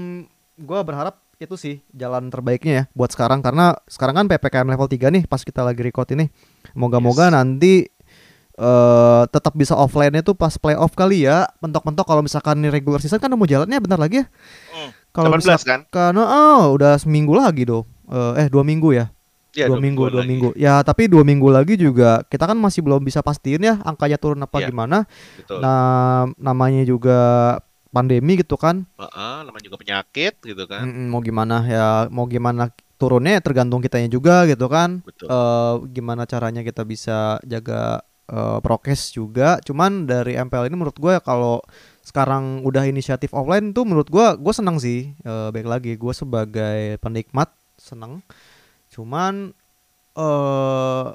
[0.57, 5.13] gua berharap itu sih jalan terbaiknya ya buat sekarang karena sekarang kan PPKM level 3
[5.13, 6.33] nih pas kita lagi record ini.
[6.73, 7.35] Moga-moga Yes.
[7.35, 7.75] nanti
[8.53, 11.45] eh tetap bisa offline-nya tuh pas playoff kali ya.
[11.61, 14.27] Mentok-mentok kalau misalkan ini regular season kan mau jalannya bentar lagi ya.
[14.73, 16.13] Hmm, Kalau 18 misalkan kan?
[16.17, 17.85] oh, udah seminggu lagi dong.
[18.07, 19.11] Eh, eh dua minggu ya.
[19.53, 20.31] Iya, dua minggu, dua lagi.
[20.33, 20.49] minggu.
[20.57, 24.41] Ya tapi dua minggu lagi juga kita kan masih belum bisa pastiin ya angkanya turun
[24.41, 24.73] apa Iya.
[24.73, 25.05] gimana.
[25.37, 25.61] Betul.
[25.61, 27.19] Nah namanya juga
[27.89, 28.89] pandemi gitu kan.
[28.97, 30.89] Heeh, namanya juga penyakit gitu kan.
[30.89, 35.27] Mm-mm, mau gimana ya mau gimana turunnya ya tergantung kitanya juga gitu kan Betul.
[35.27, 41.19] Eh, gimana caranya kita bisa jaga eh, prokes juga cuman dari MPL ini menurut gue
[41.21, 41.59] kalau
[42.01, 46.97] sekarang udah inisiatif offline tuh menurut gue gue senang sih Eh, baik lagi gue sebagai
[46.97, 47.51] penikmat
[47.83, 48.23] seneng
[48.89, 49.51] cuman
[50.15, 51.09] eh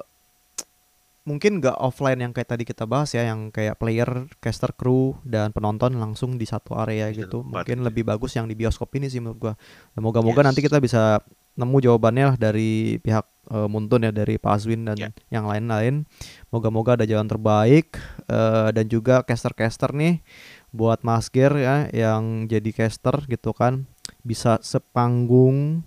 [1.24, 4.08] mungkin nggak offline yang kayak tadi kita bahas ya yang kayak player,
[4.40, 7.44] caster, crew dan penonton langsung di satu area Di gitu.
[7.44, 7.86] tempat Mungkin gitu.
[7.92, 9.54] lebih bagus yang di bioskop ini sih menurut gua.
[9.92, 10.46] Moga-moga Yes.
[10.48, 11.20] nanti kita bisa
[11.52, 15.08] nemu jawabannya lah dari pihak eh, Muntun ya dari Pak Azwin dan Ya.
[15.28, 16.08] yang lain-lain.
[16.48, 20.24] Moga-moga ada jalan terbaik eh, dan juga caster-caster nih
[20.72, 23.84] buat Mas Ger ya yang jadi caster gitu kan
[24.24, 25.84] bisa sepanggung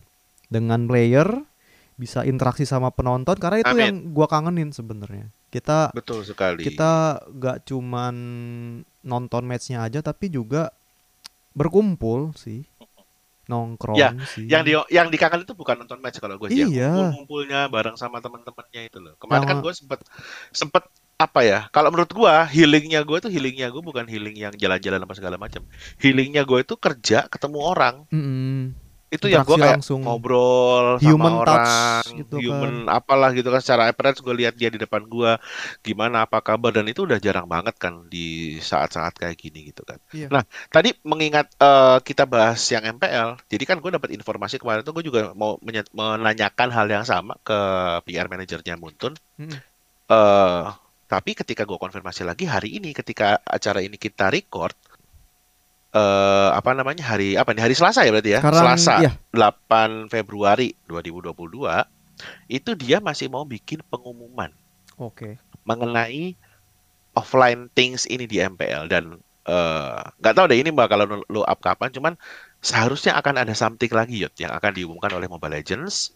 [0.52, 1.48] dengan player
[1.96, 3.82] bisa interaksi sama penonton karena itu Amin.
[3.82, 6.64] yang gua kangenin sebenarnya kita Betul sekali.
[6.64, 8.16] kita gak cuman
[9.02, 10.72] nonton matchnya aja tapi juga
[11.52, 12.64] berkumpul sih
[13.46, 16.88] nongkrong Ya, sih yang di yang dikangen itu bukan nonton match kalau gue sih, Iya.
[16.88, 19.20] ngumpul-ngumpulnya bareng sama teman-temannya itu loh.
[19.20, 20.00] Kemarin kan gue sempet
[20.56, 20.88] sempet
[21.20, 21.60] apa ya?
[21.70, 25.68] Kalau menurut gua healingnya gue tuh healingnya gue bukan healing yang jalan-jalan apa segala macam.
[26.00, 27.96] Healingnya gue itu kerja ketemu orang.
[28.08, 28.72] Mm-mm.
[29.12, 30.08] Itu yang gue kayak langsung.
[30.08, 34.72] ngobrol Human sama touch orang, gitu human apalah gitu kan secara appearance gue lihat dia
[34.72, 35.36] di depan gue
[35.84, 40.00] gimana apa kabar dan itu udah jarang banget kan di saat-saat kayak gini gitu kan.
[40.16, 40.32] Iya.
[40.32, 44.96] Nah tadi mengingat eh, kita bahas yang MPL, jadi kan gue dapat informasi kemarin tuh
[44.96, 45.60] gue juga mau
[45.92, 47.60] menanyakan hal yang sama ke
[48.08, 49.20] PR manajernya Muntun.
[49.36, 49.60] Mm.
[50.12, 50.66] eh
[51.12, 54.72] tapi ketika gue konfirmasi lagi hari ini ketika acara ini kita record
[55.92, 59.12] eh apa namanya hari apa nih hari Selasa ya berarti ya Sekarang, Selasa iya.
[59.36, 61.68] 8 Februari 2022
[62.48, 64.52] itu dia masih mau bikin pengumuman
[64.98, 65.40] Oke.
[65.66, 66.38] mengenai
[67.16, 71.92] offline things ini di MPL dan eh, nggak tahu deh ini bakal lu up kapan
[71.92, 72.14] cuman
[72.64, 76.14] seharusnya akan ada something lagi Yot yang akan diumumkan oleh Mobile Legends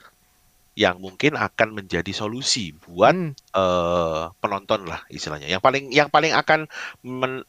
[0.75, 5.47] yang mungkin akan menjadi solusi buat Hmm, eh, penonton lah istilahnya.
[5.47, 6.67] Yang paling yang paling akan
[7.01, 7.47] men-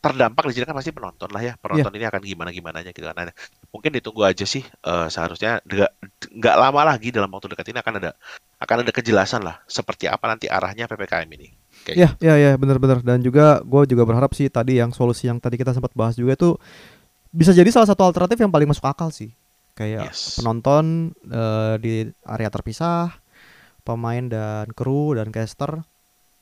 [0.00, 1.52] terdampak di sini kan pasti penonton lah ya.
[1.60, 3.14] Penonton ini akan gimana gimananya gitu kan.
[3.20, 3.34] Nah,
[3.72, 4.64] mungkin ditunggu aja sih.
[4.64, 8.10] eh, seharusnya nggak lama lagi dalam waktu dekat ini akan ada
[8.60, 11.48] akan ada kejelasan lah seperti apa nanti arahnya ppkm ini.
[11.84, 13.00] Kayak Ya, ya, ya, benar-benar.
[13.00, 16.36] Dan juga gue juga berharap sih tadi yang solusi yang tadi kita sempat bahas juga
[16.36, 16.56] itu
[17.30, 19.32] bisa jadi salah satu alternatif yang paling masuk akal sih.
[19.78, 20.36] Kayak Yes.
[20.40, 21.94] penonton eh, di
[22.26, 23.16] area terpisah,
[23.86, 25.84] pemain dan kru dan caster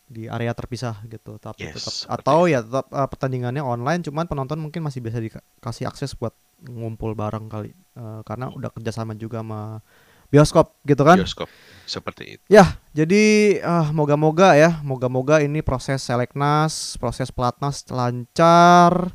[0.09, 1.37] di area terpisah gitu.
[1.37, 5.85] Tapi Yes, tetap atau ya tetap eh, pertandingannya online, cuman penonton mungkin masih bisa dikasih
[5.85, 6.33] akses buat
[6.65, 7.77] ngumpul bareng kali.
[7.77, 9.85] Eh, karena udah kerjasama juga sama
[10.29, 11.21] bioskop gitu kan.
[11.21, 11.49] bioskop
[11.89, 12.45] seperti itu.
[12.53, 19.13] Ya, jadi ah, moga-moga ya, moga-moga ini proses seleknas, proses pelatnas lancar.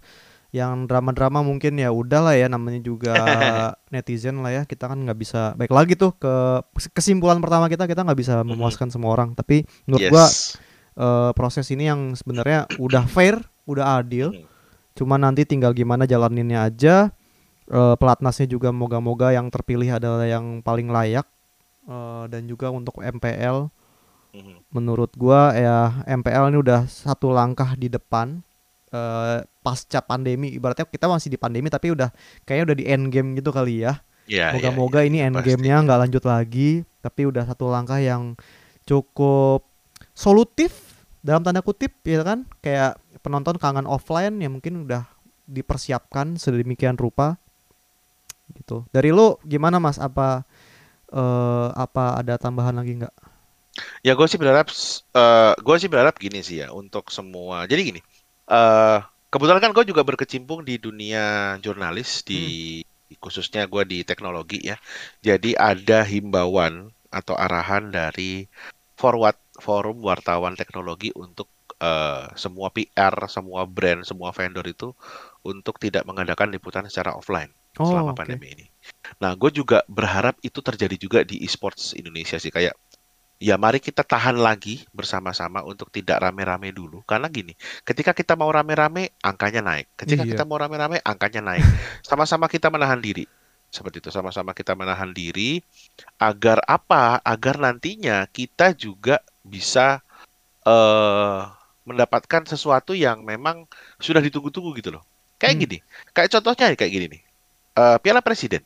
[0.53, 3.13] Yang drama-drama mungkin ya udahlah ya, namanya juga
[3.93, 4.61] netizen lah ya.
[4.69, 6.61] Kita kan nggak bisa baik lagi tuh ke
[6.93, 9.33] kesimpulan pertama kita kita nggak bisa memuaskan semua orang.
[9.33, 10.29] Tapi menurut gua
[10.93, 14.29] Eh, proses ini yang sebenarnya udah fair, udah adil.
[14.31, 14.45] Hmm.
[14.93, 17.09] Cuma nanti tinggal gimana jalaninnya aja.
[17.65, 21.25] Eh, pelatnasnya juga moga-moga yang terpilih adalah yang paling layak.
[21.83, 23.67] Eh, dan juga untuk MPL
[24.31, 24.65] Mhm.
[24.71, 25.77] menurut gua ya
[26.07, 28.41] MPL ini udah satu langkah di depan
[28.89, 32.09] eh, pasca pandemi ibaratnya kita masih di pandemi tapi udah
[32.41, 35.49] kayaknya udah di end game gitu kali ya Ya, ya, moga-moga ya, ini end pasti.
[35.49, 36.69] game-nya nggak lanjut lagi
[36.99, 38.33] tapi udah satu langkah yang
[38.83, 39.65] cukup
[40.13, 42.45] solutif dalam tanda kutip ya kan?
[42.61, 45.05] Kayak penonton kangen offline ya mungkin udah
[45.49, 47.37] dipersiapkan sedemikian rupa.
[48.53, 48.85] Gitu.
[48.93, 49.97] Dari lu gimana mas?
[49.97, 50.45] Apa
[51.11, 53.15] eh, apa ada tambahan lagi nggak?
[54.05, 54.69] Ya gue sih berharap,
[55.17, 57.65] eh gue sih berharap gini sih ya untuk semua.
[57.65, 58.01] Jadi gini,
[58.49, 58.99] eh
[59.33, 62.81] kebetulan kan gue juga berkecimpung di dunia jurnalis di
[63.17, 64.77] khususnya gue di teknologi ya.
[65.25, 68.45] Jadi ada himbauan atau arahan dari
[68.97, 71.49] forward forum wartawan teknologi untuk
[71.81, 74.93] eh, semua PR, semua brand, semua vendor itu
[75.45, 77.51] untuk tidak mengadakan liputan secara offline
[77.81, 78.21] Oh, selama oke.
[78.21, 78.65] pandemi ini.
[79.17, 82.77] Nah, gue juga berharap itu terjadi juga di esports Indonesia sih kayak
[83.41, 87.51] ya mari kita tahan lagi bersama-sama untuk tidak rame-rame dulu karena gini
[87.83, 90.31] ketika kita mau rame-rame angkanya naik ketika Iya.
[90.31, 91.65] kita mau rame-rame angkanya naik
[92.07, 93.27] sama-sama kita menahan diri
[93.67, 95.59] seperti itu sama-sama kita menahan diri
[96.21, 100.01] agar apa agar nantinya kita juga bisa
[100.63, 101.41] eh
[101.83, 103.67] mendapatkan sesuatu yang memang
[103.99, 105.03] sudah ditunggu-tunggu gitu loh
[105.35, 105.63] kayak Hmm.
[105.67, 105.77] gini
[106.15, 107.21] kayak contohnya kayak gini nih
[107.73, 108.61] Eh, Piala Presiden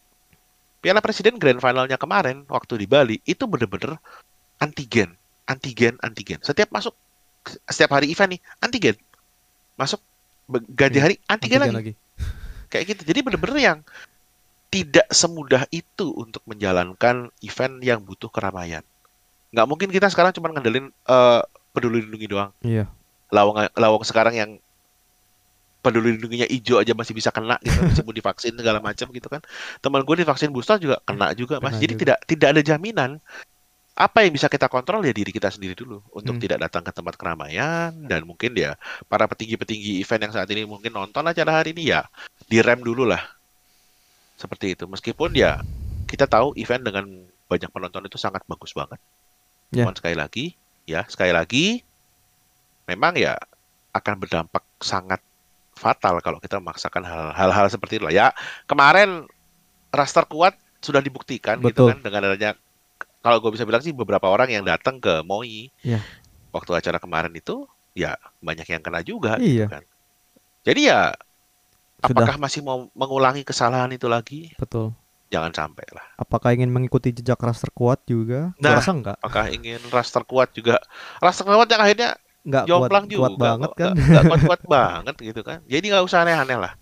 [0.84, 3.98] Piala Presiden Grand Finalnya kemarin waktu di Bali itu bener-bener
[4.60, 5.16] antigen,
[5.48, 6.38] antigen, antigen.
[6.44, 6.94] Setiap masuk,
[7.66, 8.96] setiap hari event nih antigen,
[9.80, 10.04] masuk
[10.70, 11.94] ganti Iya, hari antigen, Antigen lagi.
[12.68, 13.02] kayak gitu.
[13.08, 13.78] Jadi bener-bener yang
[14.68, 18.84] tidak semudah itu untuk menjalankan event yang butuh keramaian.
[19.50, 21.42] Nggak mungkin kita sekarang cuma ngandelin eh,
[21.72, 22.52] peduli lindungi doang.
[22.62, 22.86] Iya.
[23.30, 24.52] Lawang lawang sekarang yang
[25.78, 29.40] peduli lindunginya hijau aja masih bisa kena gitu meskipun divaksin segala macam gitu kan
[29.80, 32.02] teman gue divaksin booster juga kena juga mas Kena jadi juga.
[32.04, 33.12] tidak tidak ada jaminan
[33.96, 36.44] apa yang bisa kita kontrol ya diri kita sendiri dulu untuk Hmm.
[36.44, 38.76] tidak datang ke tempat keramaian dan mungkin ya
[39.08, 42.04] para petinggi-petinggi event yang saat ini mungkin nonton acara hari ini ya
[42.46, 43.24] direm dulu lah
[44.36, 45.62] seperti itu meskipun ya
[46.06, 47.06] kita tahu event dengan
[47.48, 49.00] banyak penonton itu sangat bagus banget
[49.68, 49.84] Ya.
[49.84, 50.46] cuman sekali lagi
[50.88, 51.84] ya sekali lagi
[52.88, 53.36] memang ya
[53.92, 55.20] akan berdampak sangat
[55.74, 58.14] fatal kalau kita memaksakan hal- hal-hal seperti itu lah.
[58.14, 58.28] Ya,
[58.66, 59.28] kemarin
[59.90, 61.88] raster kuat sudah dibuktikan gitu Betul.
[61.94, 62.52] kan dengan adanya
[63.20, 66.00] kalau gue bisa bilang sih beberapa orang yang datang ke MOI Iya.
[66.50, 69.68] waktu acara kemarin itu ya banyak yang kena juga Iya.
[69.68, 69.84] gitu kan.
[70.64, 71.12] Jadi ya
[72.00, 72.08] Sudah.
[72.14, 74.54] apakah masih mau mengulangi kesalahan itu lagi?
[74.56, 74.94] Betul.
[75.28, 76.06] Jangan sampai lah.
[76.16, 78.56] Apakah ingin mengikuti jejak raster kuat juga?
[78.58, 78.80] Nah.
[78.80, 79.18] rasa enggak.
[79.20, 80.80] Apakah ingin raster kuat juga
[81.20, 82.10] raster kuat yang akhirnya
[82.42, 83.76] kuat, jomplang kuat juga banget kok.
[83.76, 83.92] kan.
[83.92, 85.60] Nggak- nggak kuat-kuat banget gitu kan.
[85.68, 86.74] Jadi nggak usah aneh-aneh lah.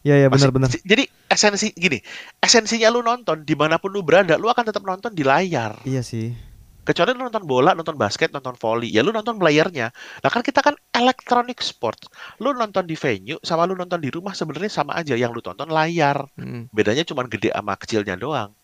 [0.00, 0.68] Iya iya Masih- benar-benar.
[0.72, 2.00] Jadi esensi gini,
[2.40, 5.76] esensinya lu nonton di mana pun lu berada, lu akan tetap nonton di layar.
[5.84, 6.32] Iya sih.
[6.80, 9.92] Kecuali lu nonton bola, nonton basket, nonton volley, ya lu nonton playernya.
[9.92, 12.08] Nah kan kita kan electronic sport.
[12.40, 15.12] Lu nonton di venue sama lu nonton di rumah sebenarnya sama aja.
[15.12, 16.24] Yang lu tonton layar.
[16.40, 16.72] Mm.
[16.72, 18.56] Bedanya cuma gede sama kecilnya doang.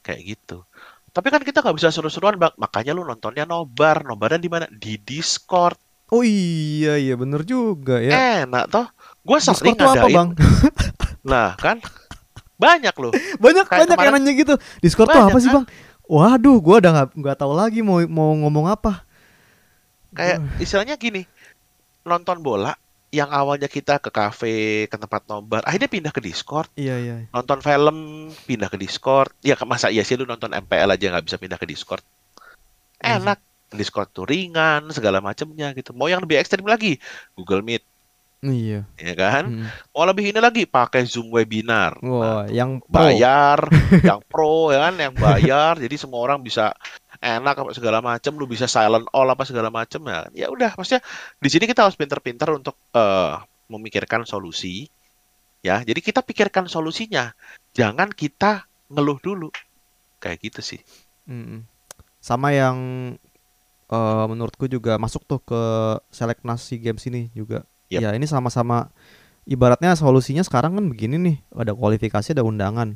[0.00, 0.64] Kayak gitu.
[1.10, 2.56] Tapi kan kita nggak bisa seru-seruan, Bang.
[2.56, 4.02] Makanya lu nontonnya nobar.
[4.08, 4.64] Nobarnya di mana?
[4.70, 5.76] Di Discord.
[6.10, 8.42] Oh iya iya bener juga ya.
[8.42, 8.86] Enak toh.
[9.22, 10.16] Gue sering tuh apa ngadain.
[10.18, 10.28] bang?
[11.22, 11.78] Nah, kan
[12.58, 13.12] banyak loh.
[13.44, 14.54] banyak Kayak banyak yang kemarin- nanya gitu.
[14.82, 15.64] Discord tuh Banyak, apa sih kan?
[16.10, 19.06] Waduh, gua udah nggak nggak tahu lagi mau mau ngomong apa.
[20.10, 21.22] Kayak istilahnya gini.
[22.02, 22.74] Nonton bola
[23.14, 26.70] yang awalnya kita ke kafe, ke tempat nobar, akhirnya pindah ke Discord.
[26.74, 27.14] Iya iya.
[27.30, 29.30] Nonton film, pindah ke Discord.
[29.42, 32.02] Ya masa iya sih lu nonton MPL aja nggak bisa pindah ke Discord.
[33.02, 33.22] Iya.
[33.22, 33.38] Enak.
[33.70, 35.94] Discord tuh ringan, segala macamnya gitu.
[35.94, 36.98] Mau yang lebih ekstrim lagi,
[37.38, 37.86] Google Meet,
[38.40, 38.88] Iya.
[38.96, 39.44] ya kan?
[39.52, 39.68] Mm.
[39.92, 42.00] Mau lebih ini lagi, pakai Zoom webinar.
[42.00, 42.96] Wah, Nah, yang pro.
[42.96, 43.68] bayar,
[44.08, 45.76] yang pro ya kan, yang bayar.
[45.76, 46.72] Jadi semua orang bisa
[47.20, 50.24] enak apa segala macam, lu bisa silent all apa segala macam ya.
[50.32, 51.04] Ya udah, maksudnya
[51.36, 53.36] di sini kita harus pinter-pinter untuk eh,
[53.68, 54.88] memikirkan solusi.
[55.60, 57.36] Ya, jadi kita pikirkan solusinya.
[57.76, 59.52] Jangan kita ngeluh dulu.
[60.16, 60.80] Kayak gitu sih.
[61.28, 61.68] Mm-mm.
[62.24, 62.76] Sama yang
[63.92, 65.62] eh, menurutku juga masuk tuh ke
[66.08, 67.68] seleknasi games ini juga.
[67.90, 68.00] Yap.
[68.06, 68.94] Ya ini sama-sama
[69.44, 72.94] ibaratnya solusinya sekarang kan begini nih, ada kualifikasi ada undangan.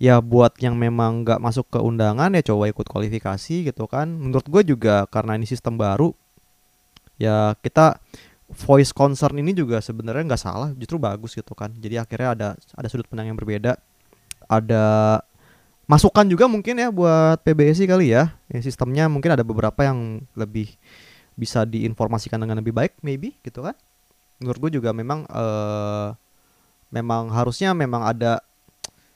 [0.00, 4.10] Ya buat yang memang nggak masuk ke undangan ya coba ikut kualifikasi gitu kan.
[4.10, 6.10] Menurut gue juga karena ini sistem baru,
[7.20, 8.02] ya kita
[8.50, 11.70] voice concern ini juga sebenarnya nggak salah, justru bagus gitu kan.
[11.78, 13.78] Jadi akhirnya ada ada sudut pandang yang berbeda,
[14.50, 14.84] ada
[15.84, 18.34] masukan juga mungkin ya buat PBSI kali ya.
[18.48, 20.74] Ya, sistemnya mungkin ada beberapa yang lebih
[21.36, 23.76] bisa diinformasikan dengan lebih baik maybe gitu kan.
[24.38, 26.08] Menurut gue juga memang eh
[26.88, 28.38] memang harusnya memang ada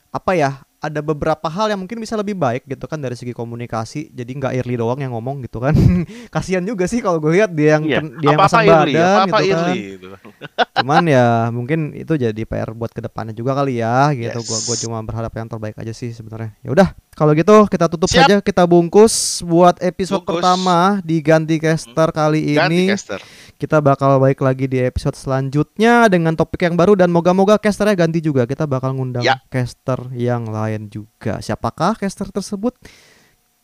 [0.09, 0.51] apa ya?
[0.79, 4.15] Ada beberapa hal yang mungkin bisa lebih baik gitu kan dari segi komunikasi.
[4.15, 5.75] Jadi nggak Early doang yang ngomong gitu kan.
[6.33, 7.99] Kasihan juga sih kalau gue lihat dia yang Iya.
[7.99, 9.59] ken- dia yang pasang Irli, badan apa-apa gitu kan.
[9.67, 10.07] Irli gitu.
[10.79, 14.39] Cuman ya mungkin itu jadi PR buat ke depannya juga kali ya gitu.
[14.39, 14.47] Yes.
[14.47, 16.55] Gua gua cuma berharap yang terbaik aja sih sebenarnya.
[16.63, 16.87] Ya udah,
[17.19, 18.23] kalau gitu kita tutup Siap.
[18.23, 20.39] saja kita bungkus buat episode Bungkus.
[20.39, 22.83] pertama di Ganti Caster kali Ganti ini.
[22.87, 23.19] caster.
[23.53, 28.19] Kita bakal balik lagi di episode selanjutnya dengan topik yang baru dan moga-moga casternya ganti
[28.19, 28.47] juga.
[28.47, 29.43] Kita bakal ngundang Ya.
[29.45, 31.37] caster yang lain juga.
[31.37, 32.71] Siapakah caster tersebut?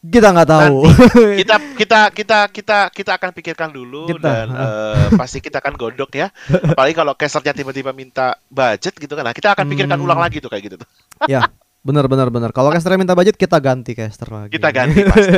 [0.03, 0.85] Kita nggak tahu.
[1.39, 6.11] kita kita kita kita kita akan pikirkan dulu Kita, dan eh, pasti kita akan godok
[6.13, 10.05] ya apalagi kalau casternya tiba-tiba minta budget gitu kan nah kita akan pikirkan Hmm.
[10.05, 10.89] ulang lagi tuh kayak gitu tuh
[11.25, 11.49] ya,
[11.85, 12.49] benar benar benar.
[12.49, 14.49] Kalau casternya minta budget kita ganti caster lagi.
[14.49, 15.37] kita ganti pasti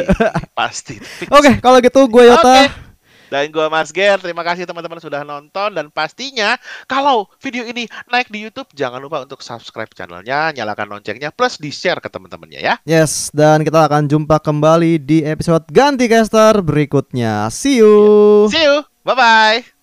[0.56, 0.96] pasti.
[1.28, 2.48] Oke, kalau gitu gue Yota.
[2.66, 2.88] Oke.
[3.28, 6.56] dan gue Mas Ger terima kasih teman-teman sudah nonton dan pastinya
[6.88, 11.68] kalau video ini naik di YouTube jangan lupa untuk subscribe channelnya nyalakan loncengnya plus di
[11.68, 17.52] share ke teman-temannya ya Yes, dan kita akan jumpa kembali di episode ganti caster berikutnya.
[17.52, 18.48] See you.
[18.48, 19.77] see you bye bye